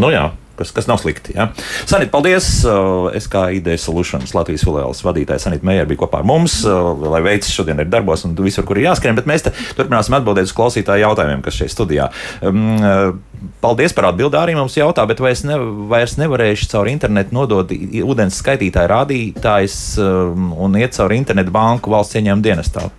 Nu 0.00 0.12
jā, 0.14 0.28
kas, 0.60 0.72
kas 0.76 0.88
nav 0.90 1.00
slikti. 1.00 1.34
Ja? 1.36 1.48
Sanīt, 1.88 2.12
paldies! 2.12 2.48
Uh, 2.68 3.08
es 3.16 3.28
kā 3.30 3.46
ID 3.56 3.72
Solutions 3.80 4.34
Latvijas 4.36 4.64
filiāles 4.66 5.00
vadītājs 5.04 5.48
Sanīt 5.48 5.64
Meijer 5.66 5.88
bija 5.90 6.02
kopā 6.04 6.20
ar 6.20 6.28
mums, 6.28 6.60
uh, 6.68 6.92
lai 7.14 7.22
veids 7.24 7.50
šodien 7.52 7.80
ir 7.80 7.88
darbos 7.90 8.26
un 8.28 8.36
visur, 8.38 8.66
kur 8.68 8.78
ir 8.80 8.90
jāskrien, 8.90 9.16
bet 9.18 9.28
mēs 9.30 9.46
turpināsim 9.48 10.18
atbildēt 10.20 10.50
uz 10.50 10.54
klausītāju 10.56 11.06
jautājumiem, 11.06 11.42
kas 11.46 11.56
šeit 11.62 11.72
studijā. 11.72 12.10
Um, 12.44 12.62
uh, 12.78 13.50
paldies 13.64 13.96
par 13.96 14.10
atbildi 14.10 14.40
arī 14.40 14.56
mums 14.58 14.76
jautā, 14.76 15.06
bet 15.08 15.22
vai 15.24 15.32
es 15.36 15.44
ne, 15.48 15.56
vairs 15.90 16.18
nevarēšu 16.20 16.70
caur 16.74 16.90
internetu 16.92 17.36
nodot 17.36 17.72
ūdens 17.72 18.40
skaitītāju 18.42 18.92
rādītājs 18.92 19.76
um, 20.04 20.52
un 20.60 20.80
iet 20.80 20.98
caur 20.98 21.16
internetu 21.16 21.54
banku 21.54 21.92
valsts 21.94 22.20
ieņēmuma 22.20 22.50
dienestā? 22.50 22.90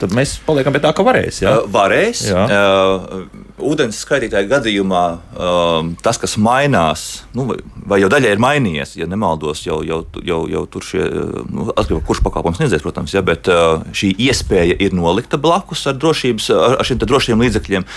Tad 0.00 0.14
mēs 0.16 0.38
paliekam 0.46 0.74
pie 0.74 0.80
tā, 0.82 0.92
ka 0.96 1.04
varēs. 1.04 1.42
Jā? 1.44 1.54
Varēs. 1.70 2.22
Jā. 2.30 2.44
Uh, 2.48 3.24
ūdens 3.70 3.98
skaitītāja 4.04 4.48
gadījumā 4.48 5.04
um, 5.36 5.92
tas, 6.02 6.18
kas 6.20 6.36
mainās, 6.40 7.06
nu, 7.36 7.46
vai, 7.88 8.00
jau 8.02 8.10
daļai 8.12 8.34
ir 8.34 8.42
mainījies, 8.42 8.94
ja 9.00 9.08
nemaldos, 9.10 9.64
jau, 9.66 9.80
jau, 9.86 10.00
jau, 10.26 10.40
jau 10.50 10.64
tur 10.72 10.86
šie, 10.86 11.04
nu, 11.52 11.68
atkarībā 11.74 12.02
kurš 12.08 12.22
pakalpojums 12.26 12.60
sniedzējs, 12.62 12.84
protams, 12.86 13.16
ja, 13.16 13.24
bet 13.26 13.50
uh, 13.52 13.84
šī 13.96 14.14
iespēja 14.28 14.78
ir 14.80 14.96
nolikta 14.96 15.40
blakus 15.40 15.84
ar, 15.90 15.98
drošības, 16.00 16.50
ar, 16.56 16.78
ar 16.80 16.88
šiem 16.88 17.02
drošiem 17.04 17.44
līdzekļiem. 17.44 17.88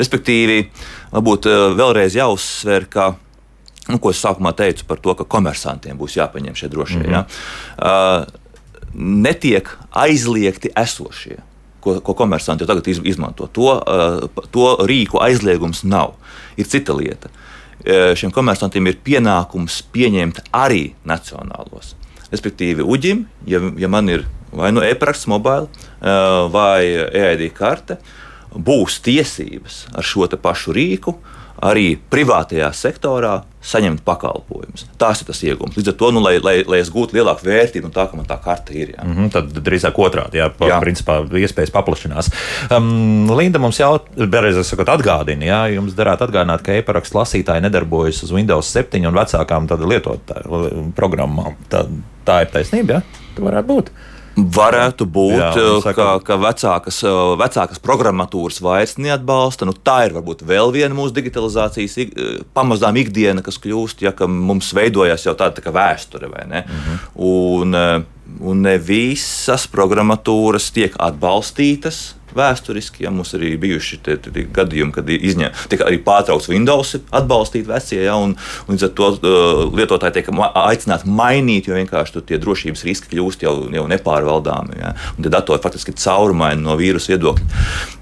Respektīvi, 0.00 0.62
varbūt 1.12 1.50
uh, 1.50 1.66
vēlreiz 1.76 2.16
jāuzsver, 2.16 2.88
ka 2.92 3.12
nu, 3.90 3.98
ko 3.98 4.12
es 4.12 4.20
sākumā 4.22 4.54
teicu 4.56 4.86
par 4.88 5.00
to, 5.02 5.16
ka 5.18 5.26
komersantiem 5.28 5.98
būs 6.00 6.16
jāpaņem 6.20 6.56
šie 6.58 6.70
drošie. 6.72 7.02
Mm 7.02 7.10
-hmm. 7.10 7.12
ja? 7.12 8.22
uh, 8.22 8.40
netiek 8.94 9.68
aizliegti 9.90 10.72
esošie, 10.76 11.38
ko, 11.80 11.98
ko 12.04 12.14
komersanti 12.18 12.64
jau 12.64 12.70
tagad 12.70 12.88
izmanto. 12.88 13.48
To, 13.56 13.78
uh, 13.78 14.44
to 14.54 14.68
rīku 14.88 15.22
aizliegums 15.22 15.82
nav. 15.88 16.16
Ir 16.56 16.68
cita 16.68 16.96
lieta. 16.96 17.32
Uh, 17.82 18.12
šiem 18.18 18.32
komersantiem 18.34 18.90
ir 18.90 19.00
pienākums 19.04 19.82
pieņemt 19.94 20.44
arī 20.54 20.92
nacionālos. 21.08 21.96
Respektīvi, 22.32 22.84
uģim, 22.84 23.26
ja, 23.48 23.60
ja 23.80 23.90
man 23.92 24.08
ir 24.12 24.26
vai 24.52 24.70
nu 24.72 24.84
e-praksa, 24.84 25.30
mobila 25.32 25.66
uh, 25.66 26.48
vai 26.52 26.84
EID 26.84 27.48
karte, 27.56 27.98
būs 28.52 29.00
tiesības 29.04 29.86
ar 29.96 30.04
šo 30.04 30.28
pašu 30.36 30.74
rīku 30.76 31.16
uh, 31.16 31.31
arī 31.62 31.94
privātajā 32.10 32.68
sektorā 32.74 33.42
saņemt 33.62 34.02
pakalpojumus. 34.02 34.84
Tas 34.98 35.20
ir 35.22 35.28
tas 35.28 35.40
iegūms. 35.46 35.76
Līdz 35.78 35.92
ar 35.92 35.96
to, 36.00 36.10
nu, 36.14 36.22
lai, 36.24 36.34
lai, 36.42 36.56
lai 36.66 36.80
es 36.82 36.90
gūtu 36.90 37.14
lielāku 37.14 37.46
vērtību 37.46 37.86
no 37.86 37.94
tā, 37.94 38.08
ka 38.10 38.18
man 38.18 38.26
tā 38.26 38.38
karte 38.42 38.74
ir. 38.74 38.94
Jā. 38.96 39.04
Mm 39.06 39.14
-hmm, 39.16 39.30
tad 39.30 39.52
drīzāk 39.68 39.98
otrādi, 40.02 40.40
jā, 40.42 40.48
pa, 40.50 40.66
jā. 40.66 40.80
principā 40.82 41.20
iespējas 41.22 41.70
paplašinās. 41.70 42.30
Um, 42.70 43.30
Linda 43.30 43.58
mums 43.62 43.78
jau, 43.78 44.00
sakot, 44.62 44.88
atgādina, 44.88 45.44
jā, 45.44 45.60
jums 45.74 45.94
darētu 45.94 46.26
atgādināt, 46.26 46.62
ka 46.62 46.72
e-parakstu 46.72 47.18
lasītāji 47.18 47.62
nedarbojas 47.62 48.22
uz 48.22 48.32
Windows 48.32 48.66
7 48.66 49.06
un 49.06 49.14
vecākām 49.14 49.68
lietotāju 49.70 50.92
programmām. 50.96 51.54
Tā, 51.70 51.86
tā 52.24 52.42
ir 52.42 52.50
taisnība, 52.50 52.92
jā? 52.92 53.02
Tā 53.36 53.42
varētu 53.42 53.66
būt. 53.66 53.90
Varētu 54.32 55.04
būt, 55.12 55.36
Jā, 55.36 55.50
saka, 55.84 55.92
ka, 55.96 56.12
ka 56.24 56.36
vecākas, 56.40 57.02
vecākas 57.40 57.82
programmatūras 57.84 58.62
vairs 58.64 58.96
neatbalsta. 58.96 59.68
Nu, 59.68 59.74
tā 59.76 60.06
ir 60.06 60.16
varbūt 60.16 60.46
vēl 60.48 60.72
viena 60.72 60.96
mūsu 60.96 61.12
digitalizācijas 61.18 61.98
pamazām 62.56 62.96
ikdiena, 63.02 63.44
kas 63.44 63.60
kļūst, 63.60 64.06
ja 64.06 64.14
mums 64.28 64.72
veidojas 64.76 65.26
jau 65.28 65.36
tāda 65.36 65.60
tā 65.60 65.74
vēsture. 65.74 66.30
Mm 66.32 66.64
-hmm. 66.64 66.98
un, 67.14 67.76
un 68.40 68.62
ne 68.62 68.78
visas 68.78 69.68
programmatūras 69.68 70.72
tiek 70.72 70.96
atbalstītas 70.98 72.14
vēsturiski. 72.36 73.04
Ja, 73.06 73.12
mums 73.14 73.34
arī 73.36 73.54
bijuši 73.60 73.98
tie, 74.04 74.16
tie 74.22 74.44
gadījumi, 74.54 74.94
kad 74.94 75.08
izņem, 75.12 75.54
tika 75.72 75.88
arī 75.88 76.00
pārtraukts 76.04 76.50
Windows 76.50 76.96
atbalstīt 77.10 77.66
vecie, 77.68 78.02
ja, 78.04 78.16
un, 78.20 78.34
un 78.66 78.76
līdz 78.76 78.86
ar 78.88 78.92
to 78.98 79.10
uh, 79.14 79.62
lietotāji 79.76 80.18
tiek 80.18 80.30
aicināti 80.62 81.10
mainīt, 81.10 81.68
jo 81.68 81.78
vienkārši 81.78 82.24
tie 82.28 82.38
drošības 82.42 82.84
riski 82.88 83.12
kļūst 83.12 83.46
jau, 83.46 83.54
jau 83.72 83.86
nepārvaldāmi. 83.90 84.78
Ja, 84.82 84.94
un 85.16 85.26
tie 85.26 85.32
datori 85.32 85.62
faktiski 85.62 85.94
caurumaini 85.98 86.62
no 86.64 86.76
vīrusu 86.80 87.14
viedokļa. 87.14 87.48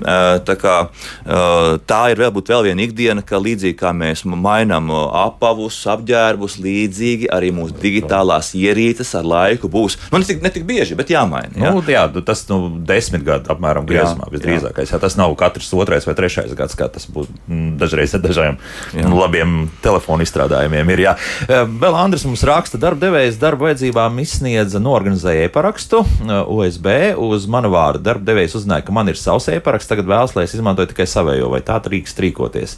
Uh, 0.01 0.37
tā, 0.47 0.57
kā, 0.61 0.77
uh, 0.91 1.77
tā 1.89 2.03
ir 2.13 2.23
vēl, 2.23 2.35
vēl 2.51 2.71
viena 2.71 2.87
ikdiena, 2.87 3.25
ka 3.27 3.41
līdzīgi 3.43 3.79
kā 3.81 3.95
mēs 3.97 4.25
mainām 4.29 4.91
apavus, 4.91 5.79
apģērbus, 5.91 6.59
līdzīgi 6.63 7.31
arī 7.33 7.53
mūsu 7.55 7.77
digitālās 7.81 8.53
ierīces 8.59 9.15
ar 9.19 9.27
laiku 9.27 9.71
būs 9.71 9.97
nu, 10.11 10.21
ne 10.21 10.27
tik, 10.27 10.43
ne 10.45 10.53
tik 10.53 10.67
bieži, 10.69 10.97
bet 10.99 11.13
jāmaina. 11.13 11.53
Ja? 11.57 11.73
Nu, 11.75 11.83
jā, 11.87 12.05
tas 12.27 12.43
nu, 12.51 12.61
desmit 12.87 13.25
gadu 13.27 13.53
apmēram 13.55 13.87
griezumā 13.89 14.20
posmā 14.21 14.31
visdrīzākais. 14.33 14.91
Jā. 14.91 14.97
Jā, 14.97 15.01
tas 15.01 15.17
nav 15.17 15.35
katrs 15.39 15.71
otrais 15.75 16.07
vai 16.07 16.15
trešais 16.15 16.53
gads, 16.57 16.77
kā 16.77 16.89
tas 16.93 17.07
būtu 17.11 17.33
mm, 17.49 17.77
dažreiz 17.81 18.15
ar 18.15 18.23
dažiem 18.25 18.59
jā. 18.95 19.09
labiem 19.09 19.71
telefonu 19.83 20.25
izstrādājumiem. 20.25 20.93
Ir, 20.95 21.03
jā. 21.07 21.15
E, 21.47 21.63
vēl 21.65 21.97
Andris 21.97 22.25
mums 22.29 22.45
raksta, 22.47 22.81
darba 22.81 23.07
devējs 23.07 23.39
darba 23.41 23.69
vajadzībām 23.69 24.21
izsniedza, 24.23 24.81
norganizēja 24.83 25.49
e-parakstu 25.49 26.03
USB 26.47 26.91
e, 26.93 27.13
uz 27.17 27.47
manu 27.51 27.73
vārdu. 27.73 28.05
Darba 28.11 28.33
devējs 28.33 28.59
uzzināja, 28.61 28.87
ka 28.87 28.97
man 28.97 29.13
ir 29.13 29.21
savs 29.21 29.49
e-paraksts, 29.53 29.91
tagad 29.91 30.09
vēlas, 30.11 30.35
lai 30.37 30.47
es 30.49 30.57
izmantoju 30.57 30.93
tikai 30.93 31.09
savējo, 31.11 31.51
vai 31.53 31.63
tā 31.65 31.79
drīkst 31.83 32.25
rīkoties. 32.27 32.77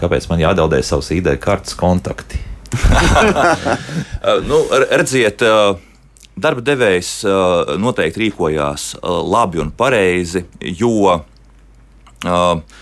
Kāpēc 0.00 0.28
man 0.30 0.42
jādeldē 0.42 0.82
savus 0.84 1.12
ID 1.14 1.34
kartes 1.42 1.76
kontakti? 1.78 2.40
nu, 4.48 4.64
redziet, 4.90 5.44
uh 5.46 5.91
Darba 6.32 6.64
devējs 6.64 7.10
uh, 7.28 7.74
noteikti 7.80 8.26
rīkojās 8.26 8.94
uh, 8.96 9.18
labi 9.20 9.60
un 9.60 9.68
pareizi, 9.76 10.46
jo 10.64 10.94
uh, 11.12 12.78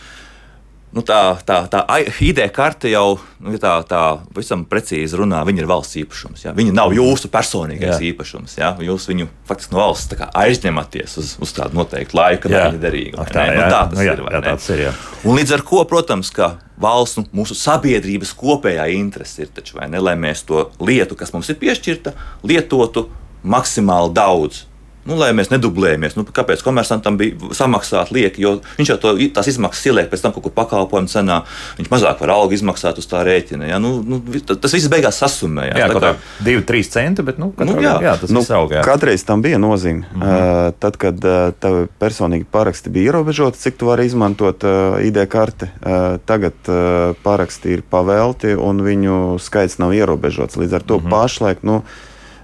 nu, 0.94 1.02
tā, 1.06 1.18
tā, 1.46 1.58
tā 1.70 1.80
ID 2.22 2.40
karte 2.54 2.90
jau 2.90 3.18
nu, 3.42 3.54
tā, 3.62 3.72
tā 3.88 4.02
visam 4.36 4.62
precīzi 4.68 5.18
runā. 5.18 5.42
Viņa 5.46 5.62
ir 5.62 5.68
valsts 5.70 5.98
īpašums. 6.02 6.46
Ja? 6.46 6.54
Viņa 6.56 6.74
nav 6.76 6.94
jūsu 6.94 7.30
personīgais 7.32 7.96
jā. 7.96 8.00
īpašums. 8.10 8.56
Ja? 8.60 8.72
Jūs 8.86 9.06
viņu 9.10 9.28
faktiski 9.48 9.76
no 9.76 9.82
valsts 9.82 10.24
aizņematies 10.30 11.18
uz, 11.22 11.36
uz 11.42 11.54
tādu 11.56 11.78
noteiktu 11.80 12.18
laiku, 12.18 12.44
kad 12.46 12.56
viņa 12.56 12.72
ir 12.74 12.82
derīga. 12.82 13.28
Tā, 13.30 13.46
nu, 13.50 13.62
tā 13.62 13.84
tas 13.92 13.94
nu, 13.98 14.06
jā, 14.06 14.16
ir. 14.16 14.26
Jā, 14.26 14.42
tāds 14.50 14.72
ir 14.74 14.84
jā. 14.86 14.96
Un 15.24 15.38
līdz 15.38 15.56
ar 15.58 15.64
to, 15.70 15.84
protams, 15.90 16.34
ka 16.34 16.52
valsts, 16.80 17.20
nu, 17.20 17.28
mūsu 17.42 17.56
sabiedrības 17.58 18.34
kopējā 18.40 18.90
interese 18.96 19.46
ir, 19.46 19.54
taču, 19.54 19.78
ne, 19.82 20.02
lai 20.02 20.16
mēs 20.18 20.46
to 20.48 20.68
lietu, 20.82 21.18
kas 21.18 21.34
mums 21.36 21.50
ir 21.52 21.58
piešķirta, 21.60 22.14
lietotu 22.46 23.08
maksimāli 23.42 24.14
daudz. 24.14 24.64
Nu, 25.08 25.16
lai 25.16 25.30
mēs 25.32 25.48
nedublējamies. 25.48 26.14
Nu, 26.18 26.26
kāpēc 26.28 26.60
komersantam 26.64 27.16
bija 27.18 27.54
samaksāt 27.56 28.12
lieki? 28.12 28.42
Jo 28.44 28.52
viņš 28.76 28.90
jau 28.92 28.96
to, 29.00 29.12
tās 29.32 29.48
izmaksas 29.48 29.88
ieliek 29.88 30.10
pēc 30.12 30.22
tam 30.22 30.34
kaut 30.34 30.44
kur 30.44 30.52
pakalpojumu 30.54 31.08
cenā. 31.08 31.40
Viņš 31.78 31.88
mazāk 31.92 32.20
var 32.20 32.34
algu 32.34 32.54
izmaksāt 32.54 33.00
uz 33.00 33.08
tā 33.08 33.22
rēķina. 33.24 33.70
Ja? 33.72 33.78
Nu, 33.80 33.94
nu, 34.04 34.20
tas 34.50 34.76
viss 34.76 34.90
beigās 34.92 35.22
sasumē. 35.22 35.70
Jā, 35.70 35.78
jā 35.82 35.88
tā 35.90 36.02
kā 36.04 36.10
divi, 36.44 36.64
trīs 36.68 36.92
centi, 36.92 37.24
bet 37.24 37.40
nu, 37.40 37.48
nu, 37.56 37.78
jā, 37.80 37.94
jā, 38.04 38.12
tas 38.20 38.34
nu, 38.34 38.44
aug, 38.58 38.74
jā. 38.76 38.84
Katreiz 38.84 39.24
tam 39.24 39.40
bija 39.42 39.58
nozīme. 39.62 40.04
Mm 40.04 40.20
-hmm. 40.20 40.68
uh, 40.68 40.76
tad, 40.78 41.00
kad 41.00 41.24
uh, 41.24 41.54
tev 41.60 41.88
personīgi 42.00 42.44
paraksti 42.44 42.92
bija 42.92 43.10
ierobežoti, 43.10 43.58
cik 43.58 43.80
tu 43.80 43.88
vari 43.88 44.06
izmantot 44.06 44.64
uh, 44.64 45.00
ID 45.00 45.24
karti, 45.28 45.64
uh, 45.64 46.20
tagad 46.24 46.54
uh, 46.68 47.16
paraksti 47.22 47.72
ir 47.72 47.82
pavēlti 47.90 48.52
un 48.54 48.84
viņu 48.84 49.38
skaits 49.40 49.78
nav 49.78 49.96
ierobežots. 49.96 50.60
Līdz 50.60 50.74
ar 50.74 50.82
to 50.82 50.98
mm 50.98 51.04
-hmm. 51.04 51.10
pašlaik. 51.10 51.62
Nu, 51.62 51.82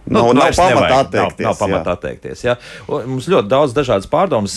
Nu, 0.07 0.33
nav, 0.33 0.35
nav 0.35 0.53
pamata 0.57 0.99
atteikties. 1.01 1.43
Nav, 1.43 1.51
nav 1.51 1.57
pamata 1.59 1.95
atteikties 1.97 2.45
jā. 2.45 2.55
Mums 2.87 3.27
ļoti 3.31 3.51
daudz 3.51 3.75
dažādas 3.75 4.07
pārdomas. 4.11 4.55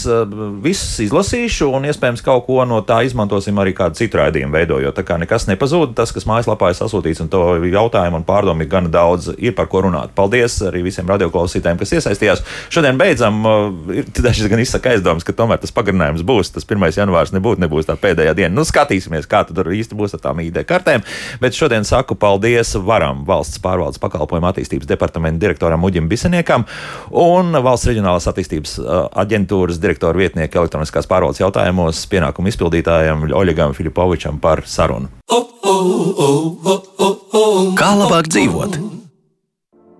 Visus 0.61 0.99
izlasīšu, 1.07 1.71
un 1.73 1.87
iespējams 1.89 2.21
kaut 2.25 2.45
ko 2.45 2.61
no 2.69 2.83
tā 2.85 2.99
izmantosim 3.07 3.57
arī 3.61 3.73
kādu 3.77 3.97
citu 3.97 4.19
raidījumu 4.21 4.53
veidojot. 4.53 4.93
Tā 4.99 5.05
kā 5.07 5.17
nekas 5.21 5.47
nepazūd, 5.49 5.95
tas, 5.97 6.13
kas 6.13 6.27
mājaslapā 6.29 6.69
ir 6.69 6.77
sasūtīts, 6.77 7.23
un 7.25 7.31
to 7.33 7.41
jautājumu 7.65 8.21
un 8.21 8.27
pārdomu 8.27 8.65
ir 8.65 8.69
gana 8.69 8.91
daudz, 8.93 9.31
ir 9.37 9.55
par 9.57 9.71
ko 9.71 9.81
runāt. 9.87 10.13
Paldies 10.17 10.59
arī 10.69 10.83
visiem 10.85 11.09
radioklausītājiem, 11.09 11.81
kas 11.81 11.95
iesaistījās. 11.97 12.45
Šodien 12.69 13.01
beidzam, 13.01 13.41
ir 13.95 14.13
dažs 14.25 14.45
gan 14.51 14.61
izsaka 14.61 14.93
aizdomas, 14.93 15.25
ka 15.25 15.33
tomēr 15.33 15.61
tas 15.63 15.73
pagarinājums 15.73 16.25
būs. 16.29 16.53
Tas 16.53 16.69
1. 16.69 16.91
janvārs 16.99 17.33
nebūtu, 17.33 17.63
nebūs 17.65 17.89
tā 17.89 17.97
pēdējā 17.97 18.37
diena. 18.37 18.53
Nu, 18.53 18.67
skatīsimies, 18.69 19.25
kā 19.29 19.41
tur 19.49 19.73
īsti 19.73 19.97
būs 19.97 20.13
ar 20.13 20.23
tām 20.27 20.43
ID 20.45 20.61
kartēm. 20.69 21.05
Bet 21.41 21.57
šodien 21.57 21.87
saku 21.87 22.17
paldies 22.19 22.75
Varam 22.77 23.25
valsts 23.27 23.61
pārvaldes 23.63 24.01
pakalpojumu 24.01 24.51
attīstības 24.51 24.89
departamentu 24.89 25.38
direktoram 25.41 25.83
Uģim 25.87 26.09
Biseniekam 26.11 26.65
un 27.15 27.55
Valsts 27.63 27.89
reģionālās 27.89 28.29
attīstības 28.31 28.77
aģentūras 29.23 29.81
direktora 29.81 30.19
vietnieka 30.19 30.61
elektroniskās 30.61 31.09
pārvaldes 31.09 31.41
jautājumos 31.41 32.05
pienākumu 32.11 32.51
izpildītājam 32.53 33.29
Oļegam 33.39 33.75
Filipovičam 33.77 34.39
par 34.43 34.63
sarunu. 34.67 35.11
Kā 37.79 37.91
labāk 37.97 38.31
dzīvot? 38.31 38.79